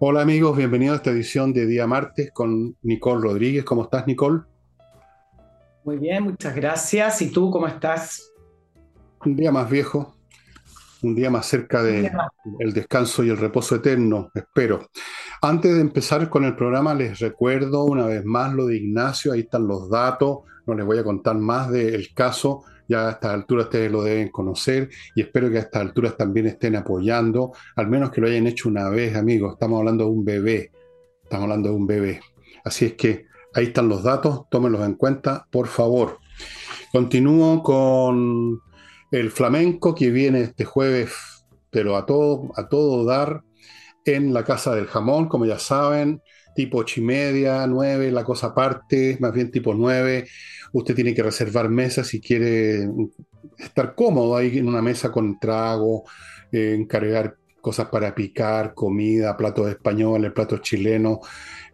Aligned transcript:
Hola 0.00 0.20
amigos, 0.20 0.56
bienvenidos 0.56 0.94
a 0.94 0.96
esta 0.98 1.10
edición 1.10 1.52
de 1.52 1.66
Día 1.66 1.84
Martes 1.88 2.30
con 2.32 2.76
Nicole 2.82 3.20
Rodríguez. 3.20 3.64
¿Cómo 3.64 3.82
estás, 3.82 4.06
Nicole? 4.06 4.42
Muy 5.82 5.98
bien, 5.98 6.22
muchas 6.22 6.54
gracias. 6.54 7.20
¿Y 7.20 7.32
tú 7.32 7.50
cómo 7.50 7.66
estás? 7.66 8.32
Un 9.24 9.34
día 9.34 9.50
más 9.50 9.68
viejo, 9.68 10.14
un 11.02 11.16
día 11.16 11.30
más 11.30 11.46
cerca 11.46 11.82
del 11.82 12.12
descanso 12.72 13.24
y 13.24 13.30
el 13.30 13.38
reposo 13.38 13.74
eterno, 13.74 14.30
espero. 14.36 14.86
Antes 15.42 15.74
de 15.74 15.80
empezar 15.80 16.28
con 16.28 16.44
el 16.44 16.54
programa, 16.54 16.94
les 16.94 17.18
recuerdo 17.18 17.82
una 17.82 18.06
vez 18.06 18.24
más 18.24 18.54
lo 18.54 18.66
de 18.66 18.76
Ignacio, 18.76 19.32
ahí 19.32 19.40
están 19.40 19.66
los 19.66 19.90
datos, 19.90 20.42
no 20.64 20.74
les 20.74 20.86
voy 20.86 20.98
a 20.98 21.04
contar 21.04 21.34
más 21.38 21.72
del 21.72 22.14
caso, 22.14 22.62
ya 22.88 23.08
a 23.08 23.10
estas 23.12 23.34
alturas 23.34 23.66
ustedes 23.66 23.92
lo 23.92 24.02
deben 24.02 24.28
conocer 24.28 24.88
y 25.14 25.20
espero 25.20 25.50
que 25.50 25.58
a 25.58 25.60
estas 25.60 25.82
alturas 25.82 26.16
también 26.16 26.46
estén 26.46 26.74
apoyando, 26.74 27.52
al 27.76 27.88
menos 27.88 28.10
que 28.10 28.20
lo 28.20 28.28
hayan 28.28 28.46
hecho 28.46 28.68
una 28.68 28.88
vez, 28.88 29.14
amigos. 29.14 29.52
Estamos 29.52 29.78
hablando 29.78 30.04
de 30.04 30.10
un 30.10 30.24
bebé, 30.24 30.72
estamos 31.22 31.44
hablando 31.44 31.68
de 31.68 31.74
un 31.74 31.86
bebé. 31.86 32.20
Así 32.64 32.86
es 32.86 32.94
que 32.94 33.26
ahí 33.54 33.66
están 33.66 33.88
los 33.88 34.02
datos, 34.02 34.48
tómenlos 34.50 34.84
en 34.84 34.94
cuenta, 34.94 35.46
por 35.50 35.68
favor. 35.68 36.18
Continúo 36.92 37.62
con 37.62 38.60
el 39.10 39.30
flamenco 39.30 39.94
que 39.94 40.10
viene 40.10 40.40
este 40.40 40.64
jueves, 40.64 41.12
pero 41.70 41.96
a 41.96 42.06
todo, 42.06 42.50
a 42.56 42.68
todo 42.68 43.04
dar 43.04 43.42
en 44.04 44.32
la 44.32 44.44
Casa 44.44 44.74
del 44.74 44.86
Jamón, 44.86 45.28
como 45.28 45.44
ya 45.44 45.58
saben, 45.58 46.22
tipo 46.58 46.78
ocho 46.78 47.00
y 47.00 47.04
media, 47.04 47.64
nueve, 47.68 48.10
la 48.10 48.24
cosa 48.24 48.48
aparte, 48.48 49.16
más 49.20 49.32
bien 49.32 49.48
tipo 49.48 49.74
nueve 49.74 50.26
usted 50.72 50.92
tiene 50.92 51.14
que 51.14 51.22
reservar 51.22 51.68
mesas 51.68 52.08
si 52.08 52.20
quiere 52.20 52.88
estar 53.56 53.94
cómodo 53.94 54.36
ahí 54.36 54.58
en 54.58 54.66
una 54.66 54.82
mesa 54.82 55.12
con 55.12 55.38
trago, 55.38 56.02
eh, 56.50 56.74
encargar 56.76 57.36
cosas 57.60 57.88
para 57.90 58.12
picar, 58.12 58.74
comida, 58.74 59.36
platos 59.36 59.68
españoles, 59.68 60.32
platos 60.32 60.60
chilenos, 60.62 61.18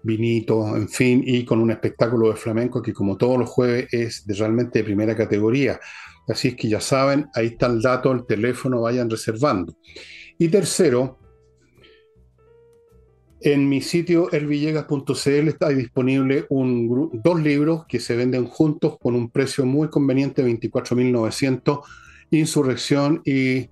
vinitos, 0.03 0.77
en 0.77 0.91
fin, 0.91 1.23
y 1.25 1.47
con 1.47 1.61
un 1.61 1.71
espectáculo 1.71 2.29
de 2.29 2.37
flamenco 2.37 2.83
que 2.83 2.93
como 2.93 3.17
todos 3.17 3.39
los 3.39 3.49
jueves 3.49 3.89
es 3.91 4.27
realmente 4.29 4.81
de 4.81 4.85
primera 4.85 5.17
categoría. 5.17 5.81
Así 6.29 6.49
es 6.49 6.57
que 6.57 6.69
ya 6.69 6.81
saben, 6.81 7.27
ahí 7.35 7.47
está 7.47 7.69
el 7.69 7.81
dato, 7.81 8.13
el 8.13 8.27
teléfono, 8.27 8.83
vayan 8.83 9.09
reservando. 9.09 9.79
Y 10.39 10.49
tercero, 10.49 11.21
en 13.45 13.69
mi 13.69 13.83
sitio 13.83 14.33
elvillegas.cl 14.33 15.49
está 15.49 15.69
disponible 15.69 16.47
un, 16.49 17.11
dos 17.23 17.41
libros 17.43 17.85
que 17.87 18.01
se 18.01 18.17
venden 18.17 18.47
juntos 18.47 18.97
con 18.99 19.15
un 19.15 19.31
precio 19.31 19.67
muy 19.67 19.91
conveniente, 19.91 20.43
24.900, 20.43 21.83
Insurrección 22.31 23.21
y 23.23 23.69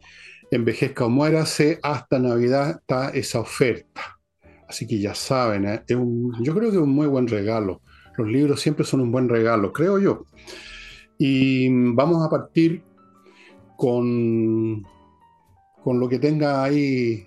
Envejezca 0.51 1.07
o 1.07 1.09
Muérase. 1.09 1.79
Hasta 1.83 2.19
Navidad 2.19 2.81
está 2.81 3.09
esa 3.11 3.41
oferta. 3.41 4.19
Así 4.69 4.87
que 4.87 5.01
ya 5.01 5.15
saben, 5.15 5.67
¿eh? 5.67 5.83
yo 5.89 6.55
creo 6.55 6.71
que 6.71 6.77
es 6.77 6.83
un 6.83 6.91
muy 6.91 7.07
buen 7.07 7.27
regalo. 7.27 7.81
Los 8.19 8.29
libros 8.29 8.61
siempre 8.61 8.85
son 8.85 9.01
un 9.01 9.11
buen 9.11 9.31
regalo, 9.31 9.73
creo 9.73 9.99
yo. 9.99 10.27
Y 11.17 11.69
vamos 11.95 12.23
a 12.23 12.29
partir 12.29 12.83
con, 13.79 14.83
con 15.83 15.99
lo 15.99 16.09
que 16.11 16.19
tenga 16.19 16.63
ahí 16.63 17.27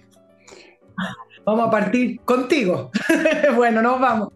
Vamos 1.46 1.68
a 1.68 1.72
partir 1.72 2.20
contigo. 2.22 2.92
bueno, 3.56 3.82
nos 3.82 4.00
vamos. 4.00 4.30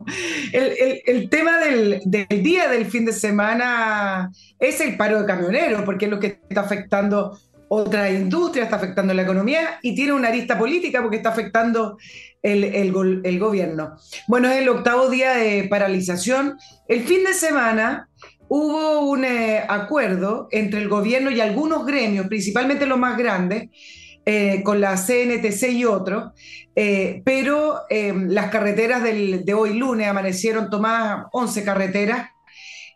El, 0.52 1.30
tema 1.30 1.58
del, 1.58 2.02
día 2.44 2.68
del 2.70 2.86
fin 2.86 3.06
de 3.06 3.14
semana 3.14 4.32
es 4.60 4.80
el 4.82 4.96
paro 4.96 5.22
de 5.22 5.26
camioneros, 5.26 5.82
porque 5.84 6.06
es 6.06 6.12
lo 6.12 6.20
que 6.20 6.40
está 6.48 6.62
afectando 6.62 7.38
otra 7.68 8.10
industria, 8.12 8.64
está 8.64 8.78
afectando 8.78 9.14
la 9.14 9.24
economía 9.24 9.80
y 9.82 9.96
tiene 9.96 10.14
una 10.14 10.30
arista 10.30 10.58
política 10.58 11.02
porque 11.02 11.18
está 11.18 11.30
afectando 11.30 11.98
el, 12.42 12.64
el 12.64 13.40
gobierno. 13.40 13.96
Bueno, 14.28 14.50
es 14.50 14.58
el 14.58 14.70
octavo 14.70 15.10
día 15.10 15.34
de 15.34 15.68
paralización. 15.70 16.58
El 16.88 17.02
fin 17.02 17.24
de 17.24 17.34
semana 17.34 18.10
hubo 18.50 19.02
un 19.02 19.24
eh, 19.24 19.64
acuerdo 19.68 20.48
entre 20.52 20.82
el 20.82 20.90
gobierno 20.90 21.32
y 21.32 21.40
algunos 21.40 21.86
gremios, 21.86 22.28
principalmente 22.28 22.86
los 22.86 23.00
más 23.00 23.18
grandes, 23.18 23.70
eh, 24.26 24.62
con 24.64 24.80
la 24.80 24.96
CNTC 24.96 25.70
y 25.72 25.86
otros, 25.86 26.34
eh, 26.76 27.22
pero 27.26 27.82
eh, 27.90 28.14
las 28.28 28.52
carreteras 28.52 29.02
de 29.02 29.54
hoy 29.54 29.74
lunes 29.74 30.08
amanecieron 30.08 30.70
tomadas 30.70 31.26
11 31.32 31.64
carreteras 31.64 32.30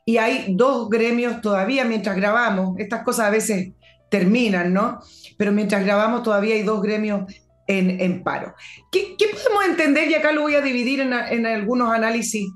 y 0.06 0.18
hay 0.18 0.48
dos 0.50 0.90
gremios 0.90 1.42
todavía 1.42 1.86
mientras 1.86 2.16
grabamos, 2.18 2.78
estas 2.78 3.04
cosas 3.04 3.28
a 3.28 3.30
veces 3.32 3.72
terminan, 4.12 4.74
¿no? 4.74 5.00
Pero 5.38 5.52
mientras 5.52 5.84
grabamos 5.84 6.22
todavía 6.22 6.56
hay 6.56 6.62
dos 6.62 6.84
gremios 6.84 7.24
en, 7.66 8.22
paro. 8.24 8.54
¿Qué, 8.92 9.16
podemos 9.18 9.66
entender? 9.66 10.12
Y 10.12 10.16
acá 10.16 10.34
lo 10.34 10.42
voy 10.42 10.56
a 10.56 10.62
dividir 10.62 11.00
en, 11.00 11.46
algunos 11.46 11.92
análisis 11.92 12.48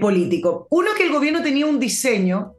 políticos. 0.00 0.66
Uno, 0.70 0.90
que 0.96 1.04
el 1.04 1.12
gobierno 1.12 1.42
tenía 1.42 1.66
un 1.66 1.80
diseño 1.80 2.52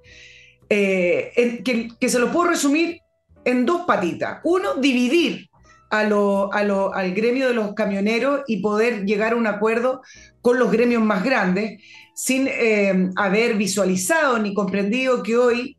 que, 0.67 1.89
que 1.97 2.09
se 2.09 2.19
lo 2.19 2.31
puedo 2.31 2.49
resumir 2.49 2.99
en 3.49 3.65
dos 3.65 3.81
patitas. 3.85 4.39
Uno, 4.43 4.75
dividir 4.75 5.49
a 5.91 6.01
al 6.01 7.13
gremio 7.13 7.47
de 7.47 7.53
los 7.53 7.73
camioneros 7.73 8.41
y 8.47 8.61
poder 8.61 9.05
llegar 9.05 9.33
a 9.33 9.35
un 9.35 9.47
acuerdo 9.47 10.01
con 10.41 10.59
los 10.59 10.71
gremios 10.71 11.03
más 11.03 11.23
grandes 11.23 11.81
sin 12.13 12.47
eh, 12.47 13.09
haber 13.15 13.55
visualizado 13.55 14.37
ni 14.39 14.53
comprendido 14.53 15.23
que 15.23 15.37
hoy 15.37 15.77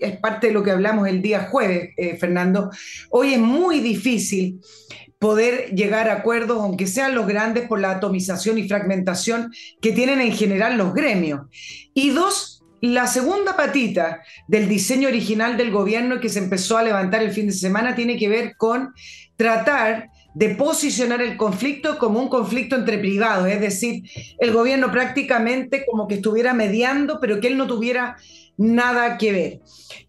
es 0.00 0.18
parte 0.18 0.48
de 0.48 0.52
lo 0.52 0.62
que 0.62 0.70
hablamos 0.70 1.08
el 1.08 1.22
día 1.22 1.48
jueves, 1.50 1.90
eh, 1.96 2.16
Fernando. 2.16 2.70
Hoy 3.10 3.34
es 3.34 3.38
muy 3.38 3.80
difícil 3.80 4.60
poder 5.18 5.74
llegar 5.74 6.08
a 6.08 6.14
acuerdos, 6.14 6.60
aunque 6.60 6.86
sean 6.86 7.14
los 7.14 7.26
grandes, 7.26 7.66
por 7.66 7.80
la 7.80 7.92
atomización 7.92 8.58
y 8.58 8.68
fragmentación 8.68 9.52
que 9.80 9.92
tienen 9.92 10.20
en 10.20 10.32
general 10.32 10.76
los 10.76 10.92
gremios. 10.92 11.42
Y 11.94 12.10
dos, 12.10 12.53
la 12.92 13.06
segunda 13.06 13.56
patita 13.56 14.22
del 14.46 14.68
diseño 14.68 15.08
original 15.08 15.56
del 15.56 15.70
gobierno 15.70 16.20
que 16.20 16.28
se 16.28 16.38
empezó 16.38 16.76
a 16.76 16.82
levantar 16.82 17.22
el 17.22 17.32
fin 17.32 17.46
de 17.46 17.52
semana 17.52 17.94
tiene 17.94 18.18
que 18.18 18.28
ver 18.28 18.56
con 18.58 18.92
tratar 19.36 20.10
de 20.34 20.50
posicionar 20.50 21.22
el 21.22 21.36
conflicto 21.38 21.98
como 21.98 22.20
un 22.20 22.28
conflicto 22.28 22.76
entre 22.76 22.98
privados, 22.98 23.48
es 23.48 23.60
decir, 23.60 24.02
el 24.38 24.52
gobierno 24.52 24.90
prácticamente 24.90 25.86
como 25.88 26.06
que 26.06 26.16
estuviera 26.16 26.52
mediando, 26.52 27.20
pero 27.20 27.40
que 27.40 27.46
él 27.46 27.56
no 27.56 27.66
tuviera 27.66 28.16
nada 28.56 29.16
que 29.16 29.32
ver. 29.32 29.60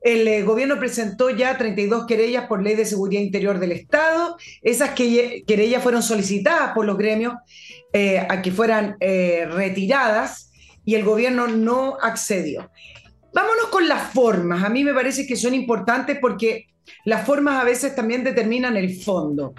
El 0.01 0.27
eh, 0.27 0.43
gobierno 0.43 0.77
presentó 0.77 1.29
ya 1.29 1.57
32 1.57 2.05
querellas 2.05 2.47
por 2.47 2.61
ley 2.61 2.75
de 2.75 2.85
seguridad 2.85 3.21
interior 3.21 3.59
del 3.59 3.71
Estado. 3.71 4.35
Esas 4.61 4.91
querellas 4.91 5.81
fueron 5.81 6.03
solicitadas 6.03 6.73
por 6.73 6.85
los 6.85 6.97
gremios 6.97 7.35
eh, 7.93 8.19
a 8.27 8.41
que 8.41 8.51
fueran 8.51 8.97
eh, 8.99 9.47
retiradas 9.49 10.51
y 10.85 10.95
el 10.95 11.03
gobierno 11.03 11.47
no 11.47 11.97
accedió. 12.01 12.69
Vámonos 13.33 13.65
con 13.65 13.87
las 13.87 14.13
formas. 14.13 14.63
A 14.63 14.69
mí 14.69 14.83
me 14.83 14.93
parece 14.93 15.27
que 15.27 15.35
son 15.35 15.53
importantes 15.53 16.17
porque 16.21 16.67
las 17.03 17.25
formas 17.25 17.61
a 17.61 17.65
veces 17.65 17.95
también 17.95 18.23
determinan 18.23 18.77
el 18.77 18.95
fondo. 19.01 19.53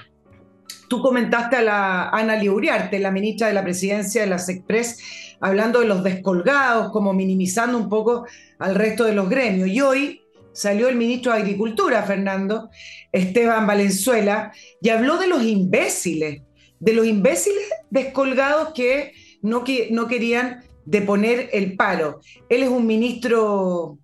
Tú 0.89 1.03
comentaste 1.03 1.57
a 1.57 1.63
la 1.63 2.09
Ana 2.11 2.37
Liuriarte, 2.37 2.99
la 2.99 3.11
ministra 3.11 3.49
de 3.49 3.55
la 3.55 3.65
presidencia 3.65 4.23
de 4.23 4.29
la 4.29 4.39
SECPRES, 4.39 5.37
hablando 5.41 5.81
de 5.81 5.87
los 5.87 6.05
descolgados, 6.05 6.93
como 6.93 7.13
minimizando 7.13 7.77
un 7.77 7.89
poco 7.89 8.25
al 8.59 8.75
resto 8.77 9.05
de 9.05 9.13
los 9.13 9.29
gremios. 9.29 9.69
Y 9.69 9.81
hoy 9.81 10.23
salió 10.53 10.89
el 10.89 10.97
ministro 10.97 11.33
de 11.33 11.39
Agricultura, 11.39 12.03
Fernando, 12.05 12.71
Esteban 13.13 13.67
Valenzuela, 13.67 14.53
y 14.81 14.89
habló 14.91 15.19
de 15.19 15.27
los 15.27 15.43
imbéciles, 15.43 16.43
de 16.79 16.93
los 16.93 17.07
imbéciles 17.07 17.69
descolgados 17.91 18.73
que 18.75 19.13
no, 19.43 19.65
que, 19.65 19.89
no 19.91 20.07
querían 20.07 20.63
de 20.87 21.03
poner 21.03 21.51
el 21.53 21.77
paro. 21.77 22.21
Él 22.49 22.63
es 22.63 22.69
un 22.69 22.87
ministro 22.87 23.99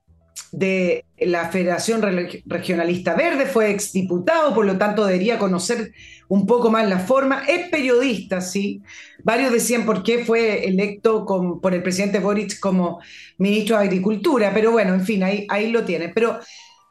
de 0.50 1.06
la 1.19 1.49
Federación 1.49 2.02
Regionalista 2.44 3.14
Verde, 3.14 3.46
fue 3.46 3.70
exdiputado, 3.70 4.55
por 4.55 4.67
lo 4.67 4.76
tanto 4.76 5.06
debería 5.06 5.38
conocer 5.38 5.93
un 6.29 6.46
poco 6.46 6.70
más 6.70 6.87
la 6.88 6.99
forma. 6.99 7.44
Es 7.49 7.70
periodista, 7.70 8.40
sí. 8.40 8.82
Varios 9.23 9.52
decían 9.52 9.87
por 9.87 10.02
qué 10.02 10.25
fue 10.25 10.67
electo 10.67 11.25
por 11.25 11.75
el 11.75 11.82
presidente 11.82 12.19
Boric 12.19 12.58
como 12.61 13.00
ministro 13.38 13.78
de 13.78 13.85
Agricultura, 13.85 14.50
pero 14.52 14.73
bueno, 14.73 14.94
en 14.94 15.05
fin, 15.05 15.23
ahí, 15.23 15.46
ahí 15.49 15.70
lo 15.70 15.85
tiene. 15.85 16.11
Pero 16.11 16.38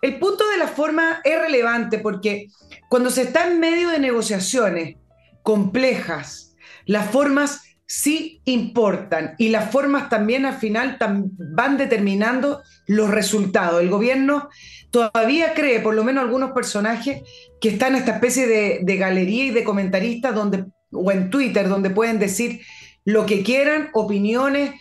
el 0.01 0.17
punto 0.17 0.49
de 0.49 0.57
la 0.57 0.67
forma 0.67 1.21
es 1.23 1.39
relevante 1.39 1.99
porque 1.99 2.47
cuando 2.89 3.11
se 3.11 3.23
está 3.23 3.47
en 3.47 3.59
medio 3.59 3.89
de 3.89 3.99
negociaciones 3.99 4.95
complejas, 5.43 6.55
las 6.85 7.11
formas 7.11 7.61
sí 7.93 8.41
importan 8.45 9.35
y 9.37 9.49
las 9.49 9.69
formas 9.69 10.07
también 10.07 10.45
al 10.45 10.53
final 10.53 10.97
van 11.37 11.77
determinando 11.77 12.61
los 12.87 13.09
resultados. 13.09 13.81
El 13.81 13.89
gobierno 13.89 14.47
todavía 14.91 15.53
cree, 15.53 15.81
por 15.81 15.93
lo 15.93 16.05
menos 16.05 16.23
algunos 16.23 16.51
personajes, 16.51 17.21
que 17.59 17.67
están 17.67 17.91
en 17.91 17.99
esta 17.99 18.13
especie 18.13 18.47
de, 18.47 18.95
galería 18.95 19.43
y 19.43 19.49
de 19.49 19.65
comentaristas 19.65 20.33
donde, 20.33 20.67
o 20.93 21.11
en 21.11 21.29
Twitter 21.29 21.67
donde 21.67 21.89
pueden 21.89 22.17
decir 22.17 22.61
lo 23.03 23.25
que 23.25 23.43
quieran, 23.43 23.89
opiniones 23.91 24.71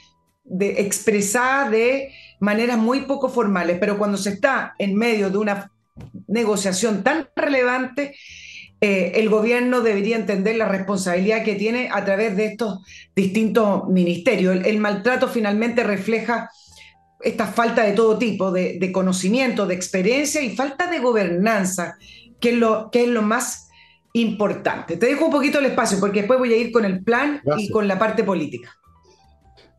de, 0.45 0.81
expresadas 0.81 1.73
de 1.73 2.13
maneras 2.39 2.79
muy 2.79 3.01
poco 3.07 3.29
formales, 3.29 3.79
pero 3.81 3.99
cuando 3.99 4.19
se 4.19 4.31
está 4.31 4.77
en 4.79 4.95
medio 4.95 5.31
de 5.31 5.39
una 5.39 5.73
negociación 6.29 7.03
tan 7.03 7.29
relevante, 7.35 8.15
eh, 8.81 9.13
el 9.17 9.29
gobierno 9.29 9.83
debería 9.83 10.17
entender 10.17 10.57
la 10.57 10.67
responsabilidad 10.67 11.45
que 11.45 11.55
tiene 11.55 11.91
a 11.93 12.03
través 12.05 12.37
de 12.37 12.47
estos 12.47 12.81
distintos 13.15 13.87
ministerios. 13.89 14.65
El, 14.65 14.79
maltrato 14.79 15.29
finalmente 15.29 15.85
refleja 15.85 16.51
esta 17.21 17.47
falta 17.47 17.83
de 17.83 17.93
todo 17.93 18.17
tipo, 18.17 18.51
de, 18.51 18.91
conocimiento, 18.93 19.67
de 19.67 19.75
experiencia 19.75 20.41
y 20.41 20.57
falta 20.57 20.91
de 20.91 20.99
gobernanza, 21.01 21.99
que 22.41 22.51
es 22.51 22.57
lo, 22.57 22.91
que 22.91 23.03
es 23.05 23.09
lo 23.09 23.21
más 23.21 23.69
importante. 24.15 24.97
Te 24.97 25.07
dejo 25.07 25.27
un 25.27 25.33
poquito 25.33 25.59
el 25.59 25.67
espacio 25.67 26.01
porque 26.01 26.21
después 26.21 26.39
voy 26.39 26.55
a 26.55 26.57
ir 26.57 26.73
con 26.73 26.87
el 26.87 27.05
plan 27.05 27.43
y 27.59 27.69
con 27.69 27.87
la 27.87 27.99
parte 27.99 28.25
política. 28.25 28.80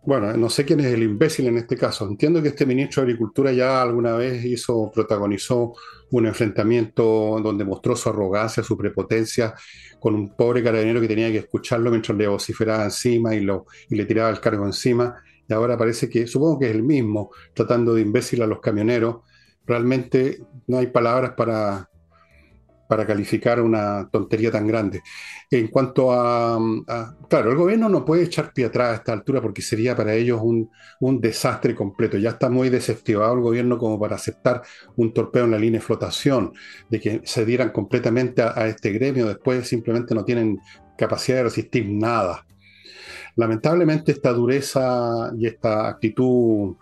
Bueno, 0.04 0.36
no 0.36 0.50
sé 0.50 0.66
quién 0.66 0.80
es 0.80 0.88
el 0.88 1.04
imbécil 1.04 1.46
en 1.48 1.58
este 1.58 1.78
caso. 1.78 2.08
Entiendo 2.08 2.42
que 2.42 2.48
este 2.48 2.66
ministro 2.66 3.02
de 3.04 3.10
Agricultura 3.10 3.52
ya 3.52 3.84
alguna 3.84 4.14
vez 4.14 4.44
hizo, 4.46 4.92
protagonizó 4.92 5.76
un 6.10 6.26
enfrentamiento 6.26 7.40
donde 7.44 7.64
mostró 7.64 7.96
su 7.96 8.10
arrogancia, 8.10 8.64
su 8.64 8.76
prepotencia 8.76 9.54
con 10.00 10.16
un 10.16 10.36
pobre 10.36 10.64
carabinero 10.64 11.00
que 11.02 11.08
tenía 11.08 11.32
que 11.32 11.38
escucharlo 11.38 11.92
mientras 11.92 12.18
le 12.18 12.28
vociferaba 12.28 12.84
encima 12.86 13.36
y, 13.36 13.42
lo, 13.42 13.68
y 13.90 13.96
le 13.96 14.06
tiraba 14.06 14.32
el 14.32 14.40
cargo 14.40 14.66
encima. 14.66 15.22
Y 15.48 15.54
ahora 15.54 15.78
parece 15.78 16.10
que, 16.10 16.26
supongo 16.26 16.58
que 16.58 16.70
es 16.70 16.76
el 16.76 16.82
mismo, 16.82 17.30
tratando 17.54 17.94
de 17.94 18.02
imbécil 18.02 18.42
a 18.42 18.48
los 18.48 18.60
camioneros. 18.60 19.18
Realmente 19.68 20.40
no 20.66 20.80
hay 20.80 20.88
palabras 20.88 21.34
para, 21.38 21.91
para 22.92 23.08
calificar 23.08 23.62
una 23.62 24.10
tontería 24.12 24.52
tan 24.52 24.68
grande. 24.68 25.02
En 25.50 25.70
cuanto 25.70 26.12
a, 26.12 26.60
Claro, 27.30 27.50
el 27.50 27.56
gobierno 27.56 27.88
no 27.88 28.04
puede 28.04 28.24
echar 28.24 28.52
pie 28.52 28.66
atrás 28.66 28.90
a 28.90 28.96
esta 28.96 29.14
altura 29.14 29.42
porque 29.42 29.62
sería 29.62 29.96
para 29.96 30.14
ellos 30.14 30.42
un, 30.44 30.70
desastre 31.22 31.74
completo. 31.74 32.18
Ya 32.18 32.32
está 32.32 32.50
muy 32.50 32.68
desactivado 32.68 33.34
el 33.36 33.40
gobierno 33.40 33.78
como 33.78 33.98
para 33.98 34.18
aceptar 34.18 34.64
un 34.98 35.14
torpeo 35.14 35.46
en 35.46 35.52
la 35.52 35.58
línea 35.58 35.80
de 35.80 35.86
flotación, 35.86 36.52
de 36.90 37.00
que 37.00 37.22
se 37.24 37.46
dieran 37.46 37.70
completamente 37.70 38.42
a, 38.42 38.68
este 38.68 38.92
gremio, 38.92 39.26
después 39.26 39.66
simplemente 39.70 40.14
no 40.14 40.26
tienen 40.26 40.60
capacidad 40.98 41.38
de 41.38 41.44
resistir 41.44 41.88
nada. 41.88 42.46
Lamentablemente 43.38 44.12
esta 44.12 44.34
dureza 44.34 45.32
y 45.40 45.48
esta 45.48 45.88
actitud 45.88 46.76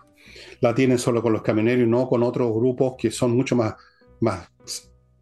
la 0.60 0.74
tienen 0.74 0.98
solo 0.98 1.22
con 1.22 1.32
los 1.32 1.42
camioneros 1.42 1.86
y 1.86 1.88
no 1.88 2.08
con 2.08 2.24
otros 2.24 2.52
grupos 2.52 2.94
que 2.98 3.12
son 3.12 3.36
mucho 3.36 3.54
más, 3.54 3.74
más 4.18 4.50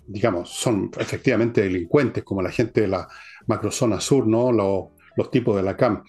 digamos, 0.08 0.48
son 0.50 0.90
efectivamente 0.98 1.60
delincuentes, 1.60 2.24
como 2.24 2.42
la 2.42 2.50
gente 2.50 2.80
de 2.80 2.88
la 2.88 3.06
macrozona 3.46 4.00
sur, 4.00 4.26
¿no? 4.26 4.50
Los, 4.50 4.86
los 5.16 5.30
tipos 5.30 5.54
de 5.56 5.62
la 5.62 5.76
CAM. 5.76 6.02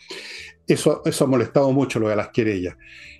Eso, 0.65 1.01
eso 1.05 1.25
ha 1.25 1.27
molestado 1.27 1.71
mucho 1.71 1.99
lo 1.99 2.07
de 2.07 2.15
las 2.15 2.29
querellas. 2.29 2.75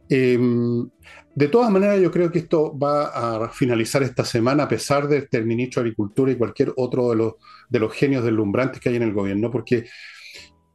Em, 0.07 0.89
de 1.35 1.47
todas 1.47 1.69
maneras, 1.69 1.99
yo 2.01 2.11
creo 2.11 2.31
que 2.31 2.39
esto 2.39 2.77
va 2.77 3.43
a 3.43 3.49
finalizar 3.49 4.03
esta 4.03 4.23
semana, 4.23 4.63
a 4.63 4.67
pesar 4.67 5.07
del 5.07 5.23
este 5.23 5.41
ministro 5.41 5.81
de 5.81 5.89
Agricultura 5.89 6.31
y 6.31 6.37
cualquier 6.37 6.73
otro 6.77 7.09
de 7.09 7.15
los, 7.17 7.33
de 7.69 7.79
los 7.79 7.93
genios 7.93 8.23
deslumbrantes 8.23 8.79
que 8.79 8.89
hay 8.89 8.95
en 8.95 9.03
el 9.03 9.13
gobierno, 9.13 9.51
porque 9.51 9.85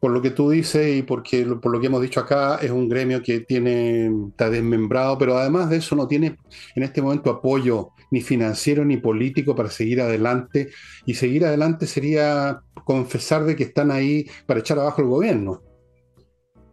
por 0.00 0.10
lo 0.10 0.20
que 0.20 0.30
tú 0.30 0.50
dices 0.50 0.98
y 0.98 1.02
porque, 1.02 1.46
por 1.46 1.72
lo 1.72 1.80
que 1.80 1.86
hemos 1.86 2.02
dicho 2.02 2.20
acá, 2.20 2.56
es 2.56 2.70
un 2.70 2.90
gremio 2.90 3.22
que 3.22 3.40
tiene, 3.40 4.12
está 4.28 4.50
desmembrado, 4.50 5.16
pero 5.16 5.38
además 5.38 5.70
de 5.70 5.78
eso 5.78 5.96
no 5.96 6.06
tiene 6.06 6.36
en 6.74 6.82
este 6.82 7.00
momento 7.00 7.30
apoyo 7.30 7.93
ni 8.14 8.22
financiero 8.22 8.84
ni 8.84 8.96
político 8.96 9.54
para 9.54 9.70
seguir 9.70 10.00
adelante. 10.00 10.70
Y 11.04 11.14
seguir 11.14 11.44
adelante 11.44 11.86
sería 11.86 12.60
confesar 12.84 13.44
de 13.44 13.56
que 13.56 13.64
están 13.64 13.90
ahí 13.90 14.26
para 14.46 14.60
echar 14.60 14.78
abajo 14.78 15.02
el 15.02 15.08
gobierno. 15.08 15.62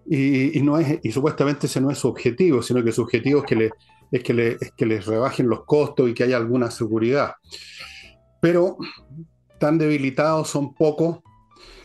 Y, 0.06 0.62
no 0.62 0.78
es, 0.78 1.00
y 1.04 1.12
supuestamente 1.12 1.68
ese 1.68 1.82
no 1.82 1.90
es 1.90 1.98
su 1.98 2.08
objetivo, 2.08 2.62
sino 2.62 2.84
que 2.84 2.92
su 2.92 3.02
objetivo 3.02 3.40
es 3.40 3.46
que, 3.46 3.56
le, 3.56 3.72
es, 4.12 4.24
que 4.24 4.34
le, 4.34 4.58
es 4.60 4.72
que 4.76 4.86
les 4.86 5.06
rebajen 5.06 5.48
los 5.48 5.66
costos 5.66 6.10
y 6.10 6.14
que 6.14 6.24
haya 6.24 6.38
alguna 6.38 6.70
seguridad. 6.70 7.34
Pero 8.42 8.78
tan 9.60 9.78
debilitados 9.78 10.50
son 10.50 10.74
pocos 10.74 11.20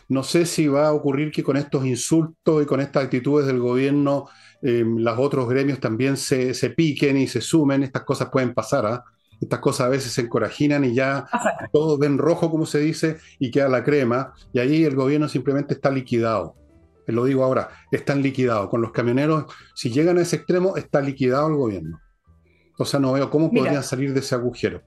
no 0.09 0.23
sé 0.23 0.45
si 0.45 0.67
va 0.67 0.87
a 0.87 0.93
ocurrir 0.93 1.31
que 1.31 1.43
con 1.43 1.57
estos 1.57 1.85
insultos 1.85 2.63
y 2.63 2.65
con 2.65 2.79
estas 2.79 3.03
actitudes 3.03 3.45
del 3.45 3.59
gobierno 3.59 4.29
eh, 4.61 4.83
los 4.85 5.19
otros 5.19 5.49
gremios 5.49 5.79
también 5.79 6.15
se, 6.15 6.53
piquen 6.75 7.17
y 7.17 7.27
se 7.27 7.41
sumen. 7.41 7.83
Estas 7.83 8.03
cosas 8.03 8.29
pueden 8.31 8.53
pasar. 8.53 8.85
¿ah? 8.85 9.03
Estas 9.41 9.59
cosas 9.59 9.87
a 9.87 9.89
veces 9.89 10.11
se 10.11 10.21
encorajinan 10.21 10.83
y 10.83 10.93
ya 10.93 11.27
todos 11.71 11.99
ven 11.99 12.17
rojo, 12.17 12.49
como 12.49 12.65
se 12.65 12.79
dice, 12.79 13.17
y 13.39 13.51
queda 13.51 13.69
la 13.69 13.83
crema. 13.83 14.33
Y 14.53 14.59
ahí 14.59 14.83
el 14.83 14.95
gobierno 14.95 15.27
simplemente 15.27 15.73
está 15.73 15.91
liquidado. 15.91 16.55
Lo 17.05 17.23
digo 17.23 17.43
ahora, 17.43 17.69
están 17.91 18.21
liquidados. 18.21 18.69
Con 18.69 18.81
los 18.81 18.91
camioneros, 18.91 19.45
si 19.75 19.91
llegan 19.91 20.17
a 20.17 20.21
ese 20.21 20.37
extremo, 20.37 20.75
está 20.75 21.01
liquidado 21.01 21.47
el 21.47 21.55
gobierno. 21.55 22.01
O 22.77 22.85
sea, 22.85 22.99
no 22.99 23.13
veo 23.13 23.29
cómo 23.29 23.51
podrían 23.51 23.83
salir 23.83 24.13
de 24.13 24.19
ese 24.19 24.35
agujero 24.35 24.81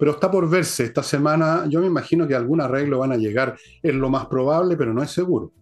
pero 0.00 0.12
está 0.12 0.30
por 0.30 0.48
verse. 0.48 0.84
Esta 0.84 1.02
semana 1.02 1.66
yo 1.68 1.80
me 1.80 1.86
imagino 1.86 2.26
que 2.26 2.34
algún 2.34 2.62
arreglo 2.62 3.00
van 3.00 3.12
a 3.12 3.18
llegar. 3.18 3.58
Es 3.82 3.94
lo 3.94 4.08
más 4.08 4.26
probable, 4.26 4.74
pero 4.74 4.94
no 4.94 5.02
es 5.02 5.10
seguro. 5.10 5.52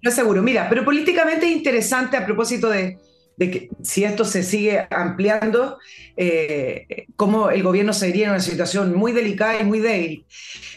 No 0.00 0.08
es 0.08 0.14
seguro. 0.14 0.40
Mira, 0.40 0.68
pero 0.68 0.84
políticamente 0.84 1.46
es 1.46 1.56
interesante 1.56 2.16
a 2.16 2.24
propósito 2.24 2.70
de, 2.70 2.96
que 3.38 3.70
si 3.82 4.04
esto 4.04 4.24
se 4.24 4.42
sigue 4.42 4.86
ampliando, 4.90 5.78
eh, 6.16 7.06
cómo 7.14 7.50
el 7.50 7.62
gobierno 7.62 7.92
se 7.92 8.08
iría 8.08 8.24
en 8.24 8.30
una 8.30 8.40
situación 8.40 8.94
muy 8.94 9.12
delicada 9.12 9.60
y 9.60 9.64
muy 9.64 9.78
débil. 9.78 10.26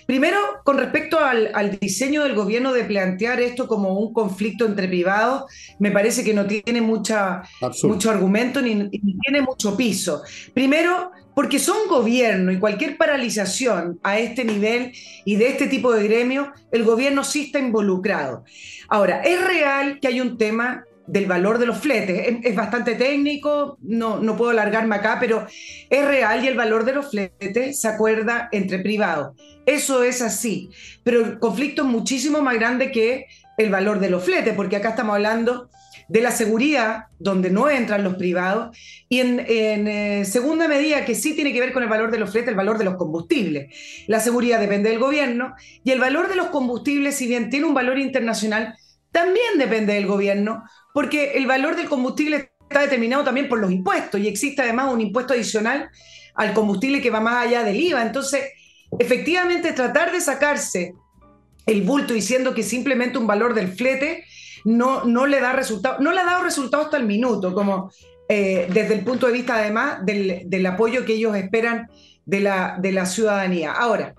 Primero, 0.05 0.37
con 0.63 0.77
respecto 0.77 1.19
al, 1.19 1.79
diseño 1.79 2.23
del 2.23 2.35
gobierno 2.35 2.73
de 2.73 2.83
plantear 2.83 3.39
esto 3.39 3.67
como 3.67 3.97
un 3.97 4.13
conflicto 4.13 4.65
entre 4.65 4.87
privados, 4.87 5.45
me 5.79 5.89
parece 5.89 6.23
que 6.23 6.33
no 6.33 6.45
tiene 6.45 6.81
mucha, 6.81 7.43
mucho 7.83 8.11
argumento 8.11 8.61
ni, 8.61 8.75
ni 8.75 8.89
tiene 8.89 9.41
mucho 9.41 9.77
piso. 9.77 10.21
Primero, 10.53 11.11
porque 11.33 11.59
son 11.59 11.87
gobierno 11.87 12.51
y 12.51 12.59
cualquier 12.59 12.97
paralización 12.97 13.99
a 14.03 14.19
este 14.19 14.43
nivel 14.43 14.91
y 15.25 15.37
de 15.37 15.47
este 15.47 15.67
tipo 15.67 15.93
de 15.93 16.03
gremio, 16.07 16.51
el 16.71 16.83
gobierno 16.83 17.23
sí 17.23 17.45
está 17.45 17.59
involucrado. 17.59 18.43
Ahora, 18.89 19.21
es 19.21 19.41
real 19.41 19.99
que 20.01 20.09
hay 20.09 20.19
un 20.19 20.37
tema 20.37 20.85
del 21.11 21.25
valor 21.25 21.57
de 21.57 21.65
los 21.65 21.77
fletes. 21.77 22.37
Es, 22.41 22.55
bastante 22.55 22.95
técnico, 22.95 23.77
no, 23.81 24.19
no 24.19 24.37
puedo 24.37 24.51
alargarme 24.51 24.95
acá, 24.95 25.17
pero 25.19 25.45
es 25.89 26.05
real 26.05 26.43
y 26.43 26.47
el 26.47 26.55
valor 26.55 26.85
de 26.85 26.93
los 26.93 27.11
fletes 27.11 27.81
se 27.81 27.87
acuerda 27.89 28.47
entre 28.53 28.79
privados. 28.79 29.35
Eso 29.65 30.03
es 30.03 30.21
así, 30.21 30.69
pero 31.03 31.19
el 31.19 31.37
conflicto 31.37 31.81
es 31.81 31.89
muchísimo 31.89 32.41
más 32.41 32.55
grande 32.55 32.91
que 32.91 33.25
el 33.57 33.69
valor 33.69 33.99
de 33.99 34.09
los 34.09 34.23
fletes, 34.23 34.55
porque 34.55 34.77
acá 34.77 34.91
estamos 34.91 35.15
hablando 35.15 35.69
de 36.07 36.21
la 36.21 36.31
seguridad, 36.31 37.05
donde 37.19 37.49
no 37.49 37.69
entran 37.69 38.05
los 38.05 38.15
privados, 38.15 38.77
y 39.09 39.19
en, 39.19 39.45
eh, 39.47 40.23
segunda 40.25 40.67
medida, 40.69 41.03
que 41.03 41.15
sí 41.15 41.35
tiene 41.35 41.51
que 41.51 41.59
ver 41.59 41.73
con 41.73 41.83
el 41.83 41.89
valor 41.89 42.09
de 42.09 42.19
los 42.19 42.31
fletes, 42.31 42.49
el 42.49 42.55
valor 42.55 42.77
de 42.77 42.85
los 42.85 42.95
combustibles. 42.95 43.75
La 44.07 44.21
seguridad 44.21 44.59
depende 44.61 44.89
del 44.89 44.99
gobierno, 44.99 45.55
y 45.83 45.91
el 45.91 45.99
valor 45.99 46.29
de 46.29 46.35
los 46.35 46.47
combustibles, 46.47 47.15
si 47.15 47.27
bien 47.27 47.49
tiene 47.49 47.65
un 47.65 47.73
valor 47.73 47.99
internacional, 47.99 48.75
también 49.11 49.57
depende 49.57 49.93
del 49.93 50.07
gobierno, 50.07 50.63
porque 50.93 51.33
el 51.33 51.47
valor 51.47 51.75
del 51.75 51.89
combustible 51.89 52.51
está 52.61 52.81
determinado 52.81 53.23
también 53.23 53.49
por 53.49 53.59
los 53.59 53.71
impuestos, 53.71 54.19
y 54.19 54.27
existe 54.27 54.61
además 54.61 54.93
un 54.93 55.01
impuesto 55.01 55.33
adicional 55.33 55.89
al 56.35 56.53
combustible 56.53 57.01
que 57.01 57.09
va 57.09 57.19
más 57.19 57.45
allá 57.45 57.63
del 57.63 57.79
IVA. 57.79 58.01
Entonces, 58.01 58.51
efectivamente, 58.97 59.73
tratar 59.73 60.11
de 60.11 60.21
sacarse 60.21 60.93
el 61.65 61.81
bulto 61.81 62.13
diciendo 62.13 62.53
que 62.53 62.63
simplemente 62.63 63.17
un 63.17 63.27
valor 63.27 63.53
del 63.53 63.69
flete 63.69 64.25
no, 64.65 65.05
no 65.05 65.27
le 65.27 65.39
da 65.39 65.53
resultado, 65.53 65.99
no 65.99 66.11
le 66.11 66.21
ha 66.21 66.25
dado 66.25 66.43
resultado 66.43 66.83
hasta 66.83 66.97
el 66.97 67.05
minuto, 67.05 67.53
como 67.53 67.91
eh, 68.29 68.67
desde 68.71 68.93
el 68.93 69.03
punto 69.03 69.27
de 69.27 69.33
vista 69.33 69.55
además 69.55 69.99
del, 70.05 70.65
apoyo 70.65 71.05
que 71.05 71.13
ellos 71.13 71.35
esperan 71.35 71.89
de 72.25 72.39
la, 72.39 72.77
de 72.79 72.91
la 72.91 73.05
ciudadanía. 73.05 73.71
Ahora, 73.71 74.15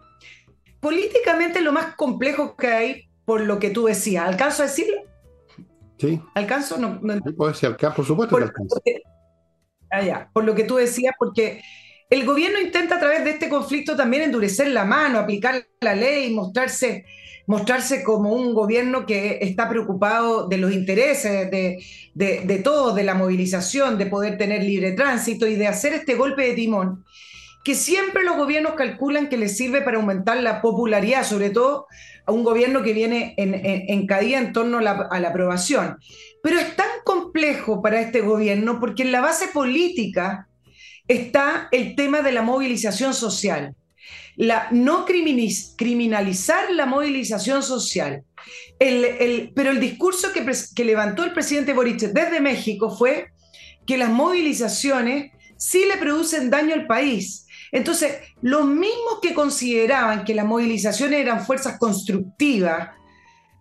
políticamente 0.80 1.60
lo 1.60 1.72
más 1.72 1.94
complejo 1.96 2.56
que 2.56 2.66
hay, 2.68 3.08
por 3.24 3.40
lo 3.40 3.58
que 3.58 3.70
tú 3.70 3.86
decías, 3.86 4.26
¿alcanzo 4.26 4.62
a 4.62 4.66
decirlo? 4.66 5.11
Sí. 6.02 6.20
¿Alcanzo? 6.34 6.78
No, 6.78 7.00
puede 7.36 7.54
ser, 7.54 7.76
por 7.76 8.04
supuesto 8.04 8.36
que 8.36 8.42
alcanza. 8.42 8.76
Ah, 9.92 10.28
por 10.32 10.44
lo 10.44 10.54
que 10.54 10.64
tú 10.64 10.74
decías, 10.76 11.14
porque 11.16 11.62
el 12.10 12.26
gobierno 12.26 12.60
intenta 12.60 12.96
a 12.96 12.98
través 12.98 13.22
de 13.22 13.30
este 13.30 13.48
conflicto 13.48 13.94
también 13.94 14.24
endurecer 14.24 14.66
la 14.68 14.84
mano, 14.84 15.20
aplicar 15.20 15.64
la 15.80 15.94
ley, 15.94 16.34
mostrarse 16.34 17.04
mostrarse 17.46 18.02
como 18.02 18.32
un 18.32 18.54
gobierno 18.54 19.04
que 19.06 19.38
está 19.42 19.68
preocupado 19.68 20.48
de 20.48 20.58
los 20.58 20.72
intereses 20.72 21.50
de, 21.50 21.84
de, 22.14 22.58
todos, 22.58 22.94
de 22.94 23.04
la 23.04 23.14
movilización, 23.14 23.98
de 23.98 24.06
poder 24.06 24.38
tener 24.38 24.62
libre 24.62 24.92
tránsito 24.92 25.46
y 25.46 25.54
de 25.54 25.66
hacer 25.66 25.92
este 25.92 26.14
golpe 26.14 26.42
de 26.42 26.54
timón, 26.54 27.04
que 27.64 27.74
siempre 27.74 28.24
los 28.24 28.36
gobiernos 28.36 28.74
calculan 28.74 29.28
que 29.28 29.36
les 29.36 29.56
sirve 29.56 29.82
para 29.82 29.98
aumentar 29.98 30.40
la 30.42 30.62
popularidad, 30.62 31.24
sobre 31.24 31.50
todo 31.50 31.86
a 32.26 32.32
un 32.32 32.44
gobierno 32.44 32.82
que 32.82 32.92
viene 32.92 33.34
en, 33.36 33.54
en, 33.54 34.06
caída 34.06 34.38
en 34.38 34.52
torno 34.52 34.78
a 34.78 34.82
la, 34.82 35.28
aprobación. 35.28 35.98
Pero 36.42 36.58
es 36.58 36.76
tan 36.76 36.88
complejo 37.04 37.82
para 37.82 38.00
este 38.00 38.20
gobierno 38.20 38.80
porque 38.80 39.02
en 39.02 39.12
la 39.12 39.20
base 39.20 39.48
política 39.48 40.48
está 41.08 41.68
el 41.72 41.94
tema 41.96 42.22
de 42.22 42.32
la 42.32 42.42
movilización 42.42 43.14
social 43.14 43.74
la, 44.36 44.68
no 44.70 45.04
criminalizar 45.04 46.70
la 46.72 46.86
movilización 46.86 47.62
social. 47.62 48.24
pero 48.78 49.70
el 49.70 49.80
discurso 49.80 50.28
que, 50.32 50.84
levantó 50.84 51.24
el 51.24 51.32
presidente 51.32 51.72
Boric 51.72 52.00
desde 52.00 52.40
México 52.40 52.96
fue 52.96 53.28
que 53.86 53.98
las 53.98 54.10
movilizaciones 54.10 55.32
sí 55.56 55.84
le 55.86 55.96
producen 55.98 56.50
daño 56.50 56.74
al 56.74 56.86
país. 56.86 57.46
Entonces, 57.72 58.18
los 58.42 58.66
mismos 58.66 59.18
que 59.22 59.32
consideraban 59.32 60.24
que 60.24 60.34
las 60.34 60.44
movilizaciones 60.44 61.20
eran 61.20 61.44
fuerzas 61.44 61.78
constructivas, 61.78 62.90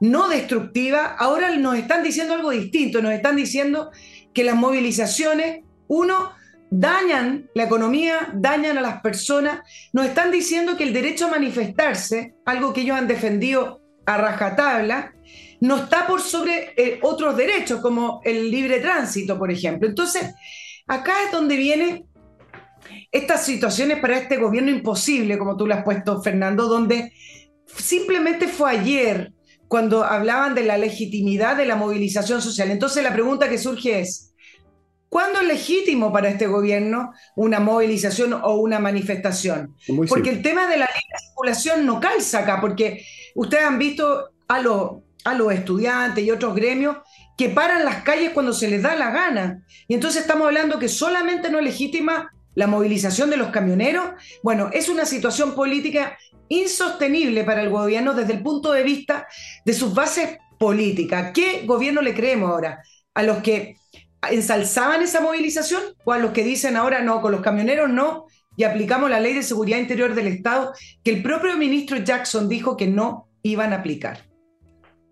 no 0.02 0.28
destructivas, 0.28 1.14
ahora 1.18 1.56
nos 1.56 1.78
están 1.78 2.04
diciendo 2.04 2.34
algo 2.34 2.52
distinto, 2.52 3.02
nos 3.02 3.14
están 3.14 3.38
diciendo 3.38 3.90
que 4.34 4.44
las 4.44 4.56
movilizaciones, 4.56 5.64
uno, 5.88 6.34
dañan 6.70 7.50
la 7.54 7.64
economía, 7.64 8.32
dañan 8.34 8.78
a 8.78 8.82
las 8.82 9.02
personas, 9.02 9.62
nos 9.94 10.06
están 10.06 10.32
diciendo 10.32 10.76
que 10.76 10.84
el 10.84 10.94
derecho 10.94 11.28
a 11.28 11.32
manifestarse, 11.32 12.36
algo 12.46 12.74
que 12.74 12.82
ellos 12.82 12.98
han 12.98 13.08
defendido 13.08 13.82
a 14.06 14.18
rajatabla, 14.18 15.14
no 15.62 15.78
está 15.78 16.08
por 16.08 16.22
sobre 16.22 16.74
eh, 16.76 17.00
otros 17.04 17.38
derechos, 17.38 17.82
como 17.82 18.22
el 18.26 18.50
libre 18.50 18.80
tránsito, 18.80 19.38
por 19.38 19.52
ejemplo. 19.52 19.88
Entonces, 19.88 20.34
acá 20.88 21.14
es 21.26 21.32
donde 21.32 21.56
vienen 21.56 22.06
estas 23.12 23.46
situaciones 23.46 24.00
para 24.00 24.18
este 24.18 24.38
gobierno 24.38 24.72
imposible, 24.72 25.38
como 25.38 25.58
tú 25.58 25.68
lo 25.68 25.74
has 25.74 25.84
puesto, 25.84 26.22
Fernando, 26.22 26.68
donde 26.68 27.14
simplemente 27.78 28.48
fue 28.48 28.72
ayer 28.72 29.34
cuando 29.68 30.04
hablaban 30.04 30.54
de 30.54 30.64
la 30.64 30.78
legitimidad 30.78 31.56
de 31.56 31.66
la 31.66 31.76
movilización 31.76 32.42
social. 32.42 32.72
Entonces, 32.72 33.04
la 33.04 33.14
pregunta 33.14 33.50
que 33.50 33.58
surge 33.58 34.02
es, 34.02 34.32
¿Cuándo 35.12 35.42
es 35.42 35.48
legítimo 35.48 36.14
para 36.14 36.30
este 36.30 36.48
gobierno 36.48 37.12
una 37.36 37.60
movilización 37.60 38.32
o 38.32 38.56
una 38.56 38.80
manifestación? 38.80 39.76
Porque 40.08 40.30
el 40.30 40.42
tema 40.42 40.68
de 40.68 40.78
la 40.78 40.88
circulación 41.20 41.86
no 41.86 42.00
calza 42.00 42.40
acá, 42.40 42.62
porque 42.62 43.06
ustedes 43.36 43.66
han 43.66 43.78
visto 43.78 44.30
a, 44.48 44.56
a 44.56 45.34
los 45.34 45.54
estudiantes 45.54 46.24
y 46.24 46.32
otros 46.32 46.56
gremios 46.56 46.96
que 47.38 47.50
paran 47.50 47.84
las 47.84 48.04
calles 48.04 48.30
cuando 48.30 48.54
se 48.54 48.70
les 48.70 48.82
da 48.82 48.96
la 48.96 49.12
gana. 49.12 49.66
Y 49.86 49.96
entonces 49.96 50.22
estamos 50.22 50.48
hablando 50.48 50.80
que 50.80 50.88
solamente 50.88 51.50
no 51.50 51.60
es 51.60 51.66
legítima 51.66 52.32
la 52.56 52.68
movilización 52.68 53.30
de 53.30 53.38
los 53.38 53.50
camioneros. 53.50 54.12
Bueno, 54.44 54.70
es 54.74 54.90
una 54.90 55.06
situación 55.06 55.56
política 55.56 56.18
insostenible 56.50 57.44
para 57.44 57.62
el 57.62 57.70
gobierno 57.70 58.14
desde 58.14 58.34
el 58.34 58.44
punto 58.44 58.72
de 58.72 58.84
vista 58.84 59.28
de 59.66 59.74
sus 59.74 59.94
bases 59.94 60.38
políticas. 60.60 61.32
¿Qué 61.34 61.64
gobierno 61.66 62.02
le 62.02 62.14
creemos 62.14 62.50
ahora? 62.50 62.84
¿A 63.14 63.24
los 63.24 63.38
que 63.38 63.76
ensalzaban 64.30 65.02
esa 65.02 65.22
movilización 65.22 65.82
o 66.04 66.12
a 66.12 66.18
los 66.18 66.32
que 66.32 66.44
dicen 66.44 66.76
ahora 66.78 67.02
no, 67.02 67.22
con 67.22 67.32
los 67.32 67.42
camioneros 67.42 67.90
no, 67.90 68.26
y 68.58 68.64
aplicamos 68.64 69.10
la 69.10 69.20
ley 69.20 69.34
de 69.34 69.44
seguridad 69.44 69.80
interior 69.80 70.14
del 70.14 70.28
Estado 70.28 70.74
que 71.04 71.12
el 71.12 71.24
propio 71.24 71.58
ministro 71.58 71.98
Jackson 71.98 72.50
dijo 72.50 72.78
que 72.78 72.88
no 72.88 73.28
iban 73.44 73.74
a 73.74 73.78
aplicar? 73.78 74.31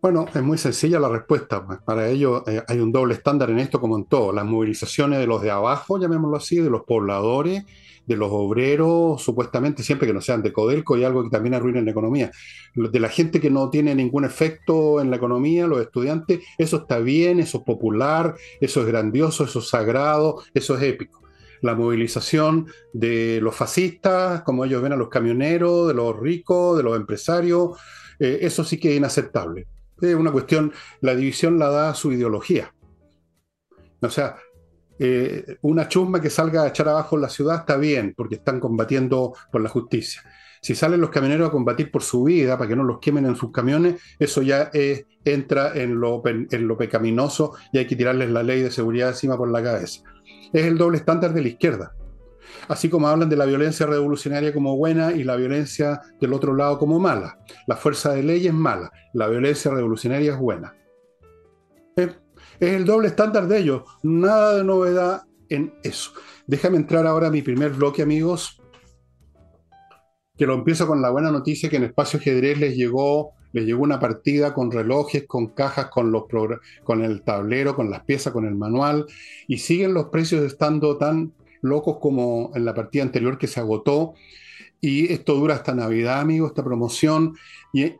Bueno, 0.01 0.27
es 0.33 0.41
muy 0.41 0.57
sencilla 0.57 0.97
la 0.97 1.09
respuesta. 1.09 1.65
Pues. 1.65 1.79
Para 1.79 2.07
ello 2.07 2.43
eh, 2.47 2.63
hay 2.67 2.79
un 2.79 2.91
doble 2.91 3.15
estándar 3.15 3.49
en 3.49 3.59
esto 3.59 3.81
como 3.81 3.97
en 3.97 4.05
todo. 4.05 4.31
Las 4.31 4.45
movilizaciones 4.45 5.19
de 5.19 5.27
los 5.27 5.41
de 5.41 5.51
abajo, 5.51 5.99
llamémoslo 5.99 6.37
así, 6.37 6.55
de 6.57 6.69
los 6.69 6.83
pobladores, 6.83 7.65
de 8.05 8.15
los 8.15 8.29
obreros, 8.31 9.21
supuestamente 9.21 9.83
siempre 9.83 10.07
que 10.07 10.13
no 10.13 10.21
sean 10.21 10.41
de 10.41 10.53
Codelco 10.53 10.97
y 10.97 11.03
algo 11.03 11.23
que 11.23 11.29
también 11.29 11.53
arruinen 11.53 11.83
la 11.83 11.91
economía. 11.91 12.31
De 12.75 12.99
la 12.99 13.09
gente 13.09 13.41
que 13.41 13.49
no 13.49 13.69
tiene 13.69 13.93
ningún 13.93 14.23
efecto 14.23 15.01
en 15.01 15.09
la 15.09 15.17
economía, 15.17 15.67
los 15.67 15.81
estudiantes, 15.81 16.39
eso 16.57 16.77
está 16.77 16.99
bien, 16.99 17.41
eso 17.41 17.57
es 17.57 17.63
popular, 17.65 18.35
eso 18.61 18.81
es 18.81 18.87
grandioso, 18.87 19.43
eso 19.43 19.59
es 19.59 19.67
sagrado, 19.67 20.41
eso 20.53 20.77
es 20.77 20.83
épico. 20.83 21.23
La 21.61 21.75
movilización 21.75 22.67
de 22.93 23.39
los 23.41 23.53
fascistas, 23.53 24.43
como 24.43 24.63
ellos 24.63 24.81
ven 24.81 24.93
a 24.93 24.97
los 24.97 25.09
camioneros, 25.09 25.89
de 25.89 25.93
los 25.93 26.17
ricos, 26.17 26.77
de 26.77 26.83
los 26.83 26.95
empresarios, 26.95 27.77
eh, 28.17 28.39
eso 28.41 28.63
sí 28.63 28.79
que 28.79 28.91
es 28.91 28.97
inaceptable. 28.97 29.67
Es 30.01 30.15
una 30.15 30.31
cuestión, 30.31 30.71
la 31.01 31.15
división 31.15 31.59
la 31.59 31.69
da 31.69 31.93
su 31.93 32.11
ideología. 32.11 32.73
O 34.01 34.09
sea, 34.09 34.37
eh, 34.97 35.57
una 35.61 35.87
chusma 35.87 36.21
que 36.21 36.29
salga 36.29 36.63
a 36.63 36.67
echar 36.67 36.87
abajo 36.89 37.17
la 37.17 37.29
ciudad 37.29 37.59
está 37.59 37.77
bien, 37.77 38.13
porque 38.15 38.35
están 38.35 38.59
combatiendo 38.59 39.33
por 39.51 39.61
la 39.61 39.69
justicia. 39.69 40.23
Si 40.61 40.75
salen 40.75 40.99
los 40.99 41.09
camioneros 41.09 41.47
a 41.47 41.51
combatir 41.51 41.89
por 41.89 42.03
su 42.03 42.23
vida, 42.25 42.57
para 42.57 42.67
que 42.67 42.75
no 42.75 42.83
los 42.83 42.99
quemen 42.99 43.25
en 43.25 43.35
sus 43.35 43.51
camiones, 43.51 44.01
eso 44.19 44.41
ya 44.41 44.69
entra 45.23 45.73
en 45.73 45.99
lo, 45.99 46.21
en 46.25 46.67
lo 46.67 46.77
pecaminoso 46.77 47.53
y 47.71 47.77
hay 47.77 47.87
que 47.87 47.95
tirarles 47.95 48.29
la 48.29 48.43
ley 48.43 48.61
de 48.61 48.71
seguridad 48.71 49.09
encima 49.09 49.37
por 49.37 49.49
la 49.49 49.63
cabeza. 49.63 50.01
Es 50.51 50.65
el 50.65 50.77
doble 50.77 50.97
estándar 50.97 51.33
de 51.33 51.41
la 51.43 51.47
izquierda. 51.47 51.93
Así 52.67 52.89
como 52.89 53.07
hablan 53.07 53.29
de 53.29 53.37
la 53.37 53.45
violencia 53.45 53.85
revolucionaria 53.85 54.53
como 54.53 54.75
buena 54.77 55.11
y 55.11 55.23
la 55.23 55.35
violencia 55.35 56.01
del 56.19 56.33
otro 56.33 56.55
lado 56.55 56.77
como 56.77 56.99
mala. 56.99 57.39
La 57.67 57.75
fuerza 57.75 58.13
de 58.13 58.23
ley 58.23 58.47
es 58.47 58.53
mala, 58.53 58.91
la 59.13 59.27
violencia 59.27 59.71
revolucionaria 59.71 60.33
es 60.33 60.39
buena. 60.39 60.75
Es 62.59 62.73
el 62.73 62.85
doble 62.85 63.07
estándar 63.07 63.47
de 63.47 63.59
ellos. 63.59 63.83
Nada 64.03 64.57
de 64.57 64.63
novedad 64.63 65.23
en 65.49 65.73
eso. 65.83 66.11
Déjame 66.47 66.77
entrar 66.77 67.05
ahora 67.07 67.27
a 67.27 67.31
mi 67.31 67.41
primer 67.41 67.71
bloque, 67.71 68.01
amigos. 68.01 68.61
Que 70.37 70.45
lo 70.45 70.53
empiezo 70.53 70.87
con 70.87 71.01
la 71.01 71.09
buena 71.09 71.31
noticia 71.31 71.69
que 71.69 71.77
en 71.77 71.83
Espacio 71.83 72.19
Ajedrez 72.19 72.59
les 72.59 72.75
llegó, 72.75 73.33
les 73.51 73.65
llegó 73.65 73.83
una 73.83 73.99
partida 73.99 74.53
con 74.53 74.71
relojes, 74.71 75.25
con 75.27 75.47
cajas, 75.47 75.87
con, 75.87 76.11
los 76.11 76.23
con 76.83 77.03
el 77.03 77.23
tablero, 77.23 77.75
con 77.75 77.89
las 77.89 78.03
piezas, 78.03 78.31
con 78.31 78.45
el 78.45 78.55
manual. 78.55 79.05
Y 79.47 79.57
siguen 79.57 79.93
los 79.93 80.05
precios 80.05 80.43
estando 80.43 80.97
tan 80.97 81.33
locos 81.61 81.97
como 81.99 82.51
en 82.55 82.65
la 82.65 82.73
partida 82.73 83.03
anterior 83.03 83.37
que 83.37 83.47
se 83.47 83.59
agotó. 83.59 84.13
Y 84.81 85.11
esto 85.11 85.35
dura 85.35 85.55
hasta 85.55 85.73
Navidad, 85.73 86.19
amigos, 86.19 86.51
esta 86.51 86.63
promoción. 86.63 87.35
Y 87.73 87.95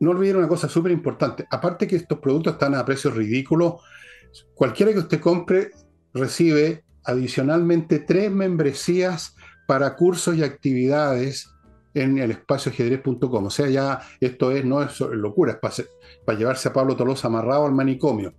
no 0.00 0.10
olviden 0.10 0.36
una 0.36 0.48
cosa 0.48 0.68
súper 0.68 0.92
importante. 0.92 1.46
Aparte 1.50 1.86
que 1.86 1.96
estos 1.96 2.18
productos 2.18 2.54
están 2.54 2.74
a 2.74 2.84
precios 2.84 3.14
ridículos, 3.14 3.74
cualquiera 4.54 4.92
que 4.92 4.98
usted 4.98 5.20
compre 5.20 5.70
recibe 6.12 6.84
adicionalmente 7.04 8.00
tres 8.00 8.30
membresías 8.30 9.34
para 9.66 9.94
cursos 9.96 10.36
y 10.36 10.42
actividades 10.42 11.50
en 11.94 12.18
el 12.18 12.30
espacio 12.30 12.70
ajedrez.com. 12.70 13.46
O 13.46 13.50
sea, 13.50 13.68
ya 13.68 14.00
esto 14.20 14.50
es, 14.50 14.64
no 14.64 14.82
es 14.82 15.00
locura, 15.00 15.52
es 15.52 15.58
para, 15.58 15.74
para 16.24 16.38
llevarse 16.38 16.68
a 16.68 16.72
Pablo 16.72 16.96
Tolosa 16.96 17.28
amarrado 17.28 17.66
al 17.66 17.72
manicomio 17.72 18.34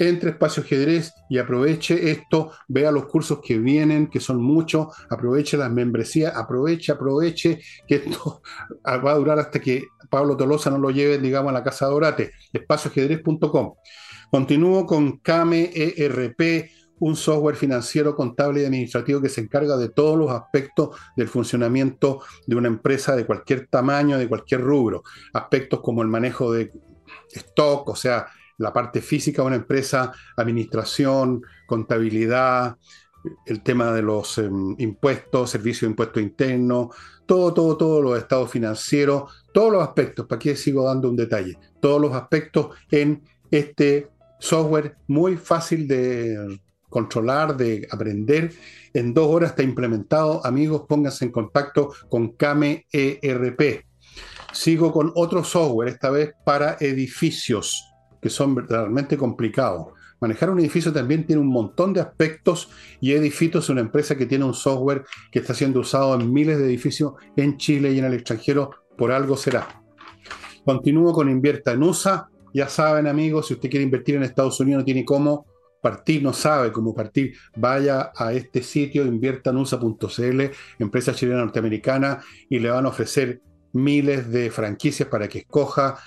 entre 0.00 0.30
Espacio 0.30 0.62
Ajedrez 0.62 1.12
y 1.28 1.36
aproveche 1.36 2.10
esto, 2.10 2.52
vea 2.68 2.90
los 2.90 3.04
cursos 3.06 3.40
que 3.42 3.58
vienen, 3.58 4.08
que 4.08 4.18
son 4.18 4.42
muchos, 4.42 4.88
aproveche 5.10 5.58
las 5.58 5.70
membresías, 5.70 6.34
aproveche, 6.34 6.92
aproveche, 6.92 7.60
que 7.86 7.96
esto 7.96 8.40
va 8.86 9.12
a 9.12 9.16
durar 9.16 9.38
hasta 9.38 9.60
que 9.60 9.84
Pablo 10.08 10.38
Tolosa 10.38 10.70
no 10.70 10.78
lo 10.78 10.90
lleve, 10.90 11.18
digamos, 11.18 11.50
a 11.50 11.52
la 11.52 11.62
casa 11.62 11.86
de 11.86 11.92
Orate, 11.92 12.30
espacioajedrez.com. 12.52 13.74
Continúo 14.30 14.86
con 14.86 15.18
Kame 15.18 15.70
ERP, 15.74 16.70
un 17.00 17.14
software 17.14 17.56
financiero, 17.56 18.14
contable 18.14 18.62
y 18.62 18.64
administrativo 18.64 19.20
que 19.20 19.28
se 19.28 19.42
encarga 19.42 19.76
de 19.76 19.90
todos 19.90 20.18
los 20.18 20.30
aspectos 20.30 20.96
del 21.14 21.28
funcionamiento 21.28 22.22
de 22.46 22.56
una 22.56 22.68
empresa 22.68 23.14
de 23.16 23.26
cualquier 23.26 23.66
tamaño, 23.66 24.16
de 24.16 24.28
cualquier 24.28 24.62
rubro. 24.62 25.02
Aspectos 25.34 25.80
como 25.80 26.00
el 26.00 26.08
manejo 26.08 26.52
de 26.52 26.72
stock, 27.32 27.88
o 27.88 27.96
sea, 27.96 28.26
la 28.60 28.72
parte 28.72 29.00
física 29.00 29.42
de 29.42 29.48
una 29.48 29.56
empresa, 29.56 30.12
administración, 30.36 31.42
contabilidad, 31.66 32.76
el 33.46 33.62
tema 33.62 33.92
de 33.92 34.02
los 34.02 34.38
em, 34.38 34.74
impuestos, 34.78 35.50
servicio 35.50 35.86
de 35.86 35.92
impuesto 35.92 36.20
interno, 36.20 36.90
todo, 37.26 37.52
todo, 37.54 37.76
todos 37.76 38.04
los 38.04 38.18
estados 38.18 38.50
financieros, 38.50 39.44
todos 39.52 39.72
los 39.72 39.82
aspectos, 39.82 40.26
¿para 40.26 40.38
qué 40.38 40.54
sigo 40.56 40.84
dando 40.84 41.08
un 41.08 41.16
detalle? 41.16 41.58
Todos 41.80 42.00
los 42.00 42.12
aspectos 42.12 42.76
en 42.90 43.22
este 43.50 44.10
software 44.38 44.96
muy 45.06 45.36
fácil 45.36 45.88
de 45.88 46.60
controlar, 46.88 47.56
de 47.56 47.86
aprender. 47.90 48.52
En 48.92 49.14
dos 49.14 49.28
horas 49.28 49.50
está 49.50 49.62
implementado. 49.62 50.44
Amigos, 50.44 50.84
pónganse 50.88 51.24
en 51.24 51.30
contacto 51.30 51.92
con 52.08 52.32
Kame 52.32 52.86
ERP. 52.92 53.86
Sigo 54.52 54.92
con 54.92 55.12
otro 55.14 55.44
software, 55.44 55.88
esta 55.88 56.10
vez 56.10 56.32
para 56.44 56.76
edificios 56.80 57.89
que 58.20 58.30
son 58.30 58.56
realmente 58.68 59.16
complicados. 59.16 59.88
Manejar 60.20 60.50
un 60.50 60.60
edificio 60.60 60.92
también 60.92 61.26
tiene 61.26 61.40
un 61.40 61.48
montón 61.48 61.94
de 61.94 62.00
aspectos 62.00 62.68
y 63.00 63.12
Edificio 63.12 63.60
es 63.60 63.68
una 63.70 63.80
empresa 63.80 64.16
que 64.16 64.26
tiene 64.26 64.44
un 64.44 64.52
software 64.52 65.04
que 65.32 65.38
está 65.38 65.54
siendo 65.54 65.80
usado 65.80 66.14
en 66.14 66.30
miles 66.30 66.58
de 66.58 66.66
edificios 66.66 67.14
en 67.36 67.56
Chile 67.56 67.92
y 67.92 67.98
en 67.98 68.04
el 68.04 68.14
extranjero, 68.14 68.70
por 68.98 69.12
algo 69.12 69.36
será. 69.36 69.82
Continúo 70.64 71.14
con 71.14 71.30
Invierta 71.30 71.72
en 71.72 71.82
USA. 71.82 72.28
Ya 72.52 72.68
saben 72.68 73.06
amigos, 73.06 73.46
si 73.46 73.54
usted 73.54 73.70
quiere 73.70 73.84
invertir 73.84 74.16
en 74.16 74.24
Estados 74.24 74.60
Unidos 74.60 74.80
no 74.80 74.84
tiene 74.84 75.04
cómo 75.04 75.46
partir, 75.80 76.22
no 76.22 76.32
sabe 76.32 76.72
cómo 76.72 76.94
partir, 76.94 77.34
vaya 77.56 78.12
a 78.14 78.32
este 78.34 78.62
sitio, 78.62 79.06
inviertanusa.cl, 79.06 80.40
empresa 80.78 81.14
chilena 81.14 81.40
norteamericana, 81.40 82.20
y 82.48 82.58
le 82.58 82.70
van 82.70 82.84
a 82.84 82.90
ofrecer 82.90 83.40
miles 83.72 84.30
de 84.30 84.50
franquicias 84.50 85.08
para 85.08 85.28
que 85.28 85.38
escoja 85.38 85.98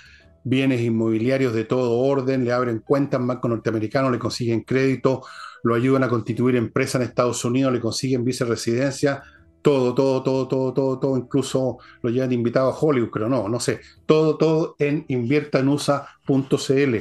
bienes 0.44 0.82
inmobiliarios 0.82 1.54
de 1.54 1.64
todo 1.64 1.98
orden, 1.98 2.44
le 2.44 2.52
abren 2.52 2.78
cuentas 2.80 3.20
en 3.20 3.26
banco 3.26 3.48
norteamericano, 3.48 4.10
le 4.10 4.18
consiguen 4.18 4.62
crédito, 4.62 5.22
lo 5.64 5.74
ayudan 5.74 6.04
a 6.04 6.08
constituir 6.08 6.56
empresa 6.56 6.98
en 6.98 7.04
Estados 7.04 7.44
Unidos, 7.44 7.72
le 7.72 7.80
consiguen 7.80 8.24
viceresidencia, 8.24 9.22
todo, 9.62 9.94
todo, 9.94 10.22
todo, 10.22 10.46
todo, 10.46 10.74
todo, 10.74 10.98
todo, 10.98 11.16
incluso 11.16 11.78
lo 12.02 12.10
llevan 12.10 12.32
invitado 12.32 12.68
a 12.68 12.78
Hollywood, 12.78 13.08
pero 13.10 13.30
no, 13.30 13.48
no 13.48 13.58
sé, 13.58 13.80
todo, 14.04 14.36
todo 14.36 14.76
en 14.78 15.06
inviertanusa.cl. 15.08 16.96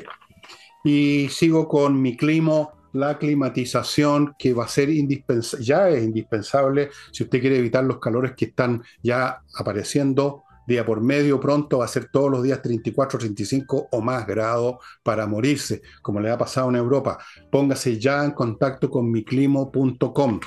Y 0.85 1.27
sigo 1.29 1.67
con 1.67 2.01
mi 2.01 2.15
climo 2.15 2.71
la 2.93 3.17
climatización 3.17 4.35
que 4.39 4.53
va 4.53 4.65
a 4.65 4.69
ser 4.69 4.89
indispensable, 4.89 5.65
ya 5.65 5.89
es 5.89 6.03
indispensable 6.03 6.89
si 7.12 7.23
usted 7.23 7.41
quiere 7.41 7.57
evitar 7.57 7.83
los 7.83 8.00
calores 8.00 8.33
que 8.38 8.45
están 8.45 8.81
ya 9.01 9.41
apareciendo 9.57 10.43
día 10.67 10.86
por 10.86 11.01
medio, 11.01 11.39
pronto 11.39 11.79
va 11.79 11.86
a 11.86 11.89
ser 11.89 12.10
todos 12.12 12.32
los 12.32 12.43
días 12.43 12.62
34, 12.62 13.20
35 13.20 13.89
o 13.91 14.01
más 14.01 14.25
grados 14.25 14.75
para 15.03 15.27
morirse, 15.27 15.82
como 16.01 16.20
le 16.20 16.32
ha 16.32 16.38
pasado 16.38 16.70
en 16.70 16.75
Europa. 16.75 17.17
Póngase 17.51 18.00
ya 18.00 18.24
en 18.24 18.32
contacto 18.32 18.89
con 18.89 19.12
miclimo.com. 19.12 20.39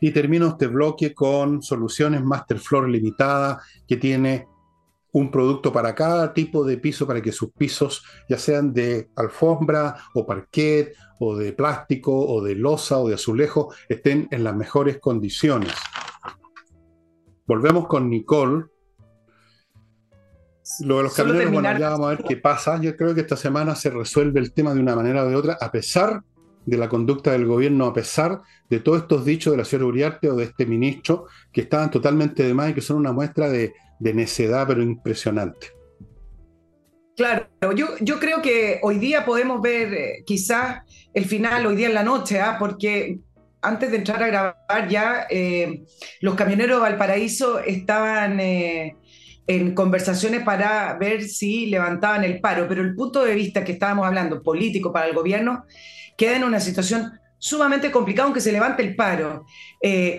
Y 0.00 0.12
termino 0.12 0.48
este 0.48 0.66
bloque 0.66 1.12
con 1.14 1.62
Soluciones 1.62 2.22
Masterfloor 2.22 2.88
Limitada, 2.88 3.60
que 3.86 3.96
tiene 3.96 4.46
un 5.12 5.30
producto 5.30 5.72
para 5.72 5.94
cada 5.94 6.32
tipo 6.32 6.64
de 6.64 6.78
piso 6.78 7.06
para 7.06 7.20
que 7.20 7.32
sus 7.32 7.50
pisos, 7.52 8.04
ya 8.28 8.38
sean 8.38 8.72
de 8.72 9.10
alfombra 9.16 9.96
o 10.14 10.24
parquet 10.24 10.94
o 11.18 11.36
de 11.36 11.52
plástico 11.52 12.12
o 12.12 12.42
de 12.42 12.54
losa 12.54 12.98
o 12.98 13.08
de 13.08 13.14
azulejo, 13.14 13.74
estén 13.88 14.28
en 14.30 14.44
las 14.44 14.54
mejores 14.54 14.98
condiciones. 14.98 15.74
Volvemos 17.46 17.88
con 17.88 18.08
Nicole. 18.08 18.66
Lo 20.80 20.98
de 20.98 21.02
los 21.04 21.14
camioneros, 21.14 21.52
bueno, 21.52 21.78
ya 21.78 21.90
vamos 21.90 22.06
a 22.06 22.10
ver 22.10 22.24
qué 22.26 22.36
pasa. 22.36 22.80
Yo 22.80 22.96
creo 22.96 23.14
que 23.14 23.22
esta 23.22 23.36
semana 23.36 23.74
se 23.74 23.90
resuelve 23.90 24.40
el 24.40 24.52
tema 24.52 24.72
de 24.74 24.80
una 24.80 24.94
manera 24.94 25.24
o 25.24 25.28
de 25.28 25.36
otra, 25.36 25.58
a 25.60 25.70
pesar 25.70 26.22
de 26.64 26.76
la 26.76 26.88
conducta 26.88 27.32
del 27.32 27.46
gobierno, 27.46 27.86
a 27.86 27.92
pesar 27.92 28.42
de 28.68 28.80
todos 28.80 29.02
estos 29.02 29.24
dichos 29.24 29.52
de 29.52 29.58
la 29.58 29.64
señora 29.64 29.88
Uriarte 29.88 30.30
o 30.30 30.36
de 30.36 30.44
este 30.44 30.66
ministro, 30.66 31.26
que 31.52 31.62
estaban 31.62 31.90
totalmente 31.90 32.42
de 32.42 32.54
más 32.54 32.70
y 32.70 32.74
que 32.74 32.80
son 32.80 32.98
una 32.98 33.12
muestra 33.12 33.48
de, 33.48 33.74
de 33.98 34.14
necedad, 34.14 34.66
pero 34.66 34.82
impresionante. 34.82 35.68
Claro, 37.16 37.48
yo, 37.76 37.88
yo 38.00 38.18
creo 38.18 38.40
que 38.40 38.78
hoy 38.82 38.98
día 38.98 39.26
podemos 39.26 39.60
ver 39.60 39.92
eh, 39.92 40.22
quizás 40.24 40.82
el 41.12 41.26
final, 41.26 41.66
hoy 41.66 41.76
día 41.76 41.88
en 41.88 41.94
la 41.94 42.02
noche, 42.02 42.40
¿ah? 42.40 42.56
porque 42.58 43.18
antes 43.60 43.90
de 43.90 43.98
entrar 43.98 44.22
a 44.22 44.26
grabar 44.26 44.88
ya, 44.88 45.26
eh, 45.28 45.82
los 46.20 46.34
camioneros 46.34 46.78
de 46.78 46.82
Valparaíso 46.82 47.60
estaban 47.60 48.40
eh, 48.40 48.96
en 49.46 49.74
conversaciones 49.74 50.42
para 50.42 50.94
ver 50.94 51.24
si 51.24 51.66
levantaban 51.66 52.24
el 52.24 52.40
paro, 52.40 52.66
pero 52.68 52.82
el 52.82 52.94
punto 52.94 53.24
de 53.24 53.34
vista 53.34 53.64
que 53.64 53.72
estábamos 53.72 54.06
hablando, 54.06 54.42
político 54.42 54.92
para 54.92 55.06
el 55.06 55.14
gobierno, 55.14 55.64
queda 56.16 56.36
en 56.36 56.44
una 56.44 56.60
situación 56.60 57.12
sumamente 57.38 57.90
complicada 57.90 58.26
aunque 58.26 58.42
se 58.42 58.52
levante 58.52 58.82
el 58.82 58.94
paro 58.94 59.46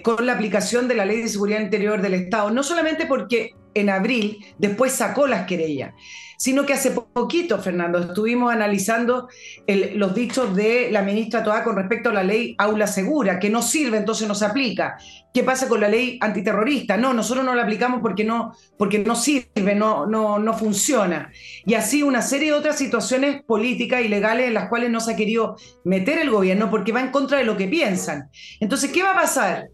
con 0.01 0.25
la 0.25 0.34
aplicación 0.34 0.88
de 0.88 0.96
la 0.96 1.06
Ley 1.06 1.22
de 1.22 1.28
Seguridad 1.28 1.60
Interior 1.62 2.01
del 2.01 2.16
Estado, 2.16 2.50
no 2.50 2.63
solamente 2.63 3.06
porque 3.06 3.51
en 3.74 3.90
abril, 3.90 4.46
después 4.58 4.92
sacó 4.92 5.28
las 5.28 5.46
querellas, 5.46 5.94
sino 6.38 6.66
que 6.66 6.74
hace 6.74 6.92
poquito, 6.92 7.60
Fernando, 7.60 8.00
estuvimos 8.00 8.51
analizando 8.51 9.28
los 9.68 10.16
dichos 10.16 10.56
de 10.56 10.90
la 10.92 11.04
ministra 11.04 11.44
Toá 11.44 11.63
con 11.63 11.75
respecto 11.75 12.10
a 12.10 12.13
la 12.13 12.24
ley 12.24 12.56
Aula 12.58 12.88
Segura, 12.88 13.40
que 13.40 13.50
no 13.50 13.62
sirve, 13.62 13.98
entonces 13.98 14.28
no 14.28 14.34
se 14.34 14.46
aplica. 14.46 14.98
¿Qué 15.34 15.44
pasa 15.44 15.68
con 15.68 15.80
la 15.80 15.88
ley 15.88 16.18
antiterrorista? 16.20 16.98
No, 16.98 17.13
nosotros 17.13 17.46
no 17.46 17.54
la 17.54 17.62
aplicamos 17.62 18.01
porque 18.01 18.24
no, 18.24 18.54
porque 18.78 19.00
no 19.00 19.16
sirve, 19.16 19.75
no, 19.75 20.08
no, 20.08 20.40
no 20.40 20.58
funciona. 20.58 21.32
Y 21.66 21.75
así 21.75 22.01
una 22.01 22.24
serie 22.24 22.51
de 22.51 22.58
otras 22.58 22.78
situaciones 22.78 23.44
políticas 23.44 24.01
y 24.01 24.08
legales 24.08 24.48
en 24.48 24.56
las 24.56 24.68
cuales 24.68 24.90
no 24.90 25.00
se 25.00 25.13
ha 25.13 25.16
querido 25.16 25.58
meter 25.84 26.18
el 26.18 26.32
gobierno 26.32 26.72
porque 26.72 26.92
va 26.92 27.01
en 27.01 27.12
contra 27.12 27.38
de 27.38 27.44
lo 27.44 27.56
que 27.56 27.68
piensan. 27.68 28.30
Entonces, 28.60 28.92
¿qué 28.92 29.04
va 29.04 29.12
a 29.12 29.22
pasar? 29.22 29.70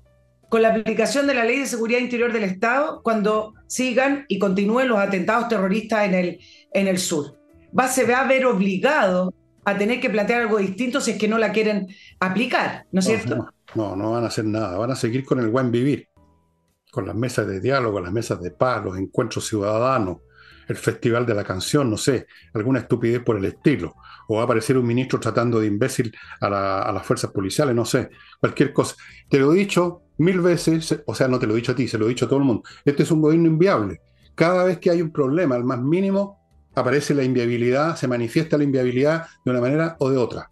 Con 0.49 0.61
la 0.61 0.69
aplicación 0.69 1.27
de 1.27 1.33
la 1.33 1.43
Ley 1.43 1.59
de 1.59 1.65
Seguridad 1.65 1.99
Interior 1.99 2.31
del 2.31 2.43
Estado 2.43 3.01
cuando 3.03 3.53
sigan 3.67 4.25
y 4.27 4.39
continúen 4.39 4.87
los 4.87 4.99
atentados 4.99 5.49
terroristas 5.49 6.05
en 6.05 6.13
el, 6.13 6.39
en 6.73 6.87
el 6.87 6.97
sur. 6.97 7.37
Va, 7.77 7.87
se 7.87 8.05
va 8.05 8.21
a 8.21 8.27
ver 8.27 8.45
obligado 8.45 9.33
a 9.65 9.77
tener 9.77 9.99
que 9.99 10.09
plantear 10.09 10.41
algo 10.41 10.57
distinto 10.57 11.01
si 11.01 11.11
es 11.11 11.17
que 11.17 11.27
no 11.27 11.37
la 11.37 11.51
quieren 11.51 11.87
aplicar, 12.19 12.85
¿no 12.91 13.01
es 13.01 13.05
cierto? 13.05 13.49
No, 13.75 13.95
no, 13.95 14.11
van 14.11 14.23
a 14.23 14.27
hacer 14.27 14.45
nada, 14.45 14.77
van 14.77 14.91
a 14.91 14.95
seguir 14.95 15.25
con 15.25 15.39
el 15.39 15.49
buen 15.49 15.71
vivir, 15.71 16.07
con 16.89 17.05
las 17.05 17.15
mesas 17.15 17.45
de 17.47 17.59
diálogo, 17.59 17.99
las 17.99 18.13
mesas 18.13 18.41
de 18.41 18.51
paz, 18.51 18.83
los 18.85 18.97
encuentros 18.97 19.45
ciudadanos, 19.45 20.19
el 20.69 20.77
festival 20.77 21.25
de 21.25 21.35
la 21.35 21.43
canción, 21.43 21.89
no 21.89 21.97
sé, 21.97 22.27
alguna 22.53 22.79
estupidez 22.79 23.21
por 23.21 23.37
el 23.37 23.45
estilo. 23.45 23.95
O 24.29 24.35
va 24.35 24.41
a 24.41 24.43
aparecer 24.45 24.77
un 24.77 24.85
ministro 24.85 25.19
tratando 25.19 25.59
de 25.59 25.67
imbécil 25.67 26.15
a, 26.39 26.83
a 26.83 26.91
las 26.93 27.05
fuerzas 27.05 27.31
policiales, 27.31 27.75
no 27.75 27.85
sé, 27.85 28.09
cualquier 28.39 28.71
cosa. 28.71 28.95
Te 29.29 29.37
lo 29.39 29.53
he 29.53 29.57
dicho, 29.57 30.06
mil 30.17 30.41
veces, 30.41 31.03
o 31.05 31.15
sea, 31.15 31.27
no 31.27 31.39
te 31.39 31.47
lo 31.47 31.53
he 31.53 31.57
dicho 31.57 31.71
a 31.71 31.75
ti, 31.75 31.87
se 31.87 31.97
lo 31.97 32.05
he 32.05 32.09
dicho 32.09 32.25
a 32.25 32.29
todo 32.29 32.39
el 32.39 32.45
mundo. 32.45 32.63
Este 32.85 33.03
es 33.03 33.11
un 33.11 33.21
gobierno 33.21 33.47
inviable. 33.47 34.01
Cada 34.35 34.63
vez 34.63 34.79
que 34.79 34.91
hay 34.91 35.01
un 35.01 35.11
problema, 35.11 35.55
al 35.55 35.63
más 35.63 35.81
mínimo, 35.81 36.39
aparece 36.75 37.13
la 37.15 37.23
inviabilidad, 37.23 37.95
se 37.95 38.07
manifiesta 38.07 38.57
la 38.57 38.63
inviabilidad 38.63 39.27
de 39.43 39.51
una 39.51 39.61
manera 39.61 39.95
o 39.99 40.09
de 40.09 40.17
otra. 40.17 40.51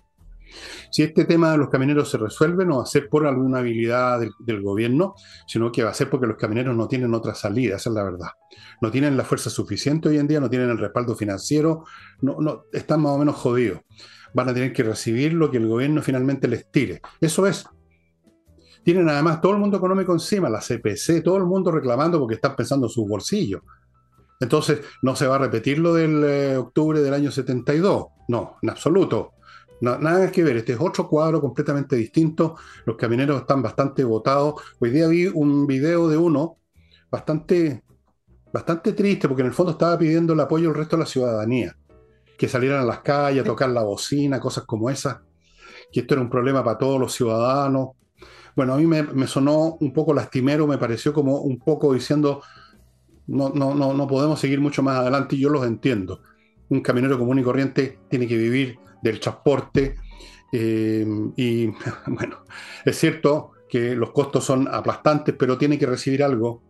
Si 0.92 1.04
este 1.04 1.26
tema 1.26 1.52
de 1.52 1.58
los 1.58 1.70
camioneros 1.70 2.10
se 2.10 2.18
resuelve, 2.18 2.66
no 2.66 2.78
va 2.78 2.84
a 2.84 2.88
ser 2.88 3.10
por 3.10 3.28
alguna 3.28 3.60
habilidad 3.60 4.20
del, 4.40 4.62
gobierno, 4.62 5.16
sino 5.46 5.72
que 5.72 5.84
va 5.84 5.90
a 5.90 5.94
ser 5.94 6.10
porque 6.10 6.28
los 6.28 6.38
camioneros 6.38 6.76
no 6.76 6.88
tienen 6.88 7.14
otra 7.14 7.36
salida, 7.36 7.76
esa 7.76 7.90
es 7.90 7.96
la 7.96 8.04
verdad. 8.04 8.30
No 8.82 8.92
tienen 8.92 9.18
la 9.18 9.26
fuerza 9.26 9.50
suficiente 9.50 10.10
hoy 10.10 10.18
en 10.18 10.28
día, 10.28 10.40
no 10.40 10.50
tienen 10.50 10.70
el 10.70 10.78
respaldo 10.78 11.16
financiero, 11.16 11.84
no, 12.22 12.38
no, 12.40 12.64
están 12.72 13.02
más 13.02 13.12
o 13.12 13.18
menos 13.18 13.36
jodidos. 13.36 13.82
Van 14.34 14.50
a 14.50 14.54
tener 14.54 14.74
que 14.74 14.84
recibir 14.84 15.34
lo 15.34 15.52
que 15.52 15.58
el 15.58 15.68
gobierno 15.68 16.02
finalmente 16.02 16.48
les 16.48 16.72
tire. 16.72 17.02
Eso 17.20 17.46
es, 17.46 17.66
tienen 18.86 19.10
además 19.10 19.42
todo 19.42 19.54
el 19.54 19.58
mundo 19.58 19.78
económico 19.78 20.14
encima, 20.14 20.48
la 20.48 20.60
CPC, 20.60 21.24
todo 21.24 21.38
el 21.38 21.46
mundo 21.46 21.72
reclamando 21.72 22.20
porque 22.20 22.36
están 22.36 22.56
pensando 22.56 22.86
en 22.86 22.92
sus 22.92 23.08
bolsillos. 23.08 23.64
Entonces, 24.40 24.82
no 25.02 25.16
se 25.16 25.26
va 25.26 25.36
a 25.36 25.40
repetir 25.40 25.80
lo 25.80 25.96
del 25.96 26.24
eh, 26.24 26.58
octubre 26.58 27.02
del 27.02 27.16
año 27.16 27.32
72. 27.32 28.06
No, 28.28 28.58
en 28.62 28.70
absoluto. 28.70 29.32
nada 29.82 30.32
que 30.32 30.44
ver. 30.44 30.58
Este 30.58 30.74
es 30.74 30.80
otro 30.80 31.10
cuadro 31.10 31.42
completamente 31.42 31.96
distinto. 31.96 32.58
Los 32.86 32.96
camioneros 32.96 33.42
están 33.42 33.64
bastante 33.64 34.04
votados. 34.04 34.62
Hoy 34.80 34.92
día 34.92 35.08
vi 35.08 35.26
un 35.34 35.66
video 35.66 36.08
de 36.08 36.18
uno 36.18 36.60
bastante, 37.10 37.84
bastante 38.54 38.94
triste 38.94 39.28
porque 39.28 39.42
en 39.42 39.48
el 39.48 39.54
fondo 39.54 39.72
estaba 39.72 39.98
pidiendo 39.98 40.34
el 40.34 40.40
apoyo 40.42 40.68
del 40.68 40.78
resto 40.78 40.96
de 40.96 41.00
la 41.00 41.08
ciudadanía. 41.08 41.76
Que 42.38 42.48
salieran 42.48 42.82
a 42.82 42.86
las 42.86 43.00
calles 43.00 43.42
a 43.42 43.48
tocar 43.48 43.70
la 43.70 43.82
bocina, 43.82 44.40
cosas 44.40 44.66
como 44.66 44.92
esas. 44.92 45.22
Que 45.92 46.02
esto 46.02 46.14
era 46.14 46.22
un 46.22 46.30
problema 46.30 46.64
para 46.64 46.78
todos 46.78 47.00
los 47.00 47.12
ciudadanos 47.12 47.96
bueno, 48.56 48.74
a 48.74 48.78
mí 48.78 48.86
me, 48.86 49.28
sonó 49.28 49.78
un 49.80 49.92
poco 49.92 50.14
lastimero, 50.14 50.66
me 50.68 50.78
pareció 50.78 51.14
como 51.14 51.40
un 51.40 51.60
poco 51.60 51.94
diciendo, 51.94 52.42
no, 53.28 53.50
no, 53.50 53.76
no, 53.76 53.94
no 53.94 54.08
podemos 54.08 54.40
seguir 54.40 54.62
mucho 54.62 54.82
más 54.82 54.98
adelante 54.98 55.36
y 55.36 55.40
yo 55.42 55.50
los 55.50 55.66
entiendo. 55.66 56.22
Un 56.70 56.82
camionero 56.82 57.20
común 57.20 57.40
y 57.40 57.44
corriente 57.44 58.00
tiene 58.10 58.28
que 58.28 58.38
vivir 58.38 58.80
del 59.02 59.20
transporte 59.20 59.96
eh, 60.52 61.06
y 61.36 61.68
bueno, 62.08 62.46
es 62.86 62.98
cierto 62.98 63.52
que 63.70 63.96
los 63.96 64.12
costos 64.12 64.46
son 64.46 64.68
aplastantes, 64.72 65.36
pero 65.38 65.58
tiene 65.58 65.78
que 65.78 65.86
recibir 65.86 66.24
algo 66.24 66.64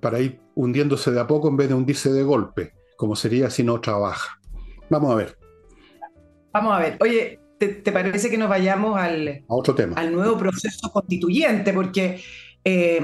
para 0.00 0.20
ir 0.20 0.40
hundiéndose 0.54 1.12
de 1.12 1.20
a 1.20 1.26
poco 1.26 1.48
en 1.48 1.56
vez 1.56 1.68
de 1.68 1.74
hundirse 1.74 2.12
de 2.12 2.22
golpe, 2.22 2.74
como 2.96 3.14
sería 3.14 3.48
si 3.50 3.62
no 3.62 3.80
trabaja. 3.80 4.40
Vamos 4.90 5.12
a 5.12 5.14
ver. 5.14 5.38
Vamos 6.52 6.74
a 6.74 6.78
ver. 6.78 6.96
Oye, 7.00 7.38
¿te, 7.58 7.92
parece 7.92 8.30
que 8.30 8.38
nos 8.38 8.48
vayamos 8.48 8.98
al, 8.98 9.44
otro 9.48 9.74
tema. 9.74 9.94
al 9.96 10.12
nuevo 10.12 10.38
proceso 10.38 10.90
constituyente? 10.92 11.72
Porque 11.72 12.20
eh, 12.64 13.00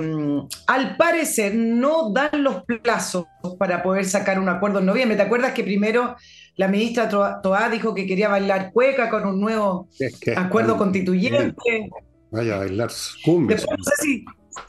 al 0.67 0.97
parecer 0.97 1.55
no 1.55 2.13
dan 2.13 2.43
los 2.43 2.65
plazos 2.65 3.27
para 3.59 3.83
poder 3.83 4.05
sacar 4.05 4.39
un 4.39 4.49
acuerdo 4.49 4.81
en 4.81 4.87
noviembre. 4.87 5.17
¿Te 5.17 5.23
acuerdas 5.23 5.53
que 5.53 5.65
primero 5.65 6.17
la 6.57 6.69
ministra 6.69 7.09
Toá 7.09 7.69
dijo 7.71 7.95
que 7.95 8.07
quería 8.07 8.29
bailar 8.29 8.73
cueca 8.73 9.09
con 9.09 9.27
un 9.27 9.41
nuevo 9.41 9.89
acuerdo 10.37 10.77
constituyente? 10.77 11.91
Vaya 12.31 12.57
a 12.57 12.59
bailar 12.59 12.91
cumbia. 13.25 13.57
No 13.57 13.85
sé 13.85 13.93
si 14.03 14.25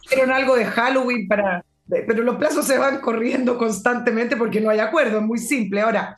hicieron 0.06 0.32
algo 0.32 0.56
de 0.56 0.66
Halloween 0.66 1.28
para... 1.28 1.66
Pero 1.88 2.24
los 2.24 2.38
plazos 2.38 2.66
se 2.66 2.80
van 2.80 3.00
corriendo 3.00 3.60
constantemente 3.60 4.36
porque 4.36 4.60
no 4.60 4.72
hay 4.72 4.80
acuerdo, 4.80 5.20
es 5.20 5.24
muy 5.24 5.38
simple. 5.38 5.82
Ahora, 5.82 6.16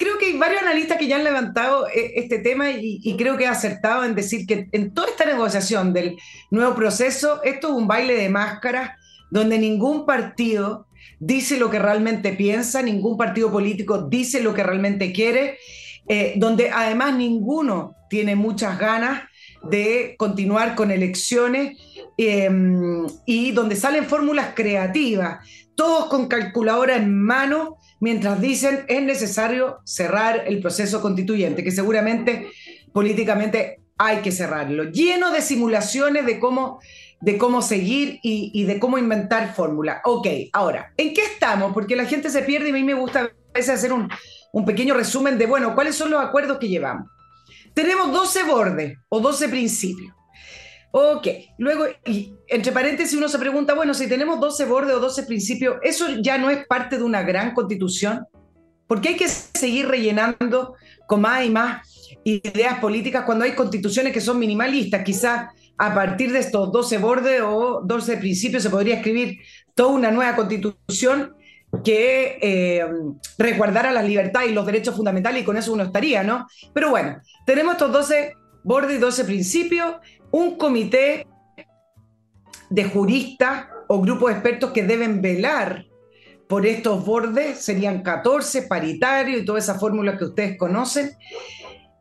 creo 0.00 0.16
que 0.16 0.26
hay 0.26 0.38
varios 0.38 0.62
analistas 0.62 0.96
que 0.96 1.06
ya 1.06 1.16
han 1.16 1.24
levantado 1.24 1.86
eh, 1.88 2.12
este 2.16 2.38
tema 2.38 2.70
y, 2.70 3.16
creo 3.18 3.36
que 3.36 3.46
ha 3.46 3.50
acertado 3.50 4.04
en 4.04 4.14
decir 4.14 4.46
que 4.46 4.66
en 4.72 4.94
toda 4.94 5.08
esta 5.08 5.26
negociación 5.26 5.92
del 5.92 6.16
nuevo 6.50 6.74
proceso, 6.74 7.42
esto 7.44 7.68
es 7.68 7.74
un 7.74 7.86
baile 7.86 8.14
de 8.14 8.30
máscaras 8.30 8.92
donde 9.30 9.58
ningún 9.58 10.06
partido 10.06 10.86
dice 11.18 11.58
lo 11.58 11.68
que 11.70 11.78
realmente 11.78 12.32
piensa, 12.32 12.80
ningún 12.80 13.18
partido 13.18 13.52
político 13.52 14.08
dice 14.08 14.42
lo 14.42 14.54
que 14.54 14.62
realmente 14.62 15.12
quiere, 15.12 15.58
eh, 16.08 16.32
donde 16.36 16.70
además 16.70 17.14
ninguno 17.14 17.94
tiene 18.08 18.34
muchas 18.36 18.78
ganas 18.78 19.24
de 19.62 20.14
continuar 20.18 20.74
con 20.76 20.90
elecciones 20.90 21.76
em, 22.28 23.06
y 23.26 23.52
donde 23.52 23.76
salen 23.76 24.04
fórmulas 24.04 24.48
creativas, 24.54 25.46
todos 25.74 26.06
con 26.06 26.28
calculadora 26.28 26.96
en 26.96 27.14
mano 27.14 27.76
mientras 28.00 28.40
dicen 28.40 28.84
es 28.88 29.02
necesario 29.02 29.78
cerrar 29.84 30.44
el 30.46 30.60
proceso 30.60 31.00
constituyente, 31.00 31.64
que 31.64 31.70
seguramente 31.70 32.50
políticamente 32.92 33.80
hay 33.96 34.18
que 34.18 34.32
cerrarlo, 34.32 34.84
lleno 34.84 35.30
de 35.30 35.42
simulaciones 35.42 36.24
de 36.24 36.38
cómo, 36.40 36.80
de 37.20 37.36
cómo 37.36 37.60
seguir 37.62 38.18
y, 38.22 38.64
de 38.64 38.78
cómo 38.78 38.96
inventar 38.96 39.54
fórmulas. 39.54 40.00
Ok, 40.04 40.26
ahora, 40.52 40.92
¿en 40.96 41.12
qué 41.12 41.22
estamos? 41.22 41.72
Porque 41.72 41.96
la 41.96 42.06
gente 42.06 42.30
se 42.30 42.42
pierde 42.42 42.68
y 42.68 42.70
a 42.70 42.74
mí 42.74 42.84
me 42.84 42.94
gusta 42.94 43.20
a 43.20 43.30
veces 43.52 43.74
hacer 43.74 43.92
un, 43.92 44.08
un 44.52 44.64
pequeño 44.64 44.94
resumen 44.94 45.36
de, 45.36 45.46
bueno, 45.46 45.74
¿cuáles 45.74 45.96
son 45.96 46.10
los 46.10 46.24
acuerdos 46.24 46.58
que 46.58 46.68
llevamos? 46.68 47.08
tenemos 47.74 48.12
12 48.12 48.44
bordes 48.44 48.98
o 49.08 49.20
12 49.20 49.48
principios. 49.48 50.14
Ok, 50.92 51.28
luego, 51.58 51.84
y 52.04 52.34
entre 52.48 52.72
paréntesis, 52.72 53.16
uno 53.16 53.28
se 53.28 53.38
pregunta, 53.38 53.74
bueno, 53.74 53.94
si 53.94 54.08
tenemos 54.08 54.40
12 54.40 54.64
bordes 54.66 54.96
o 54.96 55.00
12 55.00 55.22
principios, 55.22 55.76
¿eso 55.82 56.06
ya 56.20 56.36
no 56.36 56.50
es 56.50 56.66
parte 56.66 56.98
de 56.98 57.04
una 57.04 57.22
gran 57.22 57.54
constitución? 57.54 58.26
Porque 58.88 59.10
hay 59.10 59.16
que 59.16 59.28
seguir 59.28 59.86
rellenando 59.86 60.74
con 61.06 61.20
más 61.20 61.44
y 61.44 61.50
más 61.50 61.86
ideas 62.24 62.80
políticas 62.80 63.24
cuando 63.24 63.44
hay 63.44 63.52
constituciones 63.52 64.12
que 64.12 64.20
son 64.20 64.38
minimalistas. 64.38 65.04
Quizás 65.04 65.50
a 65.78 65.94
partir 65.94 66.32
de 66.32 66.40
estos 66.40 66.72
12 66.72 66.98
bordes 66.98 67.40
o 67.44 67.82
12 67.84 68.16
principios 68.16 68.62
se 68.62 68.70
podría 68.70 68.96
escribir 68.96 69.38
toda 69.74 69.90
una 69.90 70.10
nueva 70.10 70.34
constitución 70.34 71.36
que 71.84 72.38
eh, 72.42 72.84
resguardara 73.38 73.92
las 73.92 74.04
libertades 74.04 74.50
y 74.50 74.54
los 74.54 74.66
derechos 74.66 74.96
fundamentales 74.96 75.42
y 75.42 75.44
con 75.44 75.56
eso 75.56 75.72
uno 75.72 75.84
estaría, 75.84 76.24
¿no? 76.24 76.48
Pero 76.74 76.90
bueno, 76.90 77.20
tenemos 77.46 77.74
estos 77.74 77.92
12 77.92 78.34
bordes 78.64 78.96
y 78.96 79.00
12 79.00 79.24
principios 79.24 79.94
un 80.30 80.56
comité 80.56 81.26
de 82.68 82.84
juristas 82.84 83.66
o 83.88 84.00
grupos 84.00 84.30
de 84.30 84.34
expertos 84.34 84.70
que 84.70 84.84
deben 84.84 85.20
velar 85.20 85.86
por 86.48 86.66
estos 86.66 87.04
bordes, 87.04 87.58
serían 87.60 88.02
14, 88.02 88.62
paritarios 88.62 89.42
y 89.42 89.44
toda 89.44 89.60
esa 89.60 89.78
fórmula 89.78 90.18
que 90.18 90.24
ustedes 90.24 90.58
conocen. 90.58 91.12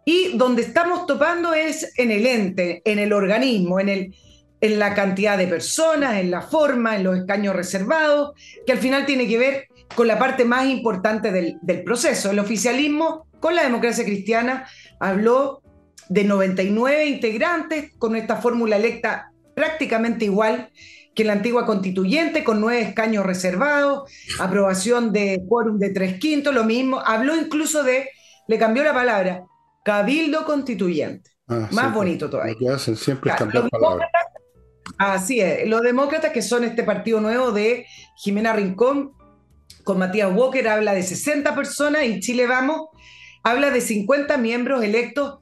Y 0.06 0.38
donde 0.38 0.64
estamos 0.64 1.06
topando 1.06 1.54
es 1.54 1.94
en 1.98 2.10
el 2.10 2.26
ente, 2.26 2.82
en 2.84 2.98
el 2.98 3.14
organismo, 3.14 3.80
en, 3.80 3.90
el, 3.90 4.16
en 4.60 4.80
la 4.80 4.96
cantidad 4.96 5.38
de 5.38 5.48
personas, 5.48 6.16
en 6.16 6.32
la 6.32 6.42
forma, 6.42 6.96
en 6.96 7.04
los 7.04 7.18
escaños 7.18 7.56
reservados, 7.56 8.32
que 8.66 8.72
al 8.72 8.80
final 8.80 9.06
tiene 9.06 9.28
que 9.28 9.38
ver 9.38 9.68
con 9.94 10.08
la 10.08 10.18
parte 10.18 10.46
más 10.46 10.68
importante 10.68 11.32
del, 11.32 11.58
del 11.62 11.84
proceso. 11.84 12.32
El 12.32 12.40
oficialismo 12.40 13.28
con 13.40 13.56
la 13.56 13.64
democracia 13.64 14.04
cristiana 14.04 14.68
habló 15.00 15.62
de 16.10 16.24
99 16.24 17.06
integrantes, 17.06 17.94
con 17.98 18.16
esta 18.16 18.38
fórmula 18.38 18.76
electa 18.76 19.32
prácticamente 19.56 20.26
igual 20.26 20.72
que 21.14 21.24
la 21.24 21.34
antigua 21.34 21.66
constituyente, 21.66 22.44
con 22.44 22.62
nueve 22.62 22.82
escaños 22.82 23.26
reservados, 23.26 24.10
aprobación 24.40 25.12
de 25.12 25.44
quórum 25.48 25.78
de 25.78 25.90
tres 25.90 26.20
quintos, 26.20 26.54
lo 26.54 26.64
mismo. 26.64 27.02
Habló 27.06 27.36
incluso 27.36 27.84
de, 27.84 28.10
le 28.48 28.58
cambió 28.58 28.84
la 28.84 28.94
palabra, 28.94 29.44
cabildo 29.84 30.46
constituyente. 30.46 31.30
Ah, 31.48 31.68
Más 31.72 31.94
bonito 31.94 32.30
todavía. 32.30 32.54
Lo 32.54 32.60
que 32.60 32.70
hacen 32.70 32.96
siempre 32.96 33.32
es 33.32 33.38
cambiar 33.38 33.70
palabras. 33.70 34.10
Así 34.98 35.40
es, 35.40 35.68
los 35.68 35.82
demócratas 35.82 36.32
que 36.32 36.42
son 36.42 36.64
este 36.64 36.84
partido 36.84 37.20
nuevo 37.22 37.52
de 37.52 37.86
Jimena 38.18 38.54
Rincón, 38.54 39.12
con 39.84 40.00
Matías 40.00 40.32
Walker, 40.34 40.68
habla 40.68 40.94
de 40.94 41.04
60 41.04 41.54
personas, 41.56 42.06
y 42.06 42.20
Chile 42.20 42.48
Vamos 42.48 42.88
habla 43.44 43.72
de 43.72 43.82
50 43.82 44.38
miembros 44.38 44.84
electos 44.84 45.39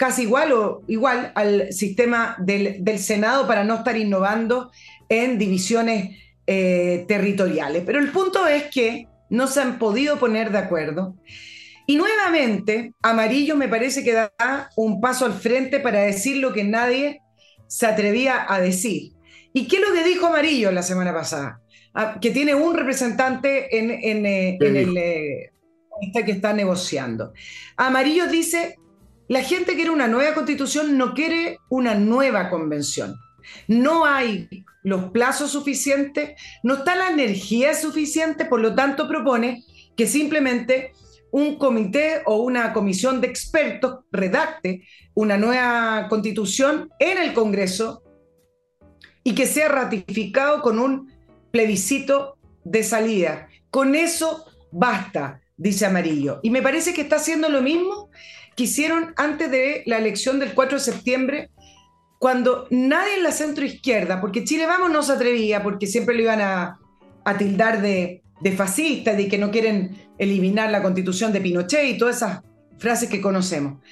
casi 0.00 0.22
igual 0.22 0.50
o 0.52 0.82
igual 0.88 1.30
al 1.34 1.74
sistema 1.74 2.34
del, 2.38 2.98
Senado 2.98 3.46
para 3.46 3.64
no 3.64 3.74
estar 3.74 3.98
innovando 3.98 4.70
en 5.10 5.36
divisiones 5.36 6.16
eh, 6.46 7.04
territoriales. 7.06 7.82
Pero 7.84 7.98
el 7.98 8.10
punto 8.10 8.46
es 8.46 8.70
que 8.70 9.08
no 9.28 9.46
se 9.46 9.60
han 9.60 9.78
podido 9.78 10.18
poner 10.18 10.52
de 10.52 10.56
acuerdo. 10.56 11.16
Y 11.86 11.96
nuevamente, 11.96 12.94
Amarillo 13.02 13.56
me 13.56 13.68
parece 13.68 14.02
que 14.02 14.14
da 14.14 14.70
un 14.74 15.02
paso 15.02 15.26
al 15.26 15.34
frente 15.34 15.80
para 15.80 16.00
decir 16.00 16.38
lo 16.38 16.54
que 16.54 16.64
nadie 16.64 17.20
se 17.66 17.84
atrevía 17.84 18.46
a 18.48 18.58
decir. 18.58 19.12
¿Y 19.52 19.68
qué 19.68 19.76
es 19.76 19.82
lo 19.86 19.92
que 19.92 20.02
dijo 20.02 20.28
Amarillo 20.28 20.72
la 20.72 20.82
semana 20.82 21.12
pasada? 21.12 21.60
Ah, 21.92 22.16
que 22.18 22.30
tiene 22.30 22.54
un 22.54 22.74
representante 22.74 23.76
en, 23.78 24.24
eh, 24.24 24.56
el 24.62 24.96
eh, 24.96 25.52
este 26.00 26.24
que 26.24 26.32
está 26.32 26.54
negociando. 26.54 27.34
Amarillo 27.76 28.28
dice 28.28 28.76
la 29.30 29.44
gente 29.44 29.76
quiere 29.76 29.90
una 29.90 30.08
nueva 30.08 30.34
constitución, 30.34 30.98
no 30.98 31.14
quiere 31.14 31.60
una 31.68 31.94
nueva 31.94 32.50
convención. 32.50 33.16
No 33.68 34.04
hay 34.04 34.48
los 34.82 35.12
plazos 35.12 35.52
suficientes, 35.52 36.32
no 36.64 36.74
está 36.74 36.96
la 36.96 37.10
energía 37.10 37.74
suficiente, 37.74 38.44
por 38.44 38.60
lo 38.60 38.74
tanto 38.74 39.06
propone 39.06 39.62
que 39.96 40.08
simplemente 40.08 40.94
un 41.30 41.58
comité 41.58 42.22
o 42.26 42.38
una 42.38 42.72
comisión 42.72 43.20
de 43.20 43.28
expertos 43.28 44.00
redacte 44.10 44.82
una 45.14 45.36
nueva 45.36 46.08
constitución 46.08 46.90
en 46.98 47.18
el 47.18 47.32
Congreso 47.32 48.02
y 49.22 49.36
que 49.36 49.46
sea 49.46 49.68
ratificado 49.68 50.60
con 50.60 50.80
un 50.80 51.12
plebiscito 51.52 52.36
de 52.64 52.82
salida. 52.82 53.46
Con 53.70 53.94
eso 53.94 54.46
basta, 54.72 55.40
dice 55.56 55.86
Amarillo. 55.86 56.40
Y 56.42 56.50
me 56.50 56.62
parece 56.62 56.92
que 56.94 57.02
está 57.02 57.14
haciendo 57.14 57.48
lo 57.48 57.62
mismo 57.62 58.10
que 58.60 58.64
hicieron 58.64 59.14
antes 59.16 59.50
de 59.50 59.82
la 59.86 59.96
elección 59.96 60.38
del 60.38 60.52
4 60.52 60.76
de 60.76 60.84
septiembre, 60.84 61.50
cuando 62.18 62.66
nadie 62.68 63.14
en 63.14 63.22
la 63.22 63.32
centro 63.32 63.64
izquierda, 63.64 64.20
porque 64.20 64.44
Chile 64.44 64.66
Vamos 64.66 64.90
no 64.90 65.02
se 65.02 65.12
atrevía, 65.14 65.62
porque 65.62 65.86
siempre 65.86 66.14
lo 66.14 66.20
iban 66.20 66.42
a, 66.42 66.78
tildar 67.38 67.80
de, 67.80 68.22
de 68.42 68.52
fascista, 68.52 69.14
de 69.14 69.28
que 69.28 69.38
no 69.38 69.50
quieren 69.50 69.96
eliminar 70.18 70.70
la 70.70 70.82
constitución 70.82 71.32
de 71.32 71.40
Pinochet 71.40 71.86
y 71.86 71.96
todas 71.96 72.16
esas 72.16 72.42
frases 72.76 73.08
que 73.08 73.22
conocemos. 73.22 73.82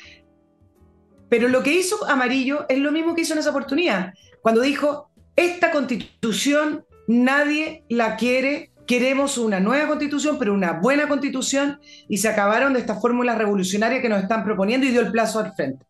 Pero 1.30 1.48
lo 1.48 1.62
que 1.62 1.72
hizo 1.72 2.04
Amarillo 2.06 2.66
es 2.68 2.78
lo 2.78 2.92
mismo 2.92 3.14
que 3.14 3.22
hizo 3.22 3.32
en 3.32 3.38
esa 3.38 3.50
oportunidad, 3.50 4.12
cuando 4.42 4.60
dijo, 4.60 5.10
esta 5.34 5.70
constitución 5.70 6.84
nadie 7.06 7.84
la 7.88 8.16
quiere 8.16 8.70
queremos 8.88 9.36
una 9.36 9.60
nueva 9.60 9.86
constitución, 9.86 10.38
pero 10.38 10.54
una 10.54 10.72
buena 10.72 11.06
constitución, 11.06 11.78
y 12.08 12.16
se 12.16 12.26
acabaron 12.26 12.72
de 12.72 12.80
esta 12.80 12.96
fórmula 12.96 13.36
revolucionaria 13.36 14.00
que 14.00 14.08
nos 14.08 14.22
están 14.22 14.44
proponiendo 14.44 14.86
y 14.86 14.90
dio 14.90 15.02
el 15.02 15.12
plazo 15.12 15.38
al 15.38 15.54
frente. 15.54 15.84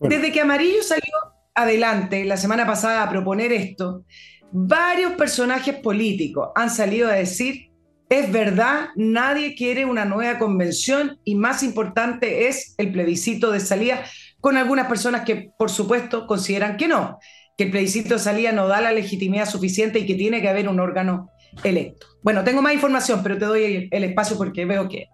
Desde 0.00 0.32
que 0.32 0.40
Amarillo 0.40 0.82
salió 0.82 1.14
adelante 1.54 2.24
la 2.24 2.36
semana 2.36 2.66
pasada 2.66 3.04
a 3.04 3.08
proponer 3.08 3.52
esto, 3.52 4.04
varios 4.50 5.12
personajes 5.12 5.76
políticos 5.76 6.50
han 6.56 6.70
salido 6.70 7.08
a 7.08 7.12
decir, 7.12 7.70
es 8.08 8.32
verdad, 8.32 8.88
nadie 8.96 9.54
quiere 9.54 9.84
una 9.84 10.04
nueva 10.04 10.38
convención 10.38 11.20
y 11.24 11.36
más 11.36 11.62
importante 11.62 12.48
es 12.48 12.74
el 12.78 12.90
plebiscito 12.90 13.52
de 13.52 13.60
salida, 13.60 14.02
con 14.40 14.56
algunas 14.56 14.88
personas 14.88 15.24
que 15.24 15.52
por 15.56 15.70
supuesto 15.70 16.26
consideran 16.26 16.76
que 16.76 16.88
no, 16.88 17.20
que 17.56 17.64
el 17.64 17.70
plebiscito 17.70 18.14
de 18.14 18.20
salida 18.20 18.50
no 18.50 18.66
da 18.66 18.80
la 18.80 18.92
legitimidad 18.92 19.48
suficiente 19.48 20.00
y 20.00 20.06
que 20.06 20.14
tiene 20.14 20.40
que 20.40 20.48
haber 20.48 20.68
un 20.68 20.80
órgano 20.80 21.30
electo. 21.64 22.06
Bueno, 22.22 22.44
tengo 22.44 22.62
más 22.62 22.74
información, 22.74 23.20
pero 23.22 23.38
te 23.38 23.44
doy 23.44 23.88
el 23.90 24.04
espacio 24.04 24.36
porque 24.36 24.64
veo 24.64 24.88
que 24.88 25.08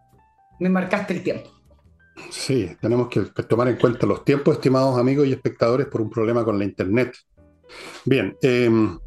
me 0.60 0.68
marcaste 0.68 1.14
el 1.14 1.22
tiempo. 1.22 1.50
Sí, 2.30 2.76
tenemos 2.80 3.08
que 3.08 3.20
tomar 3.48 3.68
en 3.68 3.76
cuenta 3.76 4.06
los 4.06 4.24
tiempos, 4.24 4.56
estimados 4.56 4.98
amigos 4.98 5.26
y 5.26 5.32
espectadores, 5.32 5.86
por 5.86 6.00
un 6.00 6.10
problema 6.10 6.44
con 6.44 6.58
la 6.58 6.64
Internet. 6.64 7.16
Bien, 8.04 8.36
em, 8.42 8.98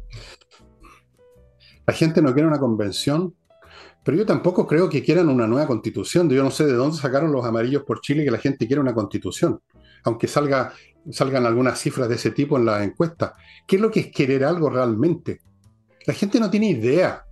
la 1.86 1.94
gente 1.94 2.20
no 2.20 2.34
quiere 2.34 2.48
una 2.48 2.58
convención, 2.58 3.34
pero 4.04 4.16
yo 4.16 4.26
tampoco 4.26 4.66
creo 4.66 4.88
que 4.88 5.02
quieran 5.02 5.28
una 5.28 5.46
nueva 5.46 5.66
constitución. 5.66 6.28
Yo 6.28 6.42
no 6.42 6.50
sé 6.50 6.66
de 6.66 6.74
dónde 6.74 6.96
sacaron 6.96 7.32
los 7.32 7.44
amarillos 7.44 7.84
por 7.84 8.00
Chile 8.00 8.24
que 8.24 8.30
la 8.30 8.38
gente 8.38 8.66
quiere 8.66 8.80
una 8.80 8.94
constitución, 8.94 9.60
aunque 10.04 10.28
salga, 10.28 10.72
salgan 11.10 11.46
algunas 11.46 11.78
cifras 11.78 12.08
de 12.08 12.16
ese 12.16 12.30
tipo 12.30 12.58
en 12.58 12.66
las 12.66 12.82
encuestas. 12.82 13.32
¿Qué 13.66 13.76
es 13.76 13.82
lo 13.82 13.90
que 13.90 14.00
es 14.00 14.12
querer 14.12 14.44
algo 14.44 14.70
realmente? 14.70 15.40
La 16.08 16.14
gente 16.14 16.40
no 16.40 16.48
tiene 16.48 16.70
idea. 16.70 17.22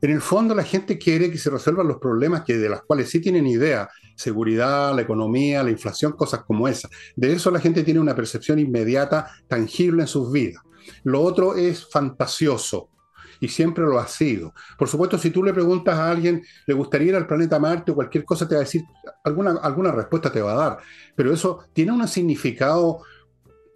En 0.00 0.10
el 0.10 0.20
fondo 0.20 0.52
la 0.52 0.64
gente 0.64 0.98
quiere 0.98 1.30
que 1.30 1.38
se 1.38 1.50
resuelvan 1.50 1.86
los 1.86 1.98
problemas 1.98 2.42
que 2.42 2.56
de 2.56 2.68
los 2.68 2.82
cuales 2.82 3.10
sí 3.10 3.20
tienen 3.20 3.46
idea, 3.46 3.88
seguridad, 4.16 4.92
la 4.92 5.02
economía, 5.02 5.62
la 5.62 5.70
inflación, 5.70 6.14
cosas 6.14 6.40
como 6.44 6.66
esas. 6.66 6.90
De 7.14 7.32
eso 7.32 7.52
la 7.52 7.60
gente 7.60 7.84
tiene 7.84 8.00
una 8.00 8.16
percepción 8.16 8.58
inmediata, 8.58 9.30
tangible 9.46 10.02
en 10.02 10.08
sus 10.08 10.32
vidas. 10.32 10.64
Lo 11.04 11.22
otro 11.22 11.54
es 11.54 11.88
fantasioso 11.88 12.90
y 13.38 13.46
siempre 13.46 13.84
lo 13.84 14.00
ha 14.00 14.08
sido. 14.08 14.52
Por 14.76 14.88
supuesto, 14.88 15.16
si 15.16 15.30
tú 15.30 15.44
le 15.44 15.54
preguntas 15.54 15.96
a 15.96 16.10
alguien, 16.10 16.42
¿le 16.66 16.74
gustaría 16.74 17.10
ir 17.10 17.14
al 17.14 17.28
planeta 17.28 17.60
Marte 17.60 17.92
o 17.92 17.94
cualquier 17.94 18.24
cosa? 18.24 18.48
Te 18.48 18.56
va 18.56 18.62
a 18.62 18.64
decir, 18.64 18.82
alguna, 19.22 19.60
alguna 19.62 19.92
respuesta 19.92 20.32
te 20.32 20.42
va 20.42 20.54
a 20.54 20.70
dar, 20.70 20.78
pero 21.14 21.32
eso 21.32 21.60
tiene 21.72 21.92
un 21.92 22.08
significado 22.08 23.00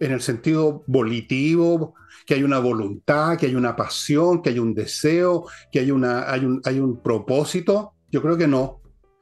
en 0.03 0.11
el 0.11 0.21
sentido 0.21 0.83
volitivo, 0.85 1.95
que 2.25 2.33
hay 2.33 2.43
una 2.43 2.59
voluntad, 2.59 3.37
que 3.37 3.45
hay 3.45 3.55
una 3.55 3.75
pasión, 3.75 4.41
que 4.41 4.49
hay 4.49 4.59
un 4.59 4.73
deseo, 4.73 5.45
que 5.71 5.79
hay, 5.79 5.91
una, 5.91 6.29
hay, 6.29 6.45
un, 6.45 6.61
hay 6.65 6.79
un 6.79 7.01
propósito? 7.01 7.93
Yo 8.11 8.21
creo 8.21 8.37
que 8.37 8.47
no. 8.47 8.81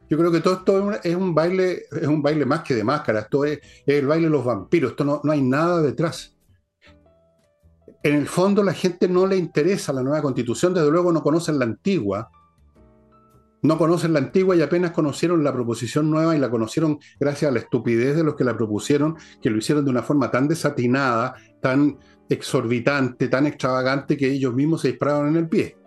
Yo 0.09 0.17
creo 0.17 0.31
que 0.31 0.41
todo 0.41 0.55
esto 0.55 0.91
es 1.03 1.15
un, 1.15 1.33
baile, 1.33 1.83
es 1.91 2.07
un 2.07 2.21
baile 2.21 2.45
más 2.45 2.63
que 2.63 2.75
de 2.75 2.83
máscara, 2.83 3.21
esto 3.21 3.45
es, 3.45 3.59
el 3.85 4.07
baile 4.07 4.25
de 4.25 4.31
los 4.31 4.43
vampiros, 4.43 4.91
esto 4.91 5.05
no, 5.05 5.21
no 5.23 5.31
hay 5.31 5.41
nada 5.41 5.81
detrás. 5.81 6.35
En 8.03 8.15
el 8.15 8.27
fondo 8.27 8.63
la 8.63 8.73
gente 8.73 9.07
no 9.07 9.27
le 9.27 9.37
interesa 9.37 9.93
la 9.93 10.01
nueva 10.01 10.21
constitución, 10.21 10.73
desde 10.73 10.91
luego 10.91 11.13
no 11.13 11.23
conocen 11.23 11.59
la 11.59 11.65
antigua, 11.65 12.29
no 13.61 13.77
conocen 13.77 14.13
la 14.13 14.19
antigua 14.19 14.55
y 14.55 14.61
apenas 14.61 14.91
conocieron 14.91 15.43
la 15.43 15.53
proposición 15.53 16.09
nueva 16.09 16.35
y 16.35 16.39
la 16.39 16.49
conocieron 16.49 16.99
gracias 17.19 17.49
a 17.49 17.53
la 17.53 17.59
estupidez 17.59 18.15
de 18.15 18.23
los 18.23 18.35
que 18.35 18.43
la 18.43 18.55
propusieron, 18.55 19.15
que 19.41 19.49
lo 19.49 19.57
hicieron 19.57 19.85
de 19.85 19.91
una 19.91 20.03
forma 20.03 20.31
tan 20.31 20.47
desatinada, 20.47 21.35
tan 21.61 21.97
exorbitante, 22.29 23.27
tan 23.27 23.45
extravagante 23.45 24.17
que 24.17 24.31
ellos 24.31 24.53
mismos 24.53 24.81
se 24.81 24.89
dispararon 24.89 25.29
en 25.29 25.35
el 25.35 25.49
pie. 25.49 25.77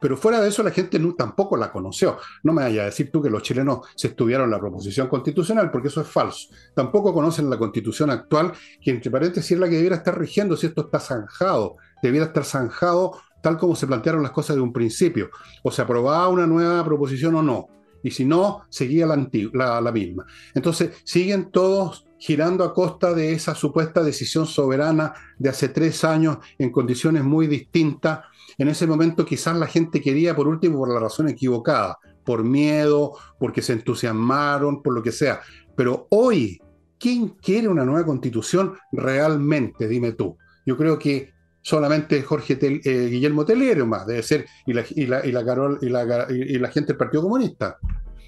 Pero 0.00 0.16
fuera 0.16 0.40
de 0.40 0.48
eso 0.48 0.62
la 0.62 0.70
gente 0.70 0.98
no, 0.98 1.14
tampoco 1.14 1.56
la 1.56 1.70
conoció. 1.70 2.18
No 2.42 2.52
me 2.52 2.62
vaya 2.62 2.82
a 2.82 2.86
decir 2.86 3.10
tú 3.10 3.20
que 3.22 3.30
los 3.30 3.42
chilenos 3.42 3.80
se 3.94 4.08
estudiaron 4.08 4.50
la 4.50 4.58
proposición 4.58 5.08
constitucional, 5.08 5.70
porque 5.70 5.88
eso 5.88 6.00
es 6.00 6.06
falso. 6.06 6.48
Tampoco 6.74 7.12
conocen 7.12 7.50
la 7.50 7.58
constitución 7.58 8.10
actual, 8.10 8.52
que 8.80 8.90
entre 8.90 9.10
paréntesis 9.10 9.52
es 9.52 9.58
la 9.58 9.68
que 9.68 9.76
debiera 9.76 9.96
estar 9.96 10.18
rigiendo 10.18 10.56
si 10.56 10.66
esto 10.66 10.82
está 10.82 11.00
zanjado. 11.00 11.76
Debiera 12.02 12.26
estar 12.26 12.44
zanjado 12.44 13.18
tal 13.44 13.58
como 13.58 13.76
se 13.76 13.86
plantearon 13.86 14.22
las 14.22 14.32
cosas 14.32 14.56
de 14.56 14.62
un 14.62 14.72
principio. 14.72 15.28
O 15.62 15.70
se 15.70 15.82
aprobaba 15.82 16.28
una 16.28 16.46
nueva 16.46 16.82
proposición 16.82 17.34
o 17.34 17.42
no. 17.42 17.68
Y 18.02 18.10
si 18.10 18.24
no, 18.24 18.62
seguía 18.70 19.06
la, 19.06 19.80
la 19.82 19.92
misma. 19.92 20.24
Entonces, 20.54 20.92
siguen 21.04 21.50
todos 21.50 22.06
girando 22.18 22.64
a 22.64 22.72
costa 22.72 23.12
de 23.12 23.34
esa 23.34 23.54
supuesta 23.54 24.02
decisión 24.02 24.46
soberana 24.46 25.12
de 25.38 25.50
hace 25.50 25.68
tres 25.68 26.04
años 26.04 26.38
en 26.58 26.70
condiciones 26.70 27.22
muy 27.22 27.46
distintas. 27.46 28.20
En 28.56 28.68
ese 28.68 28.86
momento 28.86 29.26
quizás 29.26 29.54
la 29.58 29.66
gente 29.66 30.00
quería, 30.00 30.34
por 30.34 30.48
último, 30.48 30.78
por 30.78 30.88
la 30.90 31.00
razón 31.00 31.28
equivocada, 31.28 31.98
por 32.24 32.44
miedo, 32.44 33.12
porque 33.38 33.60
se 33.60 33.74
entusiasmaron, 33.74 34.82
por 34.82 34.94
lo 34.94 35.02
que 35.02 35.12
sea. 35.12 35.40
Pero 35.76 36.06
hoy, 36.08 36.58
¿quién 36.98 37.28
quiere 37.28 37.68
una 37.68 37.84
nueva 37.84 38.06
constitución 38.06 38.74
realmente? 38.90 39.86
Dime 39.86 40.12
tú. 40.12 40.38
Yo 40.64 40.78
creo 40.78 40.98
que 40.98 41.33
solamente 41.64 42.22
Jorge 42.22 42.58
eh, 42.60 43.08
Guillermo 43.08 43.44
Telero 43.44 43.86
más, 43.86 44.06
debe 44.06 44.22
ser, 44.22 44.46
y 44.66 44.74
la, 44.74 44.84
y 44.90 45.06
la, 45.06 45.26
y 45.26 45.32
la, 45.32 45.44
Carol, 45.44 45.78
y, 45.80 45.88
la, 45.88 46.26
y 46.28 46.58
la 46.58 46.70
gente 46.70 46.88
del 46.88 46.98
Partido 46.98 47.22
Comunista, 47.22 47.78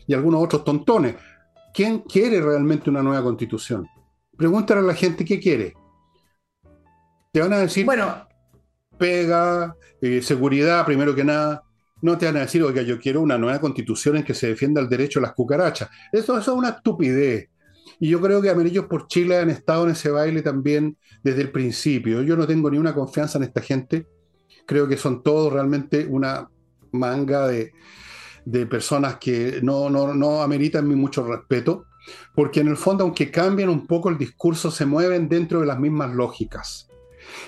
y 0.07 0.14
algunos 0.14 0.42
otros 0.42 0.64
tontones. 0.64 1.16
¿Quién 1.75 1.99
quiere 2.01 2.40
realmente 2.40 2.88
una 2.88 3.03
nueva 3.03 3.22
constitución? 3.22 3.87
Pregúntale 4.38 4.81
a 4.81 4.85
la 4.85 4.94
gente 4.94 5.22
qué 5.22 5.38
quiere. 5.38 5.75
Te 7.31 7.40
van 7.40 7.53
a 7.53 7.59
decir, 7.59 7.85
bueno, 7.85 8.27
pega, 8.96 9.77
eh, 10.01 10.22
seguridad, 10.22 10.87
primero 10.87 11.14
que 11.14 11.25
nada. 11.25 11.62
No 12.01 12.16
te 12.16 12.25
van 12.25 12.38
a 12.38 12.40
decir, 12.40 12.62
oiga, 12.62 12.81
yo 12.81 12.99
quiero 12.99 13.20
una 13.20 13.37
nueva 13.37 13.61
constitución 13.61 14.16
en 14.16 14.25
que 14.25 14.33
se 14.33 14.46
defienda 14.49 14.81
el 14.81 14.88
derecho 14.88 15.18
a 15.18 15.22
las 15.22 15.35
cucarachas. 15.35 15.90
Eso, 16.11 16.38
eso 16.38 16.53
es 16.53 16.59
una 16.59 16.70
estupidez. 16.70 17.51
Y 17.99 18.11
yo 18.11 18.21
creo 18.21 18.43
que 18.43 18.51
Amarillos 18.51 18.87
por 18.87 19.07
Chile 19.07 19.39
han 19.39 19.51
estado 19.51 19.85
en 19.85 19.93
ese 19.93 20.11
baile 20.11 20.43
también 20.43 20.97
desde 21.23 21.43
el 21.43 21.51
principio. 21.51 22.23
Yo 22.23 22.37
no 22.37 22.47
tengo 22.47 22.71
ni 22.71 22.79
una 22.79 22.95
confianza 22.95 23.39
en 23.39 23.45
esta 23.45 23.61
gente. 23.63 24.07
Creo 24.67 24.87
que 24.87 24.97
son 24.97 25.23
todos 25.23 25.53
realmente 25.53 26.07
una 26.07 26.49
manga 26.93 27.47
de, 27.47 27.73
de 28.45 28.67
personas 28.67 29.17
que 29.17 29.61
no, 29.63 29.91
no, 29.91 30.15
no 30.15 30.43
ameritan 30.43 30.87
mucho 30.89 31.27
respeto, 31.27 31.87
porque 32.35 32.61
en 32.61 32.69
el 32.69 32.77
fondo, 32.77 33.05
aunque 33.05 33.31
cambien 33.31 33.69
un 33.69 33.87
poco 33.87 34.09
el 34.09 34.19
discurso, 34.19 34.71
se 34.71 34.87
mueven 34.87 35.29
dentro 35.29 35.61
de 35.61 35.67
las 35.67 35.79
mismas 35.79 36.15
lógicas. 36.15 36.89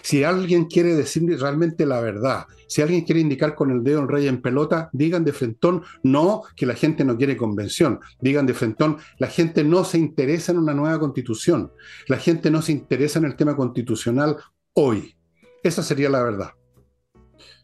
Si 0.02 0.24
alguien 0.24 0.66
quiere 0.66 0.94
decir 0.94 1.22
realmente 1.40 1.86
la 1.86 2.00
verdad, 2.00 2.46
si 2.66 2.82
alguien 2.82 3.02
quiere 3.02 3.20
indicar 3.20 3.54
con 3.54 3.70
el 3.70 3.82
dedo 3.82 4.02
el 4.02 4.08
rey 4.08 4.28
en 4.28 4.42
pelota, 4.42 4.90
digan 4.92 5.24
de 5.24 5.32
frentón 5.32 5.82
no 6.02 6.42
que 6.56 6.66
la 6.66 6.74
gente 6.74 7.04
no 7.04 7.16
quiere 7.16 7.36
convención, 7.36 8.00
digan 8.20 8.46
de 8.46 8.54
frentón 8.54 8.98
la 9.18 9.28
gente 9.28 9.64
no 9.64 9.84
se 9.84 9.98
interesa 9.98 10.52
en 10.52 10.58
una 10.58 10.74
nueva 10.74 10.98
constitución, 10.98 11.72
la 12.06 12.18
gente 12.18 12.50
no 12.50 12.62
se 12.62 12.72
interesa 12.72 13.18
en 13.18 13.24
el 13.24 13.36
tema 13.36 13.56
constitucional 13.56 14.36
hoy. 14.74 15.16
Esa 15.62 15.82
sería 15.82 16.08
la 16.08 16.22
verdad. 16.22 16.50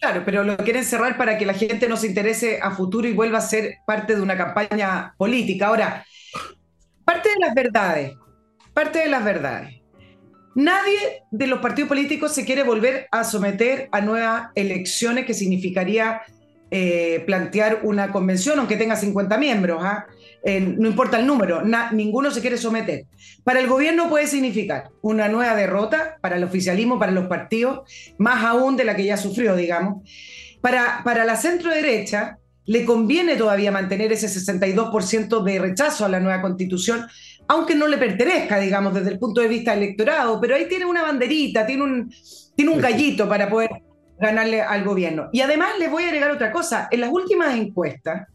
Claro, 0.00 0.22
pero 0.24 0.44
lo 0.44 0.56
quieren 0.56 0.84
cerrar 0.84 1.16
para 1.16 1.38
que 1.38 1.46
la 1.46 1.54
gente 1.54 1.88
no 1.88 1.96
se 1.96 2.08
interese 2.08 2.58
a 2.60 2.72
futuro 2.72 3.08
y 3.08 3.12
vuelva 3.12 3.38
a 3.38 3.40
ser 3.40 3.76
parte 3.86 4.14
de 4.14 4.20
una 4.20 4.36
campaña 4.36 5.14
política. 5.16 5.68
Ahora, 5.68 6.04
parte 7.04 7.28
de 7.30 7.36
las 7.38 7.54
verdades, 7.54 8.14
parte 8.72 8.98
de 8.98 9.08
las 9.08 9.24
verdades. 9.24 9.83
Nadie 10.54 11.24
de 11.30 11.46
los 11.46 11.60
partidos 11.60 11.88
políticos 11.88 12.32
se 12.32 12.44
quiere 12.44 12.62
volver 12.62 13.08
a 13.10 13.24
someter 13.24 13.88
a 13.90 14.00
nuevas 14.00 14.50
elecciones, 14.54 15.26
que 15.26 15.34
significaría 15.34 16.22
eh, 16.70 17.22
plantear 17.26 17.80
una 17.82 18.12
convención, 18.12 18.58
aunque 18.58 18.76
tenga 18.76 18.96
50 18.96 19.36
miembros. 19.38 19.82
¿ah? 19.82 20.06
no 20.44 20.88
importa 20.88 21.18
el 21.18 21.26
número, 21.26 21.62
ninguno 21.92 22.30
se 22.30 22.40
quiere 22.40 22.58
someter. 22.58 23.06
Para 23.44 23.60
el 23.60 23.66
gobierno 23.66 24.10
puede 24.10 24.26
significar 24.26 24.90
una 25.00 25.28
nueva 25.28 25.56
derrota, 25.56 26.18
para 26.20 26.36
el 26.36 26.44
oficialismo, 26.44 26.98
para 26.98 27.12
los 27.12 27.26
partidos, 27.28 27.80
más 28.18 28.44
aún 28.44 28.76
de 28.76 28.84
la 28.84 28.94
que 28.94 29.04
ya 29.04 29.16
sufrió, 29.16 29.56
digamos. 29.56 30.08
Para, 30.60 31.02
para 31.02 31.24
la 31.24 31.36
centro 31.36 31.70
derecha 31.70 32.38
le 32.66 32.84
conviene 32.84 33.36
todavía 33.36 33.70
mantener 33.70 34.12
ese 34.12 34.26
62% 34.28 35.42
de 35.42 35.58
rechazo 35.58 36.04
a 36.04 36.08
la 36.08 36.20
nueva 36.20 36.40
constitución, 36.40 37.06
aunque 37.48 37.74
no 37.74 37.86
le 37.86 37.98
pertenezca, 37.98 38.58
digamos, 38.58 38.94
desde 38.94 39.10
el 39.10 39.18
punto 39.18 39.40
de 39.40 39.48
vista 39.48 39.74
electorado, 39.74 40.40
pero 40.40 40.54
ahí 40.54 40.66
tiene 40.68 40.86
una 40.86 41.02
banderita, 41.02 41.66
tiene 41.66 41.82
un, 41.82 42.14
tiene 42.54 42.70
un 42.70 42.80
gallito 42.80 43.28
para 43.28 43.48
poder 43.48 43.70
ganarle 44.18 44.62
al 44.62 44.84
gobierno. 44.84 45.28
Y 45.32 45.40
además 45.40 45.78
le 45.78 45.88
voy 45.88 46.04
a 46.04 46.06
agregar 46.06 46.30
otra 46.30 46.52
cosa, 46.52 46.88
en 46.90 47.00
las 47.00 47.10
últimas 47.10 47.56
encuestas, 47.56 48.28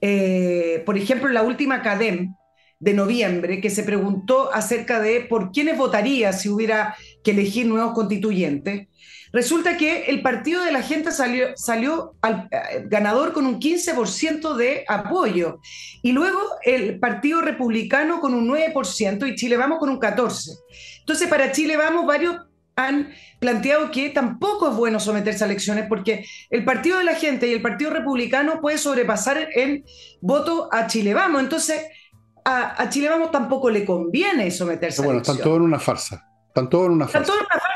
eh, 0.00 0.82
por 0.84 0.98
ejemplo, 0.98 1.28
la 1.28 1.42
última 1.42 1.80
CADEM 1.80 2.34
de 2.80 2.94
noviembre, 2.94 3.60
que 3.60 3.70
se 3.70 3.84
preguntó 3.84 4.52
acerca 4.52 5.00
de 5.00 5.20
por 5.20 5.52
quiénes 5.52 5.78
votaría 5.78 6.32
si 6.32 6.48
hubiera 6.48 6.96
que 7.22 7.30
elegir 7.30 7.66
nuevos 7.66 7.92
constituyentes, 7.92 8.88
resulta 9.32 9.76
que 9.76 10.06
el 10.06 10.22
partido 10.22 10.62
de 10.62 10.72
la 10.72 10.82
gente 10.82 11.10
salió, 11.12 11.56
salió 11.56 12.14
al, 12.22 12.48
eh, 12.50 12.84
ganador 12.86 13.32
con 13.32 13.46
un 13.46 13.60
15% 13.60 14.54
de 14.54 14.84
apoyo 14.88 15.60
y 16.02 16.12
luego 16.12 16.38
el 16.62 16.98
partido 16.98 17.40
republicano 17.40 18.20
con 18.20 18.34
un 18.34 18.48
9% 18.48 19.26
y 19.28 19.34
Chile 19.34 19.56
Vamos 19.56 19.78
con 19.78 19.88
un 19.88 19.98
14%. 20.00 20.58
Entonces, 21.00 21.28
para 21.28 21.52
Chile 21.52 21.76
Vamos, 21.76 22.06
varios 22.06 22.36
han 22.76 23.12
planteado 23.38 23.90
que 23.90 24.10
tampoco 24.10 24.70
es 24.70 24.76
bueno 24.76 24.98
someterse 24.98 25.44
a 25.44 25.46
elecciones 25.46 25.86
porque 25.88 26.24
el 26.48 26.64
Partido 26.64 26.98
de 26.98 27.04
la 27.04 27.14
Gente 27.14 27.46
y 27.48 27.52
el 27.52 27.60
Partido 27.60 27.90
Republicano 27.90 28.60
puede 28.60 28.78
sobrepasar 28.78 29.48
el 29.54 29.84
voto 30.20 30.68
a 30.72 30.86
Chile 30.86 31.14
Vamos. 31.14 31.42
Entonces, 31.42 31.82
a, 32.44 32.88
Chile 32.88 33.08
Vamos 33.08 33.30
tampoco 33.30 33.70
le 33.70 33.84
conviene 33.84 34.50
someterse 34.50 35.02
bueno, 35.02 35.12
a 35.12 35.14
elecciones. 35.16 35.42
Bueno, 35.42 35.42
están 35.42 35.44
todos 35.44 35.56
en 35.56 35.62
una 35.62 35.78
farsa. 35.78 36.28
Están 36.48 36.70
todos 36.70 36.86
en 36.86 36.92
una 36.92 37.08
farsa. 37.08 37.18
Están 37.18 37.26
todos 37.26 37.40
en 37.40 37.46
una 37.46 37.60
farsa. 37.60 37.71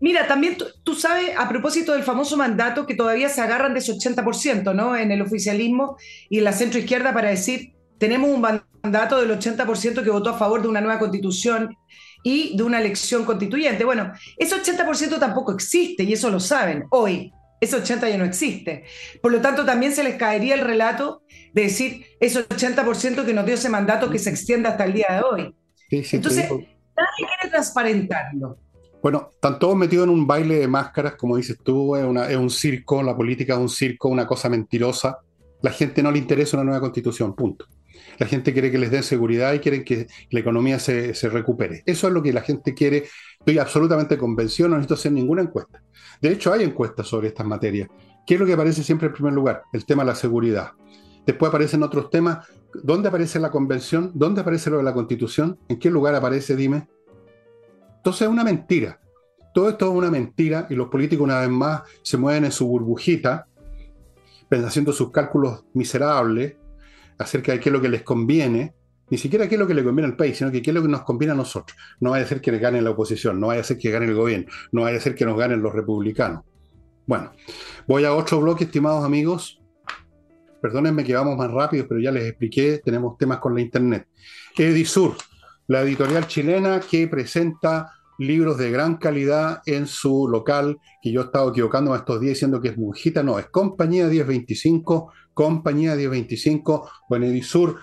Mira, 0.00 0.26
también 0.26 0.56
tú, 0.84 0.94
sabes, 0.94 1.30
a 1.36 1.48
propósito 1.48 1.92
del 1.92 2.04
famoso 2.04 2.36
mandato, 2.36 2.86
que 2.86 2.94
todavía 2.94 3.28
se 3.28 3.40
agarran 3.40 3.74
de 3.74 3.80
ese 3.80 3.92
80%, 3.92 4.74
¿no? 4.74 4.96
En 4.96 5.10
el 5.10 5.22
oficialismo 5.22 5.96
y 6.28 6.38
en 6.38 6.44
la 6.44 6.52
centroizquierda 6.52 7.12
para 7.12 7.30
decir, 7.30 7.72
tenemos 7.98 8.30
un 8.30 8.40
mandato 8.40 9.20
del 9.20 9.30
80% 9.30 10.04
que 10.04 10.10
votó 10.10 10.30
a 10.30 10.38
favor 10.38 10.62
de 10.62 10.68
una 10.68 10.80
nueva 10.80 11.00
constitución 11.00 11.76
y 12.22 12.56
de 12.56 12.62
una 12.62 12.80
elección 12.80 13.24
constituyente. 13.24 13.84
Bueno, 13.84 14.12
ese 14.36 14.54
80% 14.54 15.18
tampoco 15.18 15.52
existe 15.52 16.04
y 16.04 16.12
eso 16.12 16.30
lo 16.30 16.38
saben 16.38 16.84
hoy. 16.90 17.32
Ese 17.60 17.74
80 17.74 18.08
ya 18.08 18.18
no 18.18 18.24
existe. 18.24 18.84
Por 19.20 19.32
lo 19.32 19.40
tanto, 19.40 19.64
también 19.64 19.92
se 19.92 20.04
les 20.04 20.14
caería 20.14 20.54
el 20.54 20.60
relato 20.60 21.22
de 21.52 21.62
decir 21.62 22.06
ese 22.20 22.46
80% 22.46 23.24
que 23.24 23.34
nos 23.34 23.44
dio 23.44 23.56
ese 23.56 23.68
mandato 23.68 24.10
que 24.10 24.20
se 24.20 24.30
extienda 24.30 24.70
hasta 24.70 24.84
el 24.84 24.92
día 24.92 25.06
de 25.10 25.22
hoy. 25.22 25.54
Entonces, 25.90 26.48
nadie 26.48 27.16
quiere 27.16 27.50
transparentarlo. 27.50 28.58
Bueno, 29.00 29.30
están 29.32 29.58
todos 29.58 29.76
metidos 29.76 30.04
en 30.04 30.10
un 30.10 30.26
baile 30.26 30.58
de 30.58 30.66
máscaras, 30.66 31.14
como 31.14 31.36
dices 31.36 31.58
tú, 31.62 31.94
es, 31.94 32.36
un 32.36 32.50
circo, 32.50 33.02
la 33.02 33.16
política 33.16 33.54
es 33.54 33.60
un 33.60 33.68
circo, 33.68 34.08
una 34.08 34.26
cosa 34.26 34.48
mentirosa. 34.48 35.18
La 35.62 35.70
gente 35.70 36.02
no 36.02 36.10
le 36.10 36.18
interesa 36.18 36.56
una 36.56 36.64
nueva 36.64 36.80
constitución, 36.80 37.34
punto. 37.34 37.66
La 38.18 38.26
gente 38.26 38.52
quiere 38.52 38.72
que 38.72 38.78
les 38.78 38.90
den 38.90 39.04
seguridad 39.04 39.52
y 39.52 39.60
quieren 39.60 39.84
que 39.84 40.08
la 40.30 40.40
economía 40.40 40.80
se, 40.80 41.12
recupere. 41.28 41.82
Eso 41.86 42.08
es 42.08 42.12
lo 42.12 42.22
que 42.22 42.32
la 42.32 42.40
gente 42.40 42.74
quiere. 42.74 43.04
Estoy 43.38 43.58
absolutamente 43.58 44.18
convencido, 44.18 44.68
no 44.68 44.76
necesito 44.76 44.94
hacer 44.94 45.12
ninguna 45.12 45.42
encuesta. 45.42 45.80
De 46.20 46.32
hecho, 46.32 46.52
hay 46.52 46.64
encuestas 46.64 47.06
sobre 47.06 47.28
estas 47.28 47.46
materias. 47.46 47.88
¿Qué 48.26 48.34
es 48.34 48.40
lo 48.40 48.46
que 48.46 48.54
aparece 48.54 48.82
siempre 48.82 49.08
en 49.08 49.14
primer 49.14 49.32
lugar? 49.32 49.62
El 49.72 49.86
tema 49.86 50.02
de 50.02 50.08
la 50.08 50.14
seguridad. 50.16 50.72
Después 51.24 51.48
aparecen 51.48 51.84
otros 51.84 52.10
temas. 52.10 52.48
¿Dónde 52.82 53.08
aparece 53.08 53.38
la 53.38 53.50
convención? 53.50 54.10
¿Dónde 54.14 54.40
aparece 54.40 54.70
lo 54.70 54.78
de 54.78 54.82
la 54.82 54.92
constitución? 54.92 55.58
¿En 55.68 55.78
qué 55.78 55.88
lugar 55.88 56.14
aparece? 56.16 56.56
Dime. 56.56 56.88
Entonces 57.98 58.22
es 58.22 58.28
una 58.28 58.44
mentira. 58.44 59.00
Todo 59.54 59.68
esto 59.68 59.90
es 59.90 59.96
una 59.96 60.10
mentira 60.10 60.66
y 60.70 60.74
los 60.74 60.88
políticos 60.88 61.24
una 61.24 61.40
vez 61.40 61.50
más 61.50 61.82
se 62.02 62.16
mueven 62.16 62.44
en 62.44 62.52
su 62.52 62.66
burbujita, 62.66 63.46
haciendo 64.50 64.92
sus 64.92 65.10
cálculos 65.10 65.64
miserables, 65.74 66.56
acerca 67.18 67.52
de 67.52 67.60
qué 67.60 67.68
es 67.68 67.72
lo 67.72 67.80
que 67.80 67.88
les 67.88 68.02
conviene, 68.02 68.74
ni 69.10 69.18
siquiera 69.18 69.48
qué 69.48 69.56
es 69.56 69.58
lo 69.58 69.66
que 69.66 69.74
le 69.74 69.84
conviene 69.84 70.08
al 70.08 70.16
país, 70.16 70.36
sino 70.38 70.50
que 70.50 70.62
qué 70.62 70.70
es 70.70 70.74
lo 70.74 70.82
que 70.82 70.88
nos 70.88 71.02
conviene 71.02 71.32
a 71.32 71.36
nosotros. 71.36 71.76
No 72.00 72.10
vaya 72.10 72.24
a 72.24 72.28
ser 72.28 72.40
que 72.40 72.56
gane 72.58 72.80
la 72.80 72.90
oposición, 72.90 73.40
no 73.40 73.48
vaya 73.48 73.62
a 73.62 73.64
ser 73.64 73.78
que 73.78 73.90
gane 73.90 74.06
el 74.06 74.14
gobierno, 74.14 74.46
no 74.72 74.82
vaya 74.82 74.98
a 74.98 75.00
ser 75.00 75.14
que 75.14 75.24
nos 75.24 75.38
ganen 75.38 75.62
los 75.62 75.72
republicanos. 75.72 76.44
Bueno, 77.06 77.32
voy 77.86 78.04
a 78.04 78.14
otro 78.14 78.40
bloque, 78.40 78.64
estimados 78.64 79.04
amigos. 79.04 79.60
Perdónenme 80.60 81.04
que 81.04 81.14
vamos 81.14 81.36
más 81.36 81.50
rápido, 81.50 81.86
pero 81.88 82.00
ya 82.00 82.10
les 82.10 82.28
expliqué, 82.28 82.80
tenemos 82.84 83.16
temas 83.16 83.38
con 83.38 83.54
la 83.54 83.60
internet. 83.60 84.08
Edisur, 84.56 85.16
la 85.68 85.82
editorial 85.82 86.26
chilena 86.26 86.80
que 86.80 87.06
presenta 87.08 87.92
libros 88.18 88.56
de 88.58 88.70
gran 88.70 88.96
calidad 88.96 89.60
en 89.66 89.86
su 89.86 90.26
local, 90.26 90.78
que 91.00 91.12
yo 91.12 91.20
he 91.20 91.24
estado 91.24 91.50
equivocándome 91.50 91.96
estos 91.98 92.20
días 92.20 92.34
diciendo 92.34 92.60
que 92.60 92.68
es 92.68 92.78
Mujita, 92.78 93.22
no, 93.22 93.38
es 93.38 93.46
Compañía 93.46 94.06
1025, 94.06 95.12
Compañía 95.34 95.94
1025 95.94 96.90
o 97.08 97.16
en 97.16 97.22
Edisur. 97.22 97.78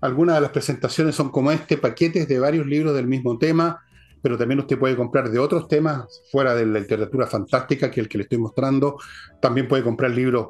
Algunas 0.00 0.34
de 0.34 0.40
las 0.42 0.50
presentaciones 0.50 1.14
son 1.14 1.30
como 1.30 1.52
este, 1.52 1.78
paquetes 1.78 2.26
de 2.28 2.40
varios 2.40 2.66
libros 2.66 2.94
del 2.94 3.06
mismo 3.06 3.38
tema, 3.38 3.80
pero 4.20 4.36
también 4.36 4.60
usted 4.60 4.78
puede 4.78 4.96
comprar 4.96 5.30
de 5.30 5.38
otros 5.38 5.68
temas 5.68 6.22
fuera 6.30 6.54
de 6.54 6.66
la 6.66 6.80
literatura 6.80 7.26
fantástica 7.26 7.90
que 7.90 8.00
el 8.00 8.08
que 8.08 8.18
le 8.18 8.24
estoy 8.24 8.38
mostrando. 8.38 8.98
También 9.40 9.68
puede 9.68 9.84
comprar 9.84 10.10
libros 10.10 10.48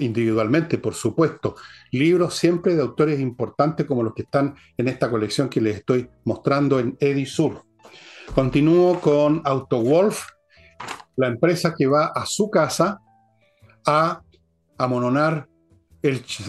individualmente, 0.00 0.78
por 0.78 0.94
supuesto. 0.94 1.56
Libros 1.90 2.34
siempre 2.34 2.74
de 2.74 2.82
autores 2.82 3.20
importantes 3.20 3.86
como 3.86 4.02
los 4.02 4.14
que 4.14 4.22
están 4.22 4.54
en 4.76 4.88
esta 4.88 5.10
colección 5.10 5.48
que 5.48 5.60
les 5.60 5.76
estoy 5.76 6.08
mostrando 6.24 6.80
en 6.80 6.96
Edisur. 7.00 7.64
Continúo 8.34 9.00
con 9.00 9.42
AutoWolf, 9.44 10.26
la 11.16 11.28
empresa 11.28 11.74
que 11.76 11.86
va 11.86 12.06
a 12.06 12.26
su 12.26 12.50
casa 12.50 13.00
a 13.86 14.22
amononar 14.78 15.48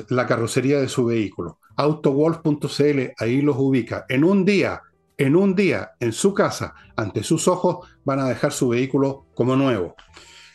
la 0.10 0.25
carrocería 0.25 0.79
de 0.79 0.89
su 0.89 1.05
vehículo. 1.05 1.60
Autowolf.cl, 1.77 2.99
ahí 3.17 3.41
los 3.41 3.55
ubica. 3.58 4.05
En 4.10 4.23
un 4.23 4.45
día, 4.45 4.81
en 5.17 5.36
un 5.36 5.55
día, 5.55 5.91
en 5.99 6.12
su 6.12 6.34
casa, 6.34 6.73
ante 6.95 7.23
sus 7.23 7.47
ojos, 7.47 7.88
van 8.03 8.19
a 8.19 8.27
dejar 8.27 8.51
su 8.51 8.69
vehículo 8.69 9.27
como 9.34 9.55
nuevo. 9.55 9.95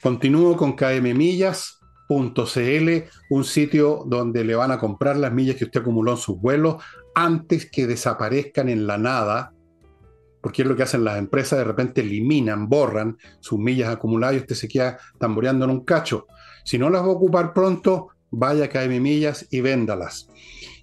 Continúo 0.03 0.57
con 0.57 0.75
KM 0.75 1.15
Millas, 1.15 1.80
.cl, 2.11 2.89
un 3.31 3.45
sitio 3.45 4.03
donde 4.05 4.45
le 4.45 4.57
van 4.57 4.73
a 4.73 4.79
comprar 4.79 5.17
las 5.17 5.33
millas 5.33 5.57
que 5.57 5.65
usted 5.65 5.81
acumuló 5.81 6.13
en 6.13 6.17
sus 6.17 6.41
vuelos 6.41 6.83
antes 7.15 7.71
que 7.71 7.87
desaparezcan 7.87 8.69
en 8.69 8.87
la 8.87 8.99
nada, 8.99 9.53
porque 10.41 10.63
es 10.63 10.69
lo 10.69 10.75
que 10.75 10.83
hacen 10.83 11.05
las 11.05 11.19
empresas, 11.19 11.59
de 11.59 11.65
repente 11.65 12.01
eliminan, 12.01 12.69
borran 12.69 13.17
sus 13.39 13.61
millas 13.61 13.91
acumuladas 13.91 14.37
y 14.37 14.39
usted 14.41 14.57
se 14.57 14.69
queda 14.69 14.99
tamboreando 15.19 15.67
en 15.67 15.71
un 15.71 15.85
cacho. 15.85 16.27
Si 16.65 16.79
no 16.79 16.91
las 16.91 17.03
va 17.03 17.07
a 17.07 17.11
ocupar 17.11 17.53
pronto, 17.53 18.09
vaya 18.31 18.65
a 18.65 18.69
KM 18.69 19.01
Millas 19.01 19.47
y 19.51 19.61
véndalas. 19.61 20.29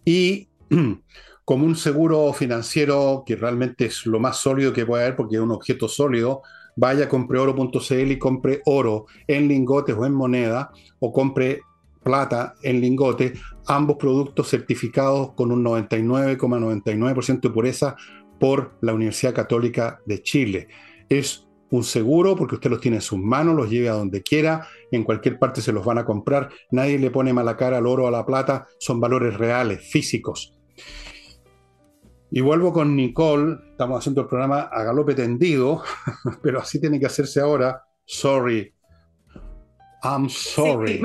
Y 0.06 0.48
como 1.46 1.66
un 1.66 1.76
seguro 1.76 2.32
financiero 2.34 3.24
que 3.26 3.36
realmente 3.36 3.86
es 3.86 4.06
lo 4.06 4.20
más 4.20 4.38
sólido 4.38 4.72
que 4.72 4.86
puede 4.86 5.04
haber 5.04 5.16
porque 5.18 5.36
es 5.36 5.42
un 5.42 5.52
objeto 5.52 5.90
sólido, 5.90 6.42
vaya, 6.78 7.10
compre 7.10 7.40
oro.cl 7.40 8.12
y 8.12 8.18
compre 8.18 8.62
oro 8.66 9.08
en 9.28 9.50
lingotes 9.50 9.96
o 9.98 10.06
en 10.06 10.14
moneda, 10.14 10.72
o 11.00 11.12
compre 11.12 11.62
plata 12.02 12.54
en 12.64 12.80
lingotes, 12.80 13.38
ambos 13.66 13.98
productos 13.98 14.48
certificados 14.50 15.34
con 15.34 15.52
un 15.52 15.66
99,99% 15.66 17.42
de 17.42 17.50
pureza 17.50 17.98
por 18.40 18.78
la 18.82 18.94
Universidad 18.94 19.34
Católica 19.34 20.00
de 20.06 20.24
Chile. 20.24 20.70
Es 21.10 21.46
un 21.70 21.84
seguro 21.84 22.36
porque 22.36 22.56
usted 22.56 22.70
los 22.70 22.80
tiene 22.80 22.98
en 22.98 23.02
sus 23.02 23.20
manos, 23.20 23.56
los 23.56 23.70
lleve 23.70 23.90
a 23.90 23.94
donde 23.94 24.22
quiera, 24.22 24.68
en 24.92 25.04
cualquier 25.04 25.38
parte 25.38 25.62
se 25.62 25.74
los 25.74 25.84
van 25.84 25.98
a 25.98 26.06
comprar, 26.06 26.50
nadie 26.72 26.98
le 26.98 27.12
pone 27.12 27.34
mala 27.34 27.58
cara 27.58 27.80
al 27.80 27.88
oro 27.88 28.06
o 28.06 28.08
a 28.08 28.12
la 28.12 28.26
plata, 28.26 28.68
son 28.80 29.02
valores 29.02 29.36
reales, 29.36 29.82
físicos. 29.92 30.54
Y 32.30 32.42
vuelvo 32.42 32.74
con 32.74 32.96
Nicole, 32.96 33.58
estamos 33.72 34.00
haciendo 34.00 34.22
el 34.22 34.28
programa 34.28 34.62
a 34.64 34.84
galope 34.84 35.16
tendido, 35.16 35.84
pero 36.44 36.60
así 36.60 36.80
tiene 36.80 37.00
que 37.00 37.06
hacerse 37.06 37.40
ahora. 37.40 37.84
Sorry. 38.06 38.74
I'm 40.04 40.30
sorry. 40.30 41.02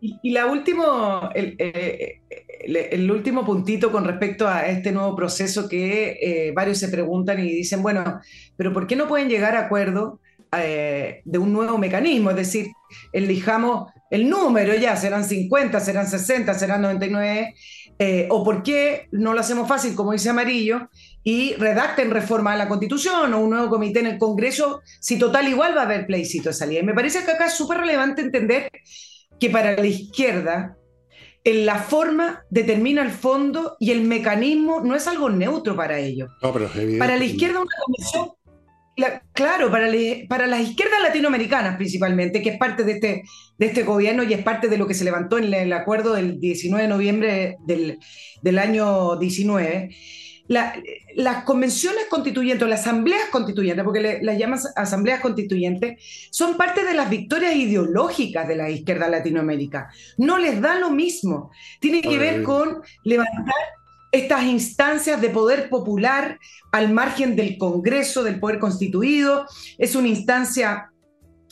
y, 0.00 0.30
la 0.30 0.46
último, 0.46 1.30
eh, 1.34 2.20
el, 2.60 3.10
último 3.10 3.44
puntito 3.44 3.90
con 3.90 4.04
respecto 4.04 4.46
a 4.46 4.66
este 4.66 4.92
nuevo 4.92 5.16
proceso 5.16 5.68
que 5.68 6.18
eh, 6.20 6.52
varios 6.54 6.78
se 6.78 6.88
preguntan 6.88 7.38
y 7.40 7.50
dicen, 7.50 7.82
bueno, 7.82 8.20
pero 8.56 8.72
¿por 8.72 8.86
qué 8.86 8.96
no 8.96 9.08
pueden 9.08 9.28
llegar 9.28 9.56
a 9.56 9.60
acuerdo 9.60 10.20
eh, 10.56 11.22
de 11.24 11.38
un 11.38 11.52
nuevo 11.52 11.78
mecanismo? 11.78 12.30
Es 12.30 12.36
decir, 12.36 12.66
elijamos 13.12 13.90
el 14.10 14.28
número 14.28 14.74
ya, 14.74 14.96
serán 14.96 15.24
50, 15.24 15.80
serán 15.80 16.06
60, 16.06 16.54
serán 16.54 16.82
99 16.82 17.54
eh, 17.98 18.28
o 18.30 18.44
por 18.44 18.62
qué 18.62 19.08
no 19.10 19.34
lo 19.34 19.40
hacemos 19.40 19.68
fácil, 19.68 19.94
como 19.94 20.12
dice 20.12 20.30
Amarillo, 20.30 20.88
y 21.24 21.54
redacten 21.54 22.10
reforma 22.10 22.52
de 22.52 22.58
la 22.58 22.68
Constitución 22.68 23.34
o 23.34 23.40
un 23.40 23.50
nuevo 23.50 23.68
comité 23.68 24.00
en 24.00 24.06
el 24.06 24.18
Congreso, 24.18 24.80
si 25.00 25.18
total 25.18 25.48
igual 25.48 25.76
va 25.76 25.82
a 25.82 25.84
haber 25.84 26.06
plebiscito 26.06 26.50
de 26.50 26.54
salida. 26.54 26.80
Y 26.80 26.84
me 26.84 26.94
parece 26.94 27.24
que 27.24 27.32
acá 27.32 27.46
es 27.46 27.54
súper 27.54 27.78
relevante 27.78 28.22
entender 28.22 28.70
que 29.40 29.50
para 29.50 29.76
la 29.76 29.86
izquierda 29.86 30.76
en 31.44 31.66
la 31.66 31.76
forma 31.76 32.44
determina 32.50 33.02
el 33.02 33.10
fondo 33.10 33.76
y 33.80 33.90
el 33.90 34.02
mecanismo 34.02 34.80
no 34.80 34.94
es 34.94 35.06
algo 35.06 35.30
neutro 35.30 35.74
para 35.76 35.98
ellos. 35.98 36.30
para 36.98 37.16
la 37.16 37.24
izquierda 37.24 37.60
una 37.60 37.70
comisión 37.84 38.37
claro, 39.32 39.70
para, 39.70 39.88
para 40.28 40.46
las 40.46 40.60
izquierdas 40.60 41.00
latinoamericanas 41.02 41.76
principalmente, 41.76 42.42
que 42.42 42.50
es 42.50 42.58
parte 42.58 42.84
de 42.84 42.92
este, 42.92 43.22
de 43.58 43.66
este 43.66 43.82
gobierno 43.82 44.22
y 44.22 44.32
es 44.32 44.42
parte 44.42 44.68
de 44.68 44.78
lo 44.78 44.86
que 44.86 44.94
se 44.94 45.04
levantó 45.04 45.38
en 45.38 45.52
el 45.52 45.72
acuerdo 45.72 46.14
del 46.14 46.40
19 46.40 46.82
de 46.82 46.88
noviembre 46.88 47.56
del, 47.66 48.58
año 48.58 49.16
19, 49.16 49.90
las 50.48 51.44
convenciones 51.44 52.06
constituyentes 52.08 52.64
o 52.64 52.68
las 52.68 52.80
asambleas 52.80 53.28
constituyentes, 53.30 53.84
porque 53.84 54.20
las 54.22 54.38
llamas 54.38 54.72
asambleas 54.76 55.20
constituyentes, 55.20 56.02
son 56.30 56.56
parte 56.56 56.84
de 56.84 56.94
las 56.94 57.10
victorias 57.10 57.54
ideológicas 57.54 58.48
de 58.48 58.56
la 58.56 58.70
izquierda 58.70 59.08
latinoamérica. 59.08 59.90
No 60.16 60.38
les 60.38 60.60
da 60.60 60.78
lo 60.78 60.90
mismo. 60.90 61.50
Tiene 61.80 62.00
que 62.00 62.18
ver 62.18 62.42
con 62.42 62.82
levantar 63.04 63.54
estas 64.12 64.44
instancias 64.44 65.20
de 65.20 65.30
poder 65.30 65.68
popular 65.68 66.38
al 66.72 66.92
margen 66.92 67.36
del 67.36 67.58
Congreso, 67.58 68.22
del 68.22 68.40
poder 68.40 68.58
constituido. 68.58 69.46
Es 69.76 69.94
una 69.94 70.08
instancia 70.08 70.90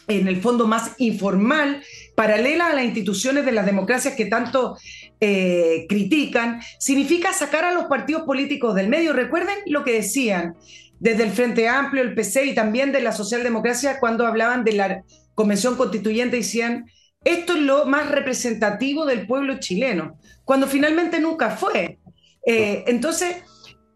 en 0.09 0.29
el 0.29 0.41
fondo 0.41 0.67
más 0.67 0.93
informal, 0.99 1.83
paralela 2.15 2.69
a 2.69 2.75
las 2.75 2.85
instituciones 2.85 3.45
de 3.45 3.53
las 3.53 3.67
democracias 3.67 4.15
que 4.15 4.27
tanto 4.27 4.77
eh, 5.21 5.87
critican, 5.89 6.61
significa 6.79 7.33
sacar 7.33 7.65
a 7.65 7.73
los 7.73 7.85
partidos 7.87 8.23
políticos 8.23 8.75
del 8.75 8.89
medio. 8.89 9.13
Recuerden 9.13 9.57
lo 9.67 9.83
que 9.83 9.93
decían 9.93 10.55
desde 11.01 11.25
el 11.25 11.33
Frente 11.33 11.69
Amplio, 11.69 12.03
el 12.03 12.15
PC 12.15 12.47
y 12.47 12.55
también 12.55 12.93
de 12.93 13.03
la 13.03 13.13
socialdemocracia 13.13 13.99
cuando 13.99 14.27
hablaban 14.27 14.65
de 14.65 14.73
la 14.73 15.03
Convención 15.35 15.77
Constituyente, 15.77 16.37
decían, 16.37 16.87
esto 17.25 17.55
es 17.55 17.61
lo 17.63 17.87
más 17.87 18.09
representativo 18.11 19.05
del 19.05 19.27
pueblo 19.27 19.59
chileno, 19.59 20.19
cuando 20.45 20.67
finalmente 20.67 21.21
nunca 21.21 21.51
fue. 21.51 21.99
Eh, 22.47 22.85
entonces, 22.87 23.43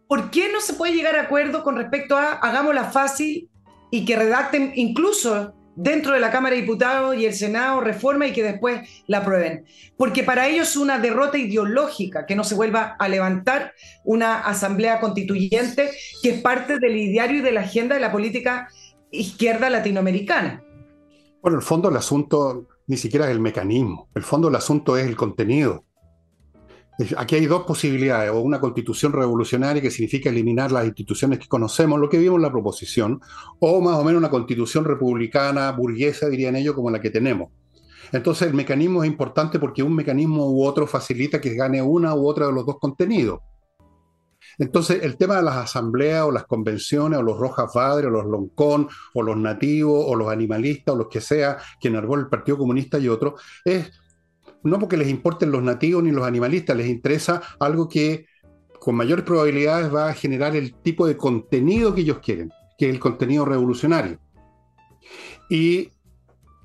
¿por 0.08 0.30
qué 0.30 0.52
no 0.52 0.60
se 0.60 0.74
puede 0.74 0.94
llegar 0.94 1.16
a 1.16 1.22
acuerdo 1.22 1.62
con 1.62 1.76
respecto 1.76 2.16
a 2.16 2.32
hagámosla 2.32 2.84
fácil 2.84 3.48
y 3.92 4.04
que 4.04 4.16
redacten 4.16 4.72
incluso 4.74 5.54
dentro 5.76 6.12
de 6.12 6.20
la 6.20 6.32
Cámara 6.32 6.56
de 6.56 6.62
Diputados 6.62 7.16
y 7.16 7.24
el 7.24 7.32
Senado 7.32 7.80
reforma 7.80 8.26
y 8.26 8.32
que 8.32 8.42
después 8.42 9.04
la 9.06 9.18
aprueben? 9.18 9.64
Porque 9.96 10.24
para 10.24 10.48
ellos 10.48 10.70
es 10.70 10.76
una 10.76 10.98
derrota 10.98 11.38
ideológica 11.38 12.26
que 12.26 12.34
no 12.34 12.42
se 12.42 12.56
vuelva 12.56 12.96
a 12.98 13.08
levantar 13.08 13.72
una 14.04 14.40
asamblea 14.40 15.00
constituyente 15.00 15.92
que 16.22 16.30
es 16.30 16.42
parte 16.42 16.78
del 16.80 16.96
ideario 16.96 17.38
y 17.38 17.42
de 17.42 17.52
la 17.52 17.60
agenda 17.60 17.94
de 17.94 18.00
la 18.00 18.12
política 18.12 18.68
izquierda 19.12 19.70
latinoamericana. 19.70 20.62
Bueno, 21.40 21.56
el 21.56 21.62
fondo 21.62 21.88
del 21.88 21.96
asunto 21.96 22.66
ni 22.88 22.96
siquiera 22.96 23.26
es 23.26 23.30
el 23.30 23.40
mecanismo, 23.40 24.08
el 24.16 24.24
fondo 24.24 24.48
del 24.48 24.56
asunto 24.56 24.96
es 24.96 25.06
el 25.06 25.16
contenido. 25.16 25.84
Aquí 27.16 27.36
hay 27.36 27.46
dos 27.46 27.62
posibilidades, 27.62 28.30
o 28.30 28.40
una 28.40 28.60
constitución 28.60 29.12
revolucionaria 29.12 29.80
que 29.80 29.90
significa 29.90 30.28
eliminar 30.28 30.70
las 30.70 30.84
instituciones 30.84 31.38
que 31.38 31.48
conocemos, 31.48 31.98
lo 31.98 32.10
que 32.10 32.18
vimos 32.18 32.36
en 32.36 32.42
la 32.42 32.50
proposición, 32.50 33.20
o 33.58 33.80
más 33.80 33.96
o 33.96 34.04
menos 34.04 34.18
una 34.18 34.28
constitución 34.28 34.84
republicana, 34.84 35.72
burguesa, 35.72 36.28
dirían 36.28 36.56
ellos, 36.56 36.74
como 36.74 36.90
la 36.90 37.00
que 37.00 37.10
tenemos. 37.10 37.48
Entonces 38.12 38.48
el 38.48 38.54
mecanismo 38.54 39.02
es 39.02 39.10
importante 39.10 39.58
porque 39.58 39.82
un 39.82 39.94
mecanismo 39.94 40.50
u 40.50 40.64
otro 40.64 40.86
facilita 40.86 41.40
que 41.40 41.54
gane 41.54 41.80
una 41.80 42.14
u 42.14 42.26
otra 42.26 42.46
de 42.46 42.52
los 42.52 42.66
dos 42.66 42.78
contenidos. 42.78 43.40
Entonces, 44.58 45.02
el 45.02 45.16
tema 45.16 45.36
de 45.36 45.42
las 45.42 45.56
asambleas 45.56 46.24
o 46.24 46.30
las 46.30 46.44
convenciones 46.44 47.18
o 47.18 47.22
los 47.22 47.38
Rojas 47.38 47.70
Padres 47.72 48.08
o 48.08 48.10
los 48.10 48.26
Loncón 48.26 48.88
o 49.14 49.22
los 49.22 49.36
nativos 49.36 50.04
o 50.06 50.14
los 50.14 50.28
animalistas 50.28 50.94
o 50.94 50.98
los 50.98 51.08
que 51.08 51.20
sea 51.20 51.56
que 51.80 51.88
enargó 51.88 52.16
el 52.16 52.28
Partido 52.28 52.58
Comunista 52.58 52.98
y 52.98 53.08
otros, 53.08 53.40
es 53.64 53.90
no 54.62 54.78
porque 54.78 54.96
les 54.96 55.08
importen 55.08 55.50
los 55.50 55.62
nativos 55.62 56.02
ni 56.02 56.10
los 56.10 56.26
animalistas, 56.26 56.76
les 56.76 56.88
interesa 56.88 57.42
algo 57.58 57.88
que 57.88 58.26
con 58.78 58.94
mayores 58.94 59.24
probabilidades 59.24 59.94
va 59.94 60.08
a 60.08 60.14
generar 60.14 60.56
el 60.56 60.74
tipo 60.74 61.06
de 61.06 61.16
contenido 61.16 61.94
que 61.94 62.00
ellos 62.00 62.18
quieren, 62.18 62.50
que 62.78 62.88
es 62.88 62.94
el 62.94 63.00
contenido 63.00 63.44
revolucionario. 63.44 64.18
Y 65.48 65.90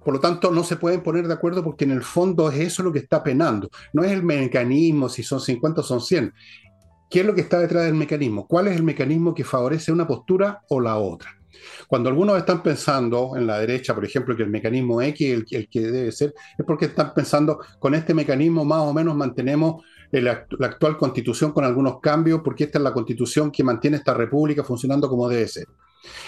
por 0.06 0.14
lo 0.14 0.20
tanto, 0.20 0.52
no 0.52 0.64
se 0.64 0.76
pueden 0.76 1.02
poner 1.02 1.28
de 1.28 1.34
acuerdo 1.34 1.64
porque 1.64 1.84
en 1.84 1.90
el 1.90 2.04
fondo 2.04 2.52
es 2.52 2.60
eso 2.60 2.84
lo 2.84 2.94
que 2.94 3.00
está 3.00 3.24
penando. 3.24 3.72
No 3.92 4.04
es 4.04 4.12
el 4.12 4.22
mecanismo, 4.22 5.10
si 5.10 5.24
son 5.24 5.42
50 5.42 5.82
o 5.82 5.84
son 5.84 6.00
100. 6.00 6.32
¿Qué 7.10 7.22
es 7.22 7.26
lo 7.26 7.34
que 7.34 7.42
está 7.42 7.60
detrás 7.60 7.86
del 7.86 7.96
mecanismo? 7.96 8.46
¿Cuál 8.48 8.68
es 8.68 8.76
el 8.76 8.84
mecanismo 8.84 9.34
que 9.34 9.44
favorece 9.44 9.92
una 9.92 10.06
postura 10.06 10.62
o 10.70 10.80
la 10.80 10.98
otra? 10.98 11.36
Cuando 11.88 12.10
algunos 12.10 12.38
están 12.38 12.64
pensando 12.64 13.34
en 13.36 13.48
la 13.48 13.60
derecha, 13.60 13.94
por 13.94 14.06
ejemplo, 14.06 14.36
que 14.36 14.44
el 14.44 14.50
mecanismo 14.50 15.02
X 15.02 15.28
es 15.28 15.52
el, 15.52 15.70
que 15.70 15.82
debe 15.82 16.12
ser, 16.12 16.34
es 16.58 16.66
porque 16.66 16.86
están 16.86 17.14
pensando 17.14 17.60
con 17.80 17.94
este 17.94 18.14
mecanismo 18.14 18.66
más 18.66 18.82
o 18.82 18.94
menos 18.94 19.16
mantenemos 19.16 19.84
la 20.12 20.46
actual 20.62 20.98
constitución 20.98 21.52
con 21.52 21.66
algunos 21.66 22.00
cambios, 22.00 22.42
porque 22.44 22.66
esta 22.66 22.78
es 22.78 22.84
la 22.84 22.94
constitución 22.94 23.52
que 23.52 23.64
mantiene 23.64 23.98
esta 23.98 24.14
república 24.14 24.64
funcionando 24.64 25.10
como 25.10 25.28
debe 25.28 25.48
ser. 25.48 25.68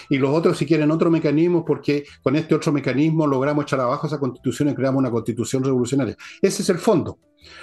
Y 0.08 0.18
los 0.18 0.30
otros, 0.30 0.58
si 0.58 0.66
quieren 0.66 0.90
otro 0.90 1.10
mecanismo, 1.10 1.64
porque 1.64 2.04
con 2.22 2.36
este 2.36 2.54
otro 2.54 2.72
mecanismo 2.72 3.26
logramos 3.26 3.64
echar 3.64 3.80
abajo 3.80 4.06
esa 4.06 4.18
constitución 4.18 4.68
y 4.68 4.74
creamos 4.74 4.98
una 4.98 5.10
constitución 5.10 5.64
revolucionaria. 5.64 6.16
Ese 6.42 6.62
es 6.62 6.68
el 6.68 6.78
fondo. 6.78 7.18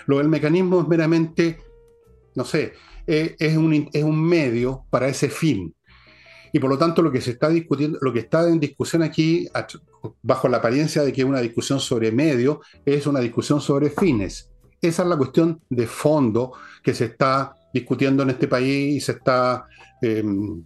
Lo 0.07 0.17
del 0.17 0.29
mecanismo 0.29 0.81
es 0.81 0.87
meramente, 0.87 1.59
no 2.35 2.45
sé, 2.45 2.73
eh, 3.05 3.35
es, 3.37 3.57
un, 3.57 3.89
es 3.91 4.03
un 4.03 4.23
medio 4.23 4.85
para 4.89 5.07
ese 5.07 5.29
fin. 5.29 5.74
Y 6.51 6.59
por 6.59 6.69
lo 6.69 6.77
tanto, 6.77 7.01
lo 7.01 7.11
que 7.11 7.21
se 7.21 7.31
está 7.31 7.49
discutiendo, 7.49 7.97
lo 8.01 8.13
que 8.13 8.19
está 8.19 8.47
en 8.47 8.59
discusión 8.59 9.03
aquí, 9.03 9.47
bajo 10.21 10.47
la 10.47 10.57
apariencia 10.57 11.03
de 11.03 11.11
que 11.11 11.21
es 11.21 11.27
una 11.27 11.41
discusión 11.41 11.79
sobre 11.79 12.11
medio, 12.11 12.61
es 12.85 13.07
una 13.07 13.19
discusión 13.19 13.61
sobre 13.61 13.89
fines. 13.89 14.49
Esa 14.81 15.03
es 15.03 15.09
la 15.09 15.17
cuestión 15.17 15.61
de 15.69 15.87
fondo 15.87 16.53
que 16.83 16.93
se 16.93 17.05
está 17.05 17.55
discutiendo 17.73 18.23
en 18.23 18.29
este 18.29 18.47
país 18.47 18.95
y 18.95 19.01
se 19.01 19.13
está 19.13 19.65
em, 20.01 20.63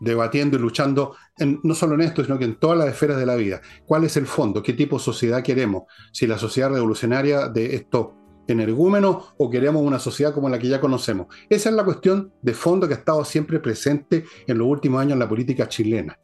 debatiendo 0.00 0.56
y 0.56 0.60
luchando, 0.60 1.14
no 1.38 1.74
solo 1.74 1.94
en 1.94 2.02
esto, 2.02 2.24
sino 2.24 2.38
que 2.38 2.44
en 2.44 2.56
todas 2.56 2.76
las 2.76 2.88
esferas 2.88 3.18
de 3.18 3.26
la 3.26 3.36
vida. 3.36 3.60
¿Cuál 3.86 4.04
es 4.04 4.16
el 4.16 4.26
fondo? 4.26 4.62
¿Qué 4.62 4.72
tipo 4.72 4.98
de 4.98 5.04
sociedad 5.04 5.42
queremos? 5.42 5.84
Si 6.10 6.26
la 6.26 6.38
sociedad 6.38 6.70
revolucionaria 6.70 7.48
de 7.48 7.76
esto 7.76 8.21
energúmenos 8.46 9.34
o 9.36 9.50
queremos 9.50 9.82
una 9.82 9.98
sociedad 9.98 10.34
como 10.34 10.48
la 10.48 10.58
que 10.58 10.68
ya 10.68 10.80
conocemos. 10.80 11.28
Esa 11.48 11.70
es 11.70 11.74
la 11.74 11.84
cuestión 11.84 12.32
de 12.42 12.54
fondo 12.54 12.88
que 12.88 12.94
ha 12.94 12.98
estado 12.98 13.24
siempre 13.24 13.60
presente 13.60 14.24
en 14.46 14.58
los 14.58 14.66
últimos 14.66 15.00
años 15.00 15.14
en 15.14 15.18
la 15.18 15.28
política 15.28 15.68
chilena. 15.68 16.18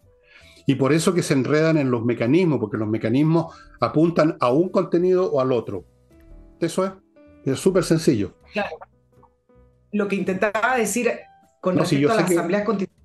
Y 0.67 0.75
por 0.75 0.93
eso 0.93 1.15
que 1.15 1.23
se 1.23 1.33
enredan 1.33 1.79
en 1.79 1.91
los 1.91 2.05
mecanismos, 2.05 2.59
porque 2.59 2.77
los 2.77 2.89
mecanismos 2.89 3.57
apuntan 3.81 4.37
a 4.41 4.53
un 4.53 4.69
contenido 4.69 5.33
o 5.33 5.41
al 5.41 5.53
otro. 5.53 5.85
Eso 6.61 6.85
es, 6.85 6.93
es 7.45 7.59
súper 7.59 7.85
sencillo. 7.85 8.35
Claro. 8.53 8.77
Lo 9.93 10.07
que 10.09 10.17
intentaba 10.17 10.77
decir 10.77 11.11
con 11.61 11.79
respecto 11.79 12.13
a 12.13 12.17
las 12.17 12.31
asambleas 12.31 12.65
constitucionales 12.65 12.99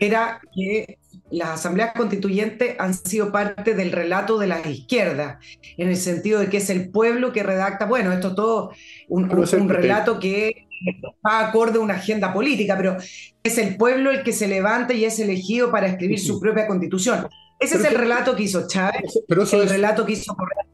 era 0.00 0.40
que 0.52 0.98
las 1.30 1.50
asambleas 1.50 1.92
constituyentes 1.94 2.76
han 2.78 2.94
sido 2.94 3.30
parte 3.30 3.74
del 3.74 3.92
relato 3.92 4.38
de 4.38 4.46
la 4.46 4.60
izquierda, 4.66 5.38
en 5.76 5.88
el 5.88 5.96
sentido 5.96 6.40
de 6.40 6.48
que 6.48 6.58
es 6.58 6.70
el 6.70 6.90
pueblo 6.90 7.32
que 7.32 7.42
redacta, 7.42 7.86
bueno, 7.86 8.12
esto 8.12 8.34
todo 8.34 8.72
un, 9.08 9.30
un, 9.30 9.68
relato 9.68 10.18
que 10.18 10.66
va 11.26 11.48
acorde 11.48 11.78
a 11.78 11.82
una 11.82 11.94
agenda 11.94 12.32
política, 12.32 12.76
pero 12.76 12.96
es 13.42 13.58
el 13.58 13.76
pueblo 13.76 14.10
el 14.10 14.22
que 14.22 14.32
se 14.32 14.48
levanta 14.48 14.94
y 14.94 15.04
es 15.04 15.18
elegido 15.18 15.70
para 15.70 15.86
escribir 15.86 16.18
su 16.18 16.40
propia 16.40 16.66
constitución. 16.66 17.28
Ese 17.58 17.76
es 17.76 17.84
el 17.84 17.94
relato 17.94 18.34
que 18.34 18.44
hizo 18.44 18.66
Chávez, 18.66 19.22
pero 19.28 19.42
el 19.42 19.68
relato 19.68 20.06
que 20.06 20.12
hizo 20.12 20.34
Correa 20.34 20.64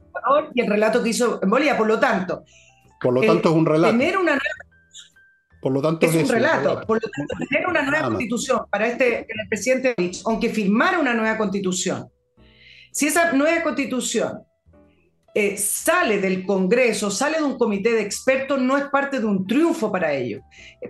y 0.54 0.60
el 0.60 0.68
relato 0.68 1.02
que 1.02 1.10
hizo 1.10 1.40
Bolivia, 1.46 1.76
por 1.76 1.86
lo 1.86 1.98
tanto. 1.98 2.44
Por 3.00 3.12
lo 3.12 3.20
tanto, 3.20 3.50
es 3.50 3.54
un 3.54 3.66
relato. 3.66 3.96
Tener 3.96 4.16
una 4.16 4.32
nueva 4.32 4.65
por 5.66 5.72
lo 5.72 5.82
tanto, 5.82 6.06
es, 6.06 6.14
un 6.14 6.28
relato. 6.28 6.80
Por 6.86 7.02
lo 7.02 7.10
tanto, 7.10 7.34
tener 7.50 7.66
una 7.66 7.82
nueva 7.82 8.06
constitución 8.06 8.60
para 8.70 8.86
este, 8.86 9.26
el 9.28 9.48
presidente, 9.48 9.96
aunque 10.24 10.48
firmara 10.48 11.00
una 11.00 11.12
nueva 11.12 11.36
constitución, 11.36 12.06
si 12.92 13.08
esa 13.08 13.32
nueva 13.32 13.64
constitución 13.64 14.42
eh, 15.34 15.56
sale 15.58 16.20
del 16.20 16.46
Congreso, 16.46 17.10
sale 17.10 17.38
de 17.38 17.42
un 17.42 17.58
comité 17.58 17.94
de 17.94 18.02
expertos, 18.02 18.62
no 18.62 18.78
es 18.78 18.84
parte 18.84 19.18
de 19.18 19.26
un 19.26 19.44
triunfo 19.44 19.90
para 19.90 20.12
ellos. 20.12 20.40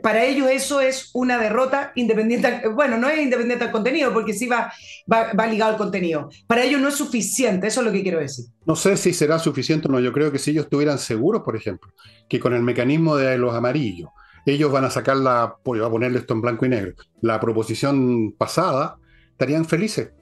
Para 0.03 0.27
ellos 0.27 0.51
eso 0.51 0.83
es 0.83 1.11
una 1.15 1.39
derrota 1.39 1.93
independiente, 1.95 2.69
bueno, 2.69 2.99
no 2.99 3.09
es 3.09 3.19
independiente 3.19 3.65
al 3.65 3.73
contenido, 3.73 4.13
porque 4.13 4.35
sí 4.35 4.47
va, 4.47 4.71
va, 5.11 5.33
va, 5.33 5.47
ligado 5.47 5.73
al 5.73 5.79
contenido. 5.79 6.29
Para 6.47 6.65
ellos 6.65 6.83
no 6.83 6.89
es 6.89 6.97
suficiente, 6.97 7.69
eso 7.69 7.81
es 7.81 7.87
lo 7.87 7.93
que 7.93 8.03
quiero 8.03 8.21
decir. 8.21 8.45
No 8.67 8.77
sé 8.77 8.99
si 8.99 9.15
será 9.15 9.39
suficiente 9.39 9.89
o 9.89 9.91
no, 9.91 10.01
yo 10.01 10.13
creo 10.13 10.31
que 10.31 10.39
si 10.39 10.51
ellos 10.51 10.67
estuvieran 10.67 10.99
seguros, 10.99 11.41
por 11.43 11.57
ejemplo, 11.57 11.91
que 12.29 12.39
con 12.39 12.53
el 12.53 12.63
mecanismo 12.63 13.17
de 13.17 13.39
los 13.39 13.55
amarillos, 13.55 14.11
ellos 14.53 14.71
van 14.73 14.85
a 14.85 14.91
sacar 14.91 15.17
la, 15.17 15.57
voy 15.65 15.81
a 15.81 15.91
ponerle 15.91 16.19
esto 16.19 16.35
en 16.35 16.41
blanco 16.41 16.67
y 16.67 16.69
negro, 16.69 16.95
la 17.21 17.41
proposición 17.41 18.33
pasada, 18.39 18.99
estarían 19.33 19.65
felices. 19.65 20.13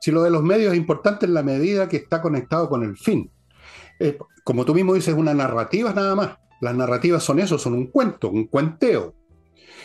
Si 0.00 0.10
lo 0.10 0.22
de 0.22 0.30
los 0.30 0.42
medios 0.42 0.72
es 0.72 0.78
importante 0.78 1.26
en 1.26 1.34
la 1.34 1.42
medida 1.42 1.88
que 1.88 1.96
está 1.96 2.20
conectado 2.20 2.68
con 2.68 2.82
el 2.82 2.96
fin. 2.96 3.30
Eh, 4.00 4.18
como 4.42 4.64
tú 4.64 4.74
mismo 4.74 4.94
dices, 4.94 5.14
una 5.14 5.34
narrativa 5.34 5.92
nada 5.92 6.14
más. 6.16 6.36
Las 6.60 6.74
narrativas 6.74 7.22
son 7.22 7.38
eso, 7.38 7.58
son 7.58 7.74
un 7.74 7.86
cuento, 7.86 8.28
un 8.30 8.46
cuenteo. 8.46 9.14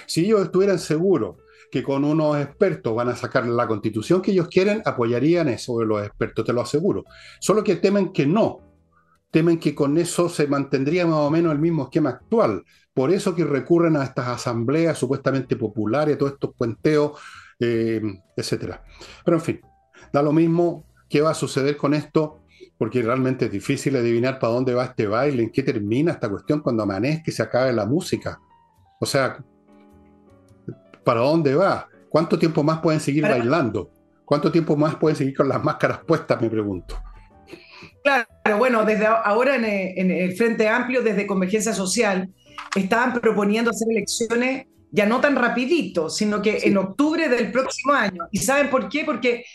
Si 0.06 0.26
ellos 0.26 0.42
estuvieran 0.42 0.80
seguros 0.80 1.38
que 1.72 1.84
con 1.84 2.04
unos 2.04 2.38
expertos 2.40 2.96
van 2.96 3.10
a 3.10 3.16
sacar 3.16 3.46
la 3.46 3.68
constitución 3.68 4.22
que 4.22 4.32
ellos 4.32 4.48
quieren, 4.48 4.82
apoyarían 4.86 5.50
eso 5.50 5.80
de 5.80 5.86
los 5.86 6.06
expertos, 6.06 6.46
te 6.46 6.54
lo 6.54 6.62
aseguro. 6.62 7.06
Solo 7.40 7.64
que 7.64 7.76
temen 7.76 8.14
que 8.14 8.26
no, 8.26 8.62
temen 9.32 9.60
que 9.60 9.76
con 9.76 9.98
eso 9.98 10.30
se 10.30 10.48
mantendría 10.48 11.06
más 11.06 11.16
o 11.16 11.30
menos 11.30 11.52
el 11.52 11.60
mismo 11.60 11.84
esquema 11.84 12.12
actual. 12.12 12.64
Por 12.98 13.12
eso 13.12 13.36
que 13.36 13.44
recurren 13.44 13.96
a 13.96 14.04
estas 14.04 14.28
asambleas 14.28 14.98
supuestamente 14.98 15.56
populares, 15.56 16.18
todos 16.18 16.32
estos 16.32 16.56
cuenteos, 16.58 17.12
eh, 17.60 18.02
etc. 18.36 18.78
Pero 19.24 19.38
en 19.38 19.44
fin, 19.44 19.62
da 20.12 20.24
lo 20.24 20.34
mismo 20.34 20.84
qué 21.08 21.22
va 21.22 21.30
a 21.30 21.36
suceder 21.36 21.78
con 21.78 21.94
esto, 21.94 22.40
porque 22.76 23.04
realmente 23.04 23.46
es 23.46 23.52
difícil 23.52 23.96
adivinar 23.98 24.40
para 24.40 24.54
dónde 24.54 24.74
va 24.74 24.86
este 24.86 25.06
baile, 25.06 25.44
en 25.44 25.52
qué 25.52 25.62
termina 25.62 26.14
esta 26.14 26.28
cuestión 26.28 26.62
cuando 26.62 26.82
amanezca 26.82 27.26
y 27.28 27.34
se 27.34 27.44
acabe 27.44 27.72
la 27.72 27.86
música. 27.86 28.40
O 29.00 29.06
sea, 29.06 29.46
¿para 31.04 31.20
dónde 31.20 31.54
va? 31.54 31.88
¿Cuánto 32.10 32.40
tiempo 32.40 32.64
más 32.64 32.80
pueden 32.80 33.00
seguir 33.00 33.26
bailando? 33.26 33.92
¿Cuánto 34.26 34.52
tiempo 34.52 34.76
más 34.76 34.96
pueden 34.96 35.16
seguir 35.16 35.38
con 35.38 35.48
las 35.48 35.64
máscaras 35.64 36.00
puestas, 36.00 36.42
me 36.42 36.50
pregunto? 36.50 37.00
Claro, 38.04 38.58
bueno, 38.58 38.86
desde 38.86 39.06
ahora 39.06 39.56
en 39.56 39.66
el, 40.10 40.36
Frente 40.36 40.68
Amplio, 40.68 41.04
desde 41.04 41.28
Convergencia 41.28 41.74
Social, 41.74 42.30
estaban 42.76 43.14
proponiendo 43.20 43.72
hacer 43.72 43.88
elecciones 43.90 44.68
ya 44.92 45.06
no 45.06 45.20
tan 45.20 45.36
rapidito, 45.36 46.10
sino 46.10 46.42
que 46.42 46.60
en 46.64 46.78
octubre 46.78 47.28
del 47.28 47.52
próximo 47.52 47.94
año. 47.94 48.28
¿Y 48.32 48.40
saben 48.40 48.70
por 48.70 48.90
qué? 48.90 49.04
Porque 49.04 49.46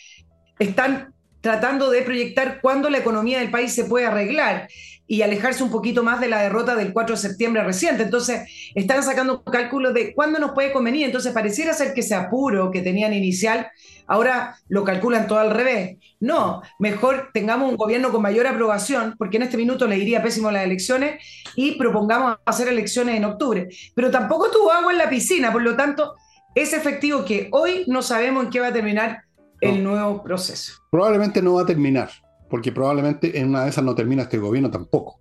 están 0.59 1.13
tratando 1.41 1.91
de 1.91 2.03
proyectar 2.03 2.61
cuándo 2.61 2.89
la 2.89 2.99
economía 2.99 3.41
del 3.41 3.51
país 3.51 3.75
se 3.75 3.85
puede 3.85 4.07
arreglar 4.07 4.69
y 5.07 5.23
alejarse 5.23 5.63
un 5.63 5.71
poquito 5.71 6.03
más 6.03 6.21
de 6.21 6.29
la 6.29 6.43
derrota 6.43 6.75
del 6.75 6.93
4 6.93 7.17
de 7.17 7.21
septiembre 7.21 7.63
reciente. 7.63 8.03
Entonces, 8.03 8.49
están 8.75 9.03
sacando 9.03 9.43
cálculos 9.43 9.93
de 9.95 10.15
cuándo 10.15 10.39
nos 10.39 10.53
puede 10.53 10.73
convenir. 10.73 11.05
Entonces, 11.05 11.33
pareciera 11.33 11.75
ser 11.75 11.93
que 11.93 12.01
ese 12.01 12.15
apuro 12.15 12.71
que 12.71 12.81
tenían 12.81 13.13
inicial, 13.13 13.69
ahora 14.07 14.57
lo 14.69 14.85
calculan 14.85 15.27
todo 15.27 15.41
al 15.41 15.51
revés. 15.51 15.99
No, 16.21 16.63
mejor 16.79 17.31
tengamos 17.35 17.71
un 17.71 17.77
gobierno 17.77 18.11
con 18.11 18.23
mayor 18.23 18.47
aprobación, 18.47 19.15
porque 19.19 19.37
en 19.37 19.43
este 19.43 19.57
minuto 19.57 19.87
le 19.87 19.99
iría 19.99 20.23
pésimo 20.23 20.51
las 20.51 20.65
elecciones, 20.65 21.23
y 21.57 21.73
propongamos 21.73 22.39
hacer 22.47 22.69
elecciones 22.69 23.17
en 23.17 23.25
octubre. 23.25 23.69
Pero 23.95 24.11
tampoco 24.11 24.51
tuvo 24.51 24.73
agua 24.73 24.93
en 24.93 24.99
la 24.99 25.11
piscina, 25.11 25.53
por 25.53 25.63
lo 25.63 25.77
tanto, 25.77 26.15
es 26.55 26.73
efectivo 26.73 27.25
que 27.25 27.49
hoy 27.51 27.85
no 27.87 28.03
sabemos 28.03 28.45
en 28.45 28.51
qué 28.51 28.61
va 28.61 28.69
a 28.69 28.73
terminar 28.73 29.23
el 29.61 29.83
nuevo 29.83 30.23
proceso. 30.23 30.75
Probablemente 30.91 31.41
no 31.41 31.55
va 31.55 31.63
a 31.63 31.67
terminar, 31.67 32.11
porque 32.53 32.71
probablemente 32.71 33.39
en 33.39 33.49
una 33.49 33.65
de 33.65 33.71
esas 33.71 33.83
no 33.83 33.95
termina 33.95 34.25
este 34.25 34.37
gobierno 34.37 34.71
tampoco. 34.71 35.19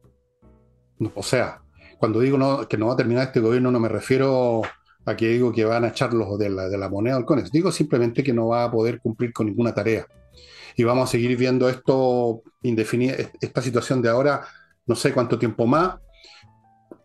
o 1.16 1.24
sea, 1.24 1.62
cuando 1.98 2.20
digo 2.20 2.68
que 2.68 2.78
no 2.78 2.88
va 2.88 2.94
a 2.94 2.98
terminar 2.98 3.28
este 3.28 3.40
gobierno 3.40 3.72
no 3.72 3.80
me 3.80 3.88
refiero 3.88 4.64
a 5.06 5.16
que 5.16 5.30
digo 5.30 5.54
que 5.54 5.64
van 5.64 5.86
a 5.86 5.88
echar 5.88 6.14
los 6.14 6.38
de 6.38 6.50
la, 6.50 6.68
de 6.68 6.78
la 6.78 6.90
moneda 6.90 7.16
al 7.16 7.24
CONES. 7.24 7.50
Digo 7.50 7.72
simplemente 7.72 8.22
que 8.22 8.34
no 8.34 8.50
va 8.50 8.66
a 8.66 8.72
poder 8.72 9.00
cumplir 9.00 9.32
con 9.32 9.46
ninguna 9.46 9.74
tarea. 9.74 10.06
Y 10.76 10.84
vamos 10.84 11.08
a 11.08 11.12
seguir 11.14 11.38
viendo 11.38 11.70
esto 11.70 12.42
indefinido, 12.64 13.16
esta 13.40 13.62
situación 13.62 14.02
de 14.02 14.10
ahora, 14.10 14.42
no 14.86 14.96
sé 14.96 15.14
cuánto 15.14 15.40
tiempo 15.40 15.66
más, 15.66 16.00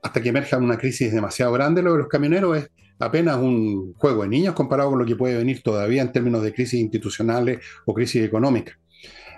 hasta 0.02 0.20
que 0.20 0.30
emerja 0.30 0.58
una 0.58 0.76
crisis 0.76 1.12
demasiado 1.12 1.52
grande. 1.52 1.82
Lo 1.82 1.92
de 1.92 1.98
los 1.98 2.08
camioneros 2.08 2.56
es 2.58 2.70
apenas 2.98 3.36
un 3.36 3.94
juego 3.94 4.22
de 4.24 4.28
niños 4.28 4.56
comparado 4.56 4.90
con 4.90 4.98
lo 4.98 5.06
que 5.06 5.14
puede 5.14 5.36
venir 5.36 5.62
todavía 5.62 6.02
en 6.02 6.10
términos 6.10 6.42
de 6.42 6.52
crisis 6.52 6.80
institucionales 6.80 7.60
o 7.84 7.94
crisis 7.94 8.24
económica. 8.24 8.76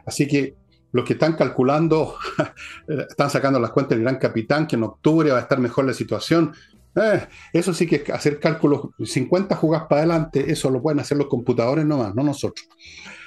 Así 0.06 0.26
que 0.26 0.54
los 0.92 1.04
que 1.04 1.14
están 1.14 1.34
calculando, 1.34 2.16
están 3.10 3.30
sacando 3.30 3.60
las 3.60 3.70
cuentas 3.70 3.96
del 3.96 4.04
gran 4.04 4.16
capitán, 4.16 4.66
que 4.66 4.76
en 4.76 4.84
octubre 4.84 5.30
va 5.30 5.38
a 5.38 5.42
estar 5.42 5.58
mejor 5.58 5.86
la 5.86 5.94
situación. 5.94 6.52
Eh, 6.94 7.26
eso 7.52 7.74
sí 7.74 7.86
que 7.86 7.96
es 7.96 8.10
hacer 8.10 8.40
cálculos, 8.40 8.88
50 9.02 9.54
jugas 9.56 9.84
para 9.88 10.02
adelante, 10.02 10.50
eso 10.50 10.70
lo 10.70 10.82
pueden 10.82 11.00
hacer 11.00 11.18
los 11.18 11.28
computadores 11.28 11.84
nomás, 11.84 12.14
no 12.14 12.22
nosotros. 12.22 12.66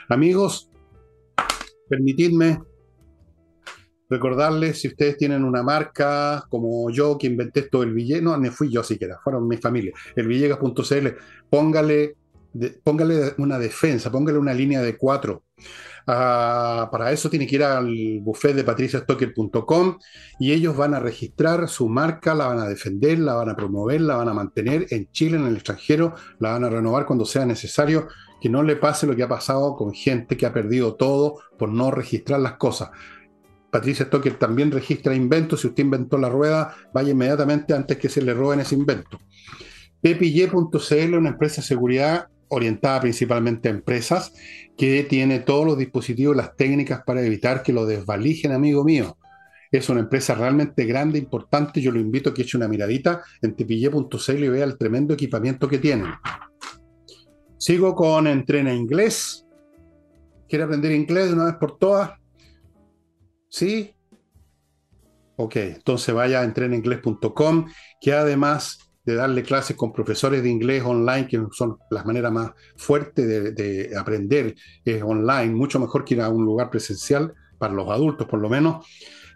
Amigos, 0.10 0.70
permitidme 1.88 2.60
recordarles, 4.12 4.82
si 4.82 4.90
ustedes 4.90 5.16
tienen 5.16 5.46
una 5.46 5.64
marca 5.64 6.46
como 6.50 6.92
yo 6.92 7.18
que 7.18 7.28
inventé 7.28 7.62
esto, 7.62 7.82
el 7.82 7.94
Villegas, 7.94 8.24
no, 8.24 8.38
no 8.38 8.52
fui 8.52 8.70
yo 8.70 8.84
siquiera, 8.84 9.20
fueron 9.24 9.48
mi 9.48 9.56
familia, 9.56 9.94
el 10.18 10.28
Villegas.cl, 10.28 11.08
póngale, 11.50 12.18
póngale 12.84 13.34
una 13.38 13.58
defensa, 13.60 14.12
póngale 14.12 14.38
una 14.38 14.54
línea 14.54 14.82
de 14.82 14.98
cuatro. 14.98 15.44
Ah, 16.08 16.90
para 16.92 17.12
eso 17.12 17.30
tiene 17.30 17.46
que 17.46 17.56
ir 17.56 17.64
al 17.64 18.20
buffet 18.22 18.56
de 18.56 18.64
patriciastocker.com 18.64 20.00
y 20.40 20.52
ellos 20.52 20.76
van 20.76 20.96
a 20.96 21.00
registrar 21.00 21.70
su 21.70 21.88
marca, 21.88 22.34
la 22.34 22.48
van 22.48 22.60
a 22.60 22.68
defender, 22.68 23.20
la 23.20 23.36
van 23.36 23.50
a 23.50 23.56
promover, 23.56 24.02
la 24.02 24.16
van 24.16 24.30
a 24.30 24.34
mantener 24.34 24.88
en 24.90 25.12
Chile, 25.12 25.38
en 25.38 25.46
el 25.46 25.56
extranjero, 25.56 26.16
la 26.40 26.54
van 26.54 26.64
a 26.64 26.70
renovar 26.70 27.06
cuando 27.06 27.26
sea 27.26 27.46
necesario, 27.46 28.08
que 28.42 28.50
no 28.50 28.64
le 28.64 28.76
pase 28.76 29.06
lo 29.06 29.16
que 29.16 29.24
ha 29.24 29.30
pasado 29.30 29.76
con 29.76 29.94
gente 29.94 30.36
que 30.36 30.48
ha 30.48 30.54
perdido 30.54 30.96
todo 30.96 31.36
por 31.60 31.70
no 31.70 31.92
registrar 31.92 32.40
las 32.40 32.54
cosas. 32.54 32.90
Patricia 33.70 34.06
Stoker 34.06 34.38
también 34.38 34.72
registra 34.72 35.16
inventos. 35.16 35.62
Si 35.62 35.68
usted 35.68 35.84
inventó 35.84 36.18
la 36.18 36.28
rueda, 36.28 36.76
vaya 36.94 37.12
inmediatamente 37.12 37.74
antes 37.74 37.98
que 37.98 38.10
se 38.10 38.22
le 38.22 38.34
roben 38.34 38.60
ese 38.60 38.76
invento. 38.76 39.20
Pepille.cl, 40.02 41.16
una 41.16 41.30
empresa 41.30 41.62
de 41.62 41.68
seguridad 41.68 42.28
orientada 42.52 43.02
principalmente 43.02 43.70
a 43.70 43.72
empresas, 43.72 44.34
que 44.78 45.04
tiene 45.04 45.40
todos 45.40 45.66
los 45.66 45.78
dispositivos, 45.78 46.36
las 46.36 46.56
técnicas 46.56 47.04
para 47.06 47.26
evitar 47.26 47.64
que 47.64 47.74
lo 47.74 47.86
desvalijen, 47.86 48.52
amigo 48.52 48.84
mío. 48.84 49.18
Es 49.72 49.90
una 49.90 50.02
empresa 50.02 50.36
realmente 50.36 50.86
grande, 50.86 51.18
importante. 51.18 51.82
Yo 51.82 51.92
lo 51.92 52.00
invito 52.00 52.30
a 52.30 52.34
que 52.34 52.42
eche 52.42 52.58
una 52.58 52.68
miradita 52.68 53.22
en 53.42 53.56
tepille.cl 53.56 54.44
y 54.44 54.50
vea 54.50 54.66
el 54.66 54.78
tremendo 54.78 55.14
equipamiento 55.14 55.68
que 55.68 55.80
tienen. 55.80 56.12
Sigo 57.58 57.96
con 57.96 58.28
Entrena 58.28 58.74
Inglés. 58.74 59.46
¿Quiere 60.50 60.66
aprender 60.66 60.92
inglés 60.92 61.28
de 61.28 61.34
una 61.34 61.46
vez 61.46 61.56
por 61.56 61.78
todas? 61.78 62.12
¿Sí? 63.48 63.96
Ok, 65.38 65.56
entonces 65.56 66.14
vaya 66.14 66.42
a 66.42 66.44
entrenainglés.com, 66.44 67.66
que 68.02 68.14
además 68.14 68.91
de 69.04 69.16
darle 69.16 69.44
clases 69.44 69.76
con 69.76 69.92
profesores 69.92 70.44
de 70.44 70.50
inglés 70.50 70.84
online, 70.86 71.28
que 71.28 71.42
son 71.52 71.78
las 71.90 72.06
maneras 72.06 72.32
más 72.32 72.52
fuertes 72.76 73.28
de, 73.28 73.52
de, 73.52 73.98
aprender, 73.98 74.56
es 74.86 75.02
online, 75.02 75.54
mucho 75.54 75.80
mejor 75.80 76.06
que 76.06 76.16
ir 76.16 76.22
a 76.22 76.30
un 76.30 76.46
lugar 76.46 76.70
presencial, 76.70 77.34
para 77.58 77.74
los 77.74 77.90
adultos 77.90 78.28
por 78.28 78.40
lo 78.40 78.50
menos, 78.50 78.86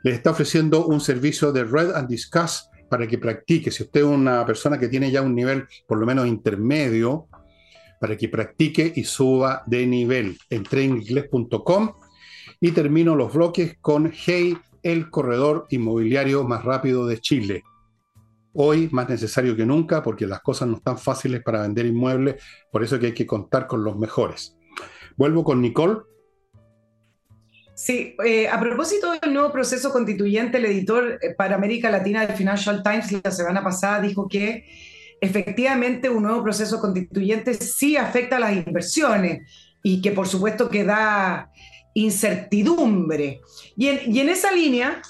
les 0.03 0.15
está 0.15 0.31
ofreciendo 0.31 0.85
un 0.85 0.99
servicio 0.99 1.51
de 1.51 1.63
Read 1.63 1.95
and 1.95 2.07
Discuss 2.07 2.69
para 2.89 3.07
que 3.07 3.17
practique. 3.17 3.71
Si 3.71 3.83
usted 3.83 4.01
es 4.01 4.05
una 4.05 4.45
persona 4.45 4.79
que 4.79 4.87
tiene 4.87 5.11
ya 5.11 5.21
un 5.21 5.35
nivel 5.35 5.65
por 5.87 5.99
lo 5.99 6.05
menos 6.05 6.27
intermedio, 6.27 7.27
para 7.99 8.17
que 8.17 8.29
practique 8.29 8.91
y 8.95 9.03
suba 9.03 9.63
de 9.65 9.85
nivel. 9.87 10.37
Entré 10.49 10.83
en 10.83 10.97
inglés.com 10.97 11.93
y 12.59 12.71
termino 12.71 13.15
los 13.15 13.33
bloques 13.33 13.77
con 13.81 14.11
Hey, 14.13 14.57
el 14.83 15.09
corredor 15.09 15.65
inmobiliario 15.69 16.43
más 16.43 16.63
rápido 16.63 17.07
de 17.07 17.19
Chile. 17.19 17.63
Hoy 18.55 18.89
más 18.91 19.09
necesario 19.09 19.55
que 19.55 19.65
nunca 19.65 20.01
porque 20.01 20.25
las 20.25 20.41
cosas 20.41 20.67
no 20.67 20.77
están 20.77 20.97
fáciles 20.97 21.43
para 21.43 21.61
vender 21.61 21.85
inmuebles, 21.85 22.41
por 22.71 22.83
eso 22.83 22.97
que 22.97 23.07
hay 23.07 23.13
que 23.13 23.27
contar 23.27 23.67
con 23.67 23.83
los 23.83 23.97
mejores. 23.97 24.57
Vuelvo 25.17 25.43
con 25.43 25.61
Nicole. 25.61 25.99
Sí, 27.75 28.15
eh, 28.25 28.47
a 28.47 28.57
propósito 28.59 29.11
del 29.19 29.33
nuevo 29.33 29.51
proceso 29.51 29.91
constituyente, 29.91 30.57
el 30.57 30.65
editor 30.65 31.19
eh, 31.21 31.35
para 31.37 31.55
América 31.55 31.91
Latina 31.91 32.25
del 32.25 32.35
Financial 32.35 32.81
Times 32.81 33.11
la 33.21 33.31
semana 33.31 33.61
pasada 33.61 33.99
dijo 33.99 34.29
que 34.29 34.65
efectivamente 35.19 36.09
un 36.09 36.23
nuevo 36.23 36.41
proceso 36.41 36.79
constituyente 36.79 37.53
sí 37.53 37.97
afecta 37.97 38.37
a 38.37 38.39
las 38.39 38.55
inversiones 38.55 39.51
y 39.83 40.01
que 40.01 40.11
por 40.11 40.27
supuesto 40.27 40.69
que 40.69 40.85
da 40.85 41.51
incertidumbre. 41.95 43.41
Y 43.75 43.87
en, 43.87 44.29
esa 44.29 44.51
línea, 44.51 45.01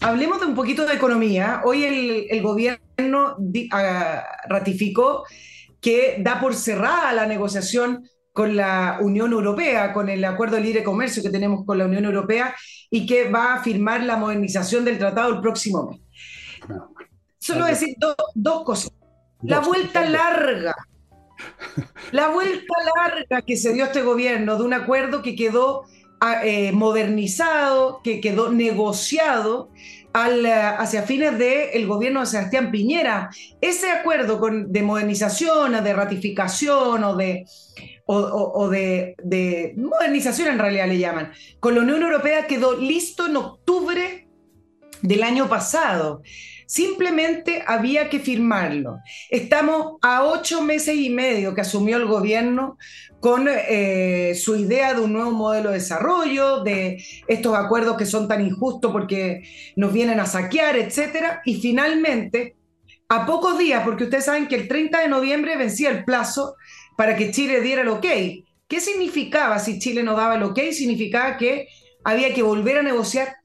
hablemos 0.00 0.40
de 0.40 0.46
un 0.46 0.54
poquito 0.54 0.84
de 0.84 0.94
economía. 0.94 1.62
Hoy 1.64 1.84
el, 2.30 2.42
gobierno 2.42 2.83
ah, 3.72 4.24
ratificó 4.48 5.24
que 5.80 6.16
da 6.20 6.40
por 6.40 6.54
cerrada 6.54 7.12
la 7.12 7.26
negociación 7.26 8.08
con 8.32 8.56
la 8.56 8.98
Unión 9.00 9.32
Europea, 9.32 9.92
con 9.92 10.08
el 10.08 10.24
acuerdo 10.24 10.56
de 10.56 10.62
libre 10.62 10.82
comercio 10.82 11.22
que 11.22 11.30
tenemos 11.30 11.64
con 11.64 11.78
la 11.78 11.84
Unión 11.84 12.04
Europea 12.04 12.54
y 12.90 13.06
que 13.06 13.30
va 13.30 13.54
a 13.54 13.62
firmar 13.62 14.02
la 14.02 14.16
modernización 14.16 14.84
del 14.84 14.98
tratado 14.98 15.34
el 15.34 15.40
próximo 15.40 15.88
mes. 15.88 16.00
Solo 17.38 17.66
decir 17.66 17.94
dos 18.34 18.64
cosas. 18.64 18.90
La 19.42 19.60
vuelta 19.60 20.08
larga, 20.08 20.74
la 22.12 22.28
vuelta 22.28 22.74
larga 22.96 23.42
que 23.42 23.56
se 23.56 23.72
dio 23.72 23.84
este 23.84 24.02
gobierno 24.02 24.56
de 24.56 24.64
un 24.64 24.72
acuerdo 24.72 25.22
que 25.22 25.36
quedó 25.36 25.84
ah, 26.20 26.44
eh, 26.44 26.72
modernizado, 26.72 28.00
que 28.02 28.20
quedó 28.20 28.50
negociado 28.50 29.70
al, 30.14 30.46
eh, 30.46 30.52
hacia 30.52 31.02
fines 31.02 31.36
del 31.38 31.86
gobierno 31.86 32.20
de 32.20 32.26
Sebastián 32.26 32.70
Piñera. 32.70 33.30
Ese 33.60 33.90
acuerdo 33.90 34.38
con, 34.38 34.72
de 34.72 34.82
modernización, 34.82 35.84
de 35.84 35.92
ratificación 35.92 37.04
o 37.04 37.16
de, 37.16 37.44
o, 38.06 38.68
de, 38.68 39.16
de, 39.22 39.74
modernización 39.76 40.48
en 40.48 40.58
realidad 40.60 40.86
le 40.86 40.98
llaman, 40.98 41.32
con 41.58 41.74
la 41.74 41.80
Unión 41.80 42.02
Europea 42.02 42.46
quedó 42.46 42.76
listo 42.76 43.26
en 43.26 43.36
octubre 43.36 44.28
del 45.02 45.22
año 45.24 45.48
pasado. 45.48 46.22
Simplemente 46.66 47.62
había 47.66 48.08
que 48.08 48.20
firmarlo. 48.20 48.98
Estamos 49.30 49.96
a 50.02 50.24
ocho 50.24 50.62
meses 50.62 50.96
y 50.96 51.10
medio 51.10 51.54
que 51.54 51.60
asumió 51.60 51.96
el 51.96 52.06
gobierno 52.06 52.78
con 53.20 53.48
eh, 53.48 54.34
su 54.34 54.56
idea 54.56 54.94
de 54.94 55.00
un 55.00 55.12
nuevo 55.12 55.30
modelo 55.30 55.70
de 55.70 55.76
desarrollo, 55.76 56.62
de 56.62 57.02
estos 57.26 57.56
acuerdos 57.56 57.96
que 57.96 58.06
son 58.06 58.28
tan 58.28 58.44
injustos 58.44 58.92
porque 58.92 59.42
nos 59.76 59.92
vienen 59.92 60.20
a 60.20 60.26
saquear, 60.26 60.76
etc. 60.76 61.40
Y 61.44 61.60
finalmente, 61.60 62.56
a 63.08 63.26
pocos 63.26 63.58
días, 63.58 63.82
porque 63.84 64.04
ustedes 64.04 64.24
saben 64.24 64.48
que 64.48 64.56
el 64.56 64.68
30 64.68 65.00
de 65.00 65.08
noviembre 65.08 65.56
vencía 65.56 65.90
el 65.90 66.04
plazo 66.04 66.56
para 66.96 67.16
que 67.16 67.30
Chile 67.30 67.60
diera 67.60 67.82
el 67.82 67.88
ok. 67.88 68.06
¿Qué 68.68 68.80
significaba 68.80 69.58
si 69.58 69.78
Chile 69.78 70.02
no 70.02 70.16
daba 70.16 70.36
el 70.36 70.42
ok? 70.42 70.58
Significaba 70.72 71.36
que 71.36 71.68
había 72.02 72.34
que 72.34 72.42
volver 72.42 72.78
a 72.78 72.82
negociar 72.82 73.36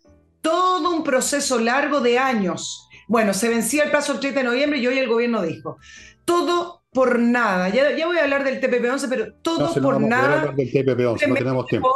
todo 0.41 0.95
un 0.95 1.03
proceso 1.03 1.59
largo 1.59 1.99
de 2.01 2.17
años 2.17 2.88
bueno, 3.09 3.33
se 3.33 3.49
vencía 3.49 3.83
el 3.83 3.89
plazo 3.89 4.13
el 4.13 4.19
30 4.19 4.41
de 4.41 4.45
noviembre 4.45 4.77
y 4.77 4.85
hoy 4.85 4.99
el 4.99 5.09
gobierno 5.09 5.41
dijo, 5.41 5.79
todo 6.25 6.83
por 6.93 7.17
nada. 7.17 7.67
Ya, 7.69 7.97
ya 7.97 8.05
voy 8.05 8.17
a 8.17 8.23
hablar 8.23 8.43
del 8.43 8.61
TPP-11, 8.61 9.07
pero 9.09 9.33
todo 9.41 9.73
por 9.81 9.99
nada. 9.99 10.53
del 10.55 10.71
TPP-11, 10.71 11.27
no 11.27 11.33
tenemos 11.33 11.65
tiempo. 11.65 11.89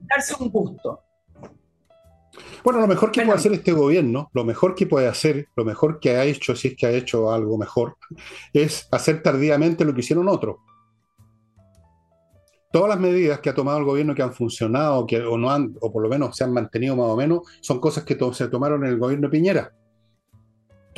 Darse 0.00 0.34
un 0.40 0.50
gusto. 0.50 1.00
Bueno, 2.64 2.80
lo 2.80 2.88
mejor 2.88 3.12
que 3.12 3.22
puede 3.22 3.38
hacer 3.38 3.52
este 3.52 3.70
gobierno, 3.70 4.30
lo 4.34 4.44
mejor 4.44 4.74
que 4.74 4.88
puede 4.88 5.06
hacer, 5.06 5.46
lo 5.54 5.64
mejor 5.64 6.00
que 6.00 6.16
ha 6.16 6.24
hecho, 6.24 6.56
si 6.56 6.68
es 6.68 6.76
que 6.76 6.86
ha 6.86 6.90
hecho 6.90 7.32
algo 7.32 7.56
mejor, 7.56 7.96
es 8.52 8.88
hacer 8.90 9.22
tardíamente 9.22 9.84
lo 9.84 9.94
que 9.94 10.00
hicieron 10.00 10.28
otros. 10.28 10.56
Todas 12.72 12.88
las 12.88 12.98
medidas 12.98 13.38
que 13.38 13.50
ha 13.50 13.54
tomado 13.54 13.78
el 13.78 13.84
gobierno 13.84 14.12
que 14.12 14.22
han 14.22 14.34
funcionado 14.34 15.06
que, 15.06 15.20
o, 15.20 15.38
no 15.38 15.52
han, 15.52 15.76
o 15.80 15.92
por 15.92 16.02
lo 16.02 16.08
menos 16.08 16.36
se 16.36 16.42
han 16.42 16.52
mantenido 16.52 16.96
más 16.96 17.06
o 17.06 17.16
menos, 17.16 17.42
son 17.60 17.78
cosas 17.78 18.02
que 18.02 18.18
se 18.32 18.48
tomaron 18.48 18.84
en 18.84 18.90
el 18.90 18.98
gobierno 18.98 19.28
de 19.28 19.30
Piñera 19.30 19.72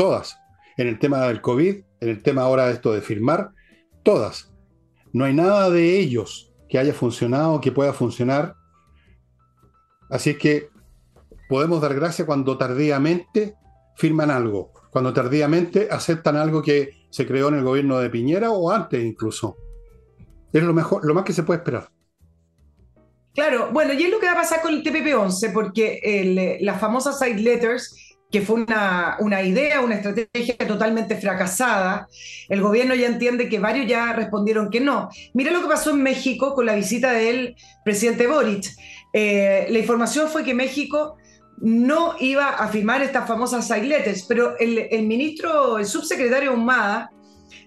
todas. 0.01 0.41
En 0.79 0.89
el 0.89 0.99
tema 0.99 1.27
del 1.27 1.43
COVID, 1.43 1.77
en 2.01 2.09
el 2.09 2.23
tema 2.23 2.41
ahora 2.41 2.69
de 2.69 2.73
esto 2.73 2.95
de 2.95 3.03
firmar, 3.03 3.51
todas. 4.03 4.51
No 5.13 5.27
hay 5.27 5.35
nada 5.35 5.69
de 5.69 5.99
ellos 5.99 6.55
que 6.71 6.79
haya 6.79 6.95
funcionado, 6.95 7.61
que 7.61 7.71
pueda 7.71 7.93
funcionar. 7.93 8.55
Así 10.09 10.39
que 10.39 10.71
podemos 11.51 11.83
dar 11.83 11.95
gracias 11.95 12.25
cuando 12.25 12.57
tardíamente 12.57 13.57
firman 13.95 14.31
algo, 14.31 14.73
cuando 14.91 15.13
tardíamente 15.13 15.89
aceptan 15.91 16.37
algo 16.37 16.63
que 16.63 16.93
se 17.11 17.27
creó 17.27 17.49
en 17.49 17.57
el 17.57 17.65
gobierno 17.65 17.99
de 17.99 18.09
Piñera 18.09 18.53
o 18.53 18.71
antes 18.71 19.05
incluso. 19.05 19.59
Es 20.51 20.63
lo 20.63 20.73
mejor, 20.73 21.05
lo 21.05 21.13
más 21.13 21.25
que 21.25 21.35
se 21.35 21.43
puede 21.43 21.59
esperar. 21.59 21.91
Claro, 23.35 23.69
bueno, 23.71 23.93
y 23.93 24.03
es 24.03 24.11
lo 24.11 24.19
que 24.19 24.27
va 24.27 24.33
a 24.33 24.37
pasar 24.37 24.63
con 24.63 24.73
el 24.73 24.83
TPP-11, 24.83 25.53
porque 25.53 26.59
las 26.63 26.81
famosas 26.81 27.19
side 27.19 27.41
letters 27.41 28.10
que 28.31 28.43
fue 28.43 28.63
una, 28.63 29.17
una, 29.21 29.43
idea, 29.43 29.81
una 29.81 29.97
estrategia 29.97 30.57
totalmente 30.59 31.17
fracasada. 31.17 32.09
El 32.49 32.63
gobierno 32.63 32.95
ya 32.95 33.07
entiende 33.07 33.49
que 33.49 33.59
varios 33.59 33.87
ya 33.87 34.13
respondieron 34.13 34.71
que 34.71 34.81
no. 34.81 35.09
Mira 35.35 35.51
lo 35.51 35.63
que 35.63 35.69
pasó 35.69 35.91
en 35.91 36.03
México 36.03 36.55
con 36.55 36.67
la 36.67 36.75
visita 36.75 37.13
del 37.13 37.57
presidente 37.85 38.27
Boric. 38.27 38.67
Eh, 39.13 39.67
la 39.71 39.79
información 39.79 40.29
fue 40.29 40.45
que 40.45 40.55
México 40.55 41.17
no 41.59 42.15
iba 42.21 42.49
a 42.49 42.69
firmar 42.69 43.03
estas 43.03 43.27
famosas 43.27 43.67
sailetes, 43.67 44.25
pero 44.27 44.57
el, 44.59 44.79
el, 44.91 45.07
ministro, 45.07 45.79
el 45.79 45.85
subsecretario 45.85 46.55
Humada, 46.55 47.11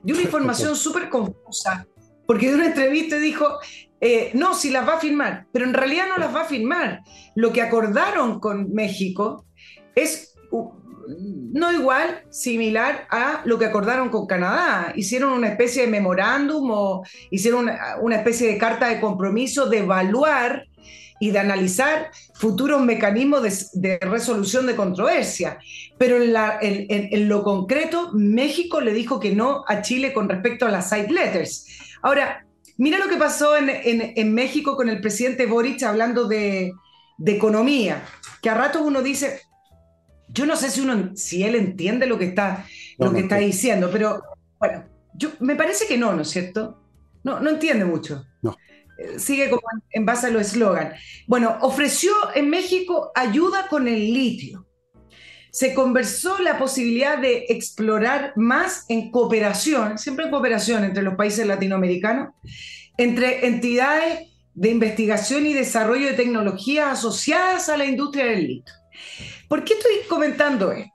dio 0.01 0.15
una 0.15 0.23
información 0.23 0.75
súper 0.75 1.09
confusa, 1.09 1.85
porque 2.25 2.49
de 2.49 2.55
una 2.55 2.67
entrevista 2.67 3.17
dijo, 3.17 3.59
eh, 4.01 4.31
no, 4.33 4.55
si 4.55 4.71
las 4.71 4.87
va 4.87 4.95
a 4.95 4.99
firmar, 4.99 5.47
pero 5.51 5.65
en 5.65 5.73
realidad 5.73 6.07
no 6.09 6.17
las 6.17 6.33
va 6.33 6.41
a 6.41 6.45
firmar. 6.45 7.01
Lo 7.35 7.53
que 7.53 7.61
acordaron 7.61 8.39
con 8.39 8.73
México 8.73 9.45
es 9.95 10.32
no 11.07 11.71
igual, 11.71 12.23
similar 12.29 13.07
a 13.09 13.41
lo 13.45 13.59
que 13.59 13.65
acordaron 13.65 14.09
con 14.09 14.25
Canadá. 14.25 14.93
Hicieron 14.95 15.33
una 15.33 15.49
especie 15.49 15.83
de 15.83 15.91
memorándum 15.91 16.69
o 16.71 17.03
hicieron 17.29 17.69
una, 18.01 18.15
especie 18.15 18.47
de 18.47 18.57
carta 18.57 18.87
de 18.87 18.99
compromiso 18.99 19.67
de 19.69 19.79
evaluar 19.79 20.67
y 21.19 21.31
de 21.31 21.39
analizar 21.39 22.09
futuros 22.33 22.81
mecanismos 22.81 23.71
de, 23.73 23.99
resolución 23.99 24.65
de 24.65 24.75
controversia. 24.75 25.59
Pero 25.97 26.17
en, 26.21 27.29
lo 27.29 27.43
concreto, 27.43 28.11
México 28.13 28.81
le 28.81 28.93
dijo 28.93 29.19
que 29.19 29.35
no 29.35 29.63
a 29.67 29.81
Chile 29.81 30.11
con 30.11 30.27
respecto 30.27 30.65
a 30.65 30.71
las 30.71 30.89
side 30.89 31.09
letters. 31.09 31.67
Ahora, 32.01 32.45
mira 32.77 32.97
lo 32.97 33.07
que 33.07 33.17
pasó 33.17 33.55
en, 33.55 34.33
México 34.33 34.75
con 34.75 34.89
el 34.89 35.01
presidente 35.01 35.45
Boric 35.45 35.83
hablando 35.83 36.27
de, 36.27 36.73
de 37.17 37.31
economía, 37.31 38.03
que 38.41 38.49
a 38.49 38.55
ratos 38.55 38.81
uno 38.83 39.01
dice, 39.01 39.39
yo 40.33 40.45
no 40.45 40.55
sé 40.55 40.69
si, 40.71 40.81
uno, 40.81 41.11
si 41.15 41.43
él 41.43 41.55
entiende 41.55 42.07
lo 42.07 42.17
que 42.17 42.25
está, 42.25 42.65
lo 42.97 43.13
que 43.13 43.21
está 43.21 43.37
diciendo, 43.37 43.89
pero 43.91 44.21
bueno, 44.59 44.85
yo, 45.13 45.31
me 45.39 45.55
parece 45.55 45.85
que 45.87 45.97
no, 45.97 46.13
¿no 46.13 46.23
es 46.23 46.29
cierto? 46.29 46.81
No, 47.23 47.39
no 47.39 47.51
entiende 47.51 47.85
mucho. 47.85 48.25
No. 48.41 48.57
Eh, 48.97 49.19
sigue 49.19 49.49
como 49.49 49.61
en 49.91 50.05
base 50.05 50.27
a 50.27 50.29
los 50.31 50.47
eslogan. 50.47 50.93
Bueno, 51.27 51.57
ofreció 51.61 52.13
en 52.35 52.49
México 52.49 53.11
ayuda 53.15 53.67
con 53.67 53.87
el 53.87 54.13
litio. 54.13 54.67
Se 55.51 55.75
conversó 55.75 56.39
la 56.39 56.57
posibilidad 56.57 57.19
de 57.19 57.45
explorar 57.49 58.33
más 58.35 58.85
en 58.89 59.11
cooperación, 59.11 59.99
siempre 59.99 60.25
en 60.25 60.31
cooperación 60.31 60.83
entre 60.83 61.03
los 61.03 61.13
países 61.13 61.45
latinoamericanos, 61.45 62.33
entre 62.97 63.45
entidades 63.45 64.29
de 64.55 64.69
investigación 64.69 65.45
y 65.45 65.53
desarrollo 65.53 66.07
de 66.07 66.13
tecnologías 66.13 66.99
asociadas 66.99 67.69
a 67.69 67.77
la 67.77 67.85
industria 67.85 68.25
del 68.25 68.47
litio. 68.47 68.73
¿Por 69.47 69.63
qué 69.63 69.73
estoy 69.73 69.93
comentando 70.07 70.71
esto? 70.71 70.91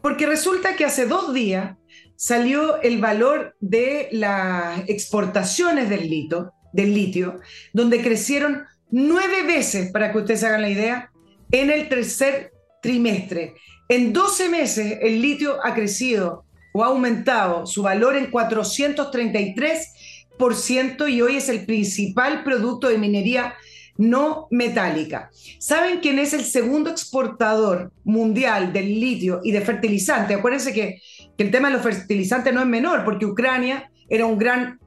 Porque 0.00 0.26
resulta 0.26 0.76
que 0.76 0.84
hace 0.84 1.06
dos 1.06 1.34
días 1.34 1.76
salió 2.16 2.80
el 2.82 3.00
valor 3.00 3.56
de 3.60 4.08
las 4.12 4.88
exportaciones 4.88 5.88
del 5.88 6.08
litio, 6.08 6.52
del 6.72 6.94
litio, 6.94 7.40
donde 7.72 8.00
crecieron 8.02 8.64
nueve 8.90 9.42
veces, 9.42 9.90
para 9.92 10.12
que 10.12 10.18
ustedes 10.18 10.44
hagan 10.44 10.62
la 10.62 10.70
idea, 10.70 11.10
en 11.50 11.70
el 11.70 11.88
tercer 11.88 12.52
trimestre. 12.82 13.54
En 13.88 14.12
12 14.12 14.48
meses 14.48 14.98
el 15.00 15.20
litio 15.22 15.64
ha 15.64 15.74
crecido 15.74 16.44
o 16.74 16.84
ha 16.84 16.88
aumentado 16.88 17.66
su 17.66 17.82
valor 17.82 18.16
en 18.16 18.30
433% 18.30 21.10
y 21.10 21.22
hoy 21.22 21.36
es 21.36 21.48
el 21.48 21.64
principal 21.64 22.44
producto 22.44 22.88
de 22.88 22.98
minería 22.98 23.54
no 23.98 24.46
metálica. 24.50 25.30
¿Saben 25.58 25.98
quién 26.00 26.18
es 26.18 26.32
el 26.32 26.44
segundo 26.44 26.88
exportador 26.88 27.92
mundial 28.04 28.72
del 28.72 28.98
litio 28.98 29.40
y 29.42 29.50
de 29.50 29.60
fertilizante? 29.60 30.34
Acuérdense 30.34 30.72
que, 30.72 31.02
el 31.36 31.52
tema 31.52 31.68
de 31.68 31.74
los 31.74 31.84
fertilizantes 31.84 32.52
no 32.52 32.60
es 32.60 32.66
menor, 32.66 33.04
porque 33.04 33.24
Ucrania 33.24 33.92
era 34.08 34.26
un 34.26 34.38
gran 34.38 34.80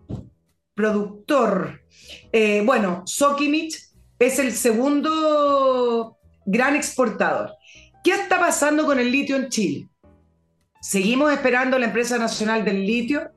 productor. 0.75 1.81
Eh, 2.33 2.61
bueno, 2.65 3.03
Sokimich 3.05 3.77
es 4.19 4.37
el 4.37 4.51
segundo 4.51 6.17
gran 6.45 6.75
exportador. 6.75 7.51
¿Qué 8.03 8.11
está 8.11 8.37
pasando 8.37 8.85
con 8.85 8.99
el 8.99 9.11
litio 9.11 9.37
en 9.37 9.47
Chile? 9.47 9.87
Seguimos 10.81 11.31
esperando 11.31 11.79
la 11.79 11.85
empresa 11.85 12.17
nacional 12.17 12.65
del 12.65 12.85
litio. 12.85 13.31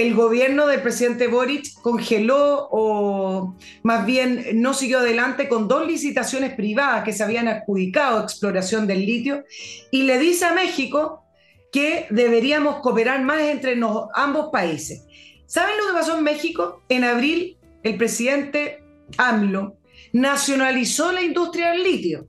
El 0.00 0.14
gobierno 0.14 0.66
del 0.66 0.80
presidente 0.80 1.26
Boric 1.26 1.74
congeló 1.82 2.68
o 2.70 3.54
más 3.82 4.06
bien 4.06 4.46
no 4.54 4.72
siguió 4.72 5.00
adelante 5.00 5.46
con 5.46 5.68
dos 5.68 5.86
licitaciones 5.86 6.54
privadas 6.54 7.04
que 7.04 7.12
se 7.12 7.22
habían 7.22 7.48
adjudicado 7.48 8.22
exploración 8.22 8.86
del 8.86 9.04
litio 9.04 9.44
y 9.90 10.04
le 10.04 10.18
dice 10.18 10.46
a 10.46 10.54
México 10.54 11.26
que 11.70 12.06
deberíamos 12.08 12.80
cooperar 12.80 13.22
más 13.22 13.42
entre 13.42 13.78
ambos 14.14 14.48
países. 14.50 15.04
¿Saben 15.44 15.76
lo 15.76 15.88
que 15.88 15.92
pasó 15.92 16.16
en 16.16 16.24
México? 16.24 16.82
En 16.88 17.04
abril 17.04 17.58
el 17.82 17.98
presidente 17.98 18.82
AMLO 19.18 19.76
nacionalizó 20.14 21.12
la 21.12 21.20
industria 21.20 21.72
del 21.72 21.82
litio. 21.82 22.26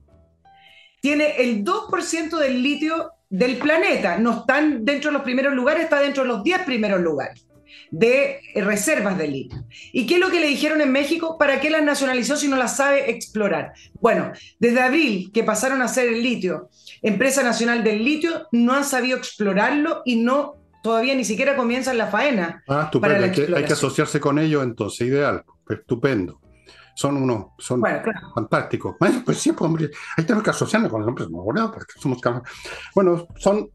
Tiene 1.00 1.36
el 1.38 1.64
2% 1.64 2.36
del 2.36 2.62
litio 2.62 3.12
del 3.30 3.56
planeta. 3.56 4.18
No 4.18 4.40
están 4.40 4.84
dentro 4.84 5.10
de 5.10 5.14
los 5.14 5.22
primeros 5.22 5.54
lugares, 5.54 5.84
está 5.84 6.00
dentro 6.00 6.24
de 6.24 6.28
los 6.28 6.44
10 6.44 6.64
primeros 6.64 7.00
lugares 7.00 7.46
de 7.90 8.40
reservas 8.54 9.18
de 9.18 9.28
litio. 9.28 9.64
¿Y 9.92 10.06
qué 10.06 10.14
es 10.14 10.20
lo 10.20 10.30
que 10.30 10.40
le 10.40 10.46
dijeron 10.46 10.80
en 10.80 10.92
México? 10.92 11.36
¿Para 11.38 11.60
qué 11.60 11.70
las 11.70 11.82
nacionalizó 11.82 12.36
si 12.36 12.48
no 12.48 12.56
las 12.56 12.76
sabe 12.76 13.10
explorar? 13.10 13.72
Bueno, 14.00 14.32
desde 14.58 14.80
abril 14.80 15.30
que 15.32 15.44
pasaron 15.44 15.82
a 15.82 15.88
ser 15.88 16.08
el 16.08 16.22
litio, 16.22 16.70
empresa 17.02 17.42
nacional 17.42 17.84
del 17.84 18.04
litio, 18.04 18.48
no 18.52 18.72
han 18.72 18.84
sabido 18.84 19.16
explorarlo 19.16 20.02
y 20.04 20.16
no 20.16 20.56
todavía 20.82 21.14
ni 21.14 21.24
siquiera 21.24 21.56
comienzan 21.56 21.98
la 21.98 22.08
faena. 22.08 22.62
Ah, 22.66 22.82
estupendo. 22.84 23.24
hay, 23.24 23.32
que, 23.32 23.54
hay 23.54 23.64
que 23.64 23.72
asociarse 23.72 24.20
con 24.20 24.38
ellos 24.38 24.64
entonces, 24.64 25.06
ideal, 25.06 25.44
estupendo 25.68 26.42
son 26.94 27.16
unos, 27.16 27.46
son 27.58 27.82
fantásticos. 28.34 28.96
Bueno, 28.98 29.22
pues 29.24 29.38
sí, 29.38 29.52
pues, 29.52 29.62
hombre, 29.62 29.90
hay 30.16 30.24
que 30.24 30.50
asociarnos 30.50 30.90
con 30.90 31.00
los 31.00 31.08
hombres, 31.08 31.28
no, 31.30 31.70
porque 31.72 31.92
somos 31.98 32.18
Bueno, 32.94 33.26
son, 33.36 33.70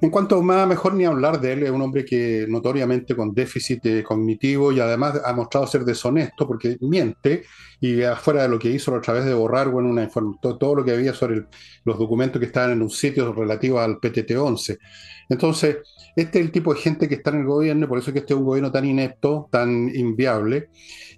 en 0.00 0.10
cuanto 0.10 0.42
más 0.42 0.66
mejor 0.68 0.94
ni 0.94 1.04
hablar 1.04 1.40
de 1.40 1.52
él, 1.52 1.62
es 1.62 1.70
un 1.70 1.80
hombre 1.80 2.04
que 2.04 2.46
notoriamente 2.48 3.16
con 3.16 3.32
déficit 3.32 3.86
eh, 3.86 4.02
cognitivo 4.02 4.72
y 4.72 4.80
además 4.80 5.20
ha 5.24 5.32
mostrado 5.32 5.66
ser 5.66 5.84
deshonesto 5.84 6.46
porque 6.46 6.76
miente 6.80 7.44
y 7.80 8.02
afuera 8.02 8.42
de 8.42 8.48
lo 8.48 8.58
que 8.58 8.70
hizo 8.70 8.94
a 8.94 9.00
través 9.00 9.24
de 9.24 9.34
borrar 9.34 9.70
bueno, 9.70 9.88
una 9.88 10.08
todo, 10.40 10.58
todo 10.58 10.74
lo 10.74 10.84
que 10.84 10.92
había 10.92 11.14
sobre 11.14 11.46
los 11.84 11.98
documentos 11.98 12.38
que 12.40 12.46
estaban 12.46 12.72
en 12.72 12.82
un 12.82 12.90
sitio 12.90 13.32
relativo 13.32 13.80
al 13.80 14.00
PTT-11. 14.00 14.78
Entonces, 15.28 15.78
este 16.16 16.38
es 16.38 16.44
el 16.44 16.52
tipo 16.52 16.74
de 16.74 16.80
gente 16.80 17.08
que 17.08 17.16
está 17.16 17.30
en 17.30 17.40
el 17.40 17.46
gobierno, 17.46 17.88
por 17.88 17.98
eso 17.98 18.10
es 18.10 18.12
que 18.12 18.20
este 18.20 18.34
es 18.34 18.38
un 18.38 18.46
gobierno 18.46 18.70
tan 18.70 18.84
inepto, 18.84 19.48
tan 19.50 19.88
inviable. 19.94 20.68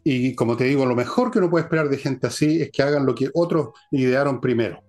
Y 0.05 0.35
como 0.35 0.57
te 0.57 0.65
digo, 0.65 0.87
lo 0.87 0.95
mejor 0.95 1.31
que 1.31 1.39
uno 1.39 1.51
puede 1.51 1.65
esperar 1.65 1.89
de 1.89 1.99
gente 1.99 2.29
así 2.29 2.63
es 2.63 2.71
que 2.71 2.83
hagan 2.83 3.05
lo 3.05 3.15
que 3.15 3.31
otros 3.35 3.71
idearon 3.91 4.41
primero. 4.41 4.83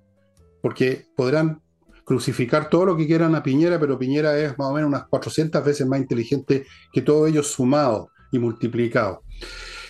Porque 0.61 1.07
podrán 1.15 1.61
crucificar 2.08 2.70
todo 2.70 2.86
lo 2.86 2.95
que 2.95 3.05
quieran 3.05 3.36
a 3.36 3.43
Piñera, 3.43 3.78
pero 3.78 3.99
Piñera 3.99 4.39
es 4.39 4.58
más 4.58 4.70
o 4.70 4.74
menos 4.74 4.88
unas 4.88 5.08
400 5.08 5.64
veces 5.64 5.86
más 5.86 5.99
inteligente 5.99 6.66
que 6.93 7.01
todos 7.01 7.28
ellos 7.28 7.47
sumados 7.51 8.08
y 8.32 8.39
multiplicados. 8.39 9.20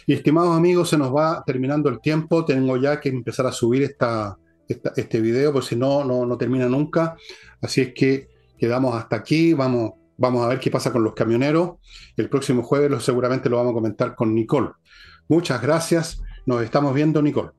Y 0.07 0.13
estimados 0.13 0.57
amigos, 0.57 0.89
se 0.89 0.97
nos 0.97 1.15
va 1.15 1.43
terminando 1.45 1.89
el 1.89 2.01
tiempo. 2.01 2.43
Tengo 2.43 2.75
ya 2.77 2.99
que 2.99 3.09
empezar 3.09 3.45
a 3.45 3.51
subir 3.51 3.83
esta, 3.83 4.35
este 4.67 5.21
video, 5.21 5.53
porque 5.53 5.67
si 5.67 5.75
no, 5.75 6.03
no, 6.03 6.25
no 6.25 6.37
termina 6.39 6.67
nunca. 6.67 7.15
Así 7.61 7.81
es 7.81 7.93
que 7.93 8.29
quedamos 8.57 8.95
hasta 8.95 9.17
aquí, 9.17 9.53
vamos, 9.53 9.91
vamos 10.17 10.43
a 10.43 10.47
ver 10.47 10.59
qué 10.59 10.71
pasa 10.71 10.91
con 10.91 11.03
los 11.03 11.13
camioneros. 11.13 11.75
El 12.15 12.29
próximo 12.29 12.63
jueves 12.63 13.03
seguramente 13.03 13.47
lo 13.47 13.57
vamos 13.57 13.73
a 13.73 13.75
comentar 13.75 14.15
con 14.15 14.33
Nicole. 14.33 14.71
Muchas 15.27 15.61
gracias, 15.61 16.19
nos 16.47 16.63
estamos 16.63 16.95
viendo 16.95 17.21
Nicole. 17.21 17.51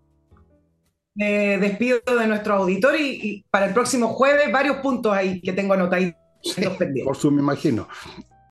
Me 1.19 1.59
despido 1.59 1.99
de 2.07 2.27
nuestro 2.29 2.55
auditor 2.55 2.95
y, 2.95 3.45
para 3.51 3.67
el 3.67 3.75
próximo 3.75 4.07
jueves 4.07 4.53
varios 4.53 4.77
puntos 4.77 5.13
ahí 5.13 5.41
que 5.41 5.53
tengo 5.53 5.75
anotados. 5.75 6.13
Por 7.05 7.17
su 7.17 7.33
me 7.33 7.43
imagino. 7.43 7.89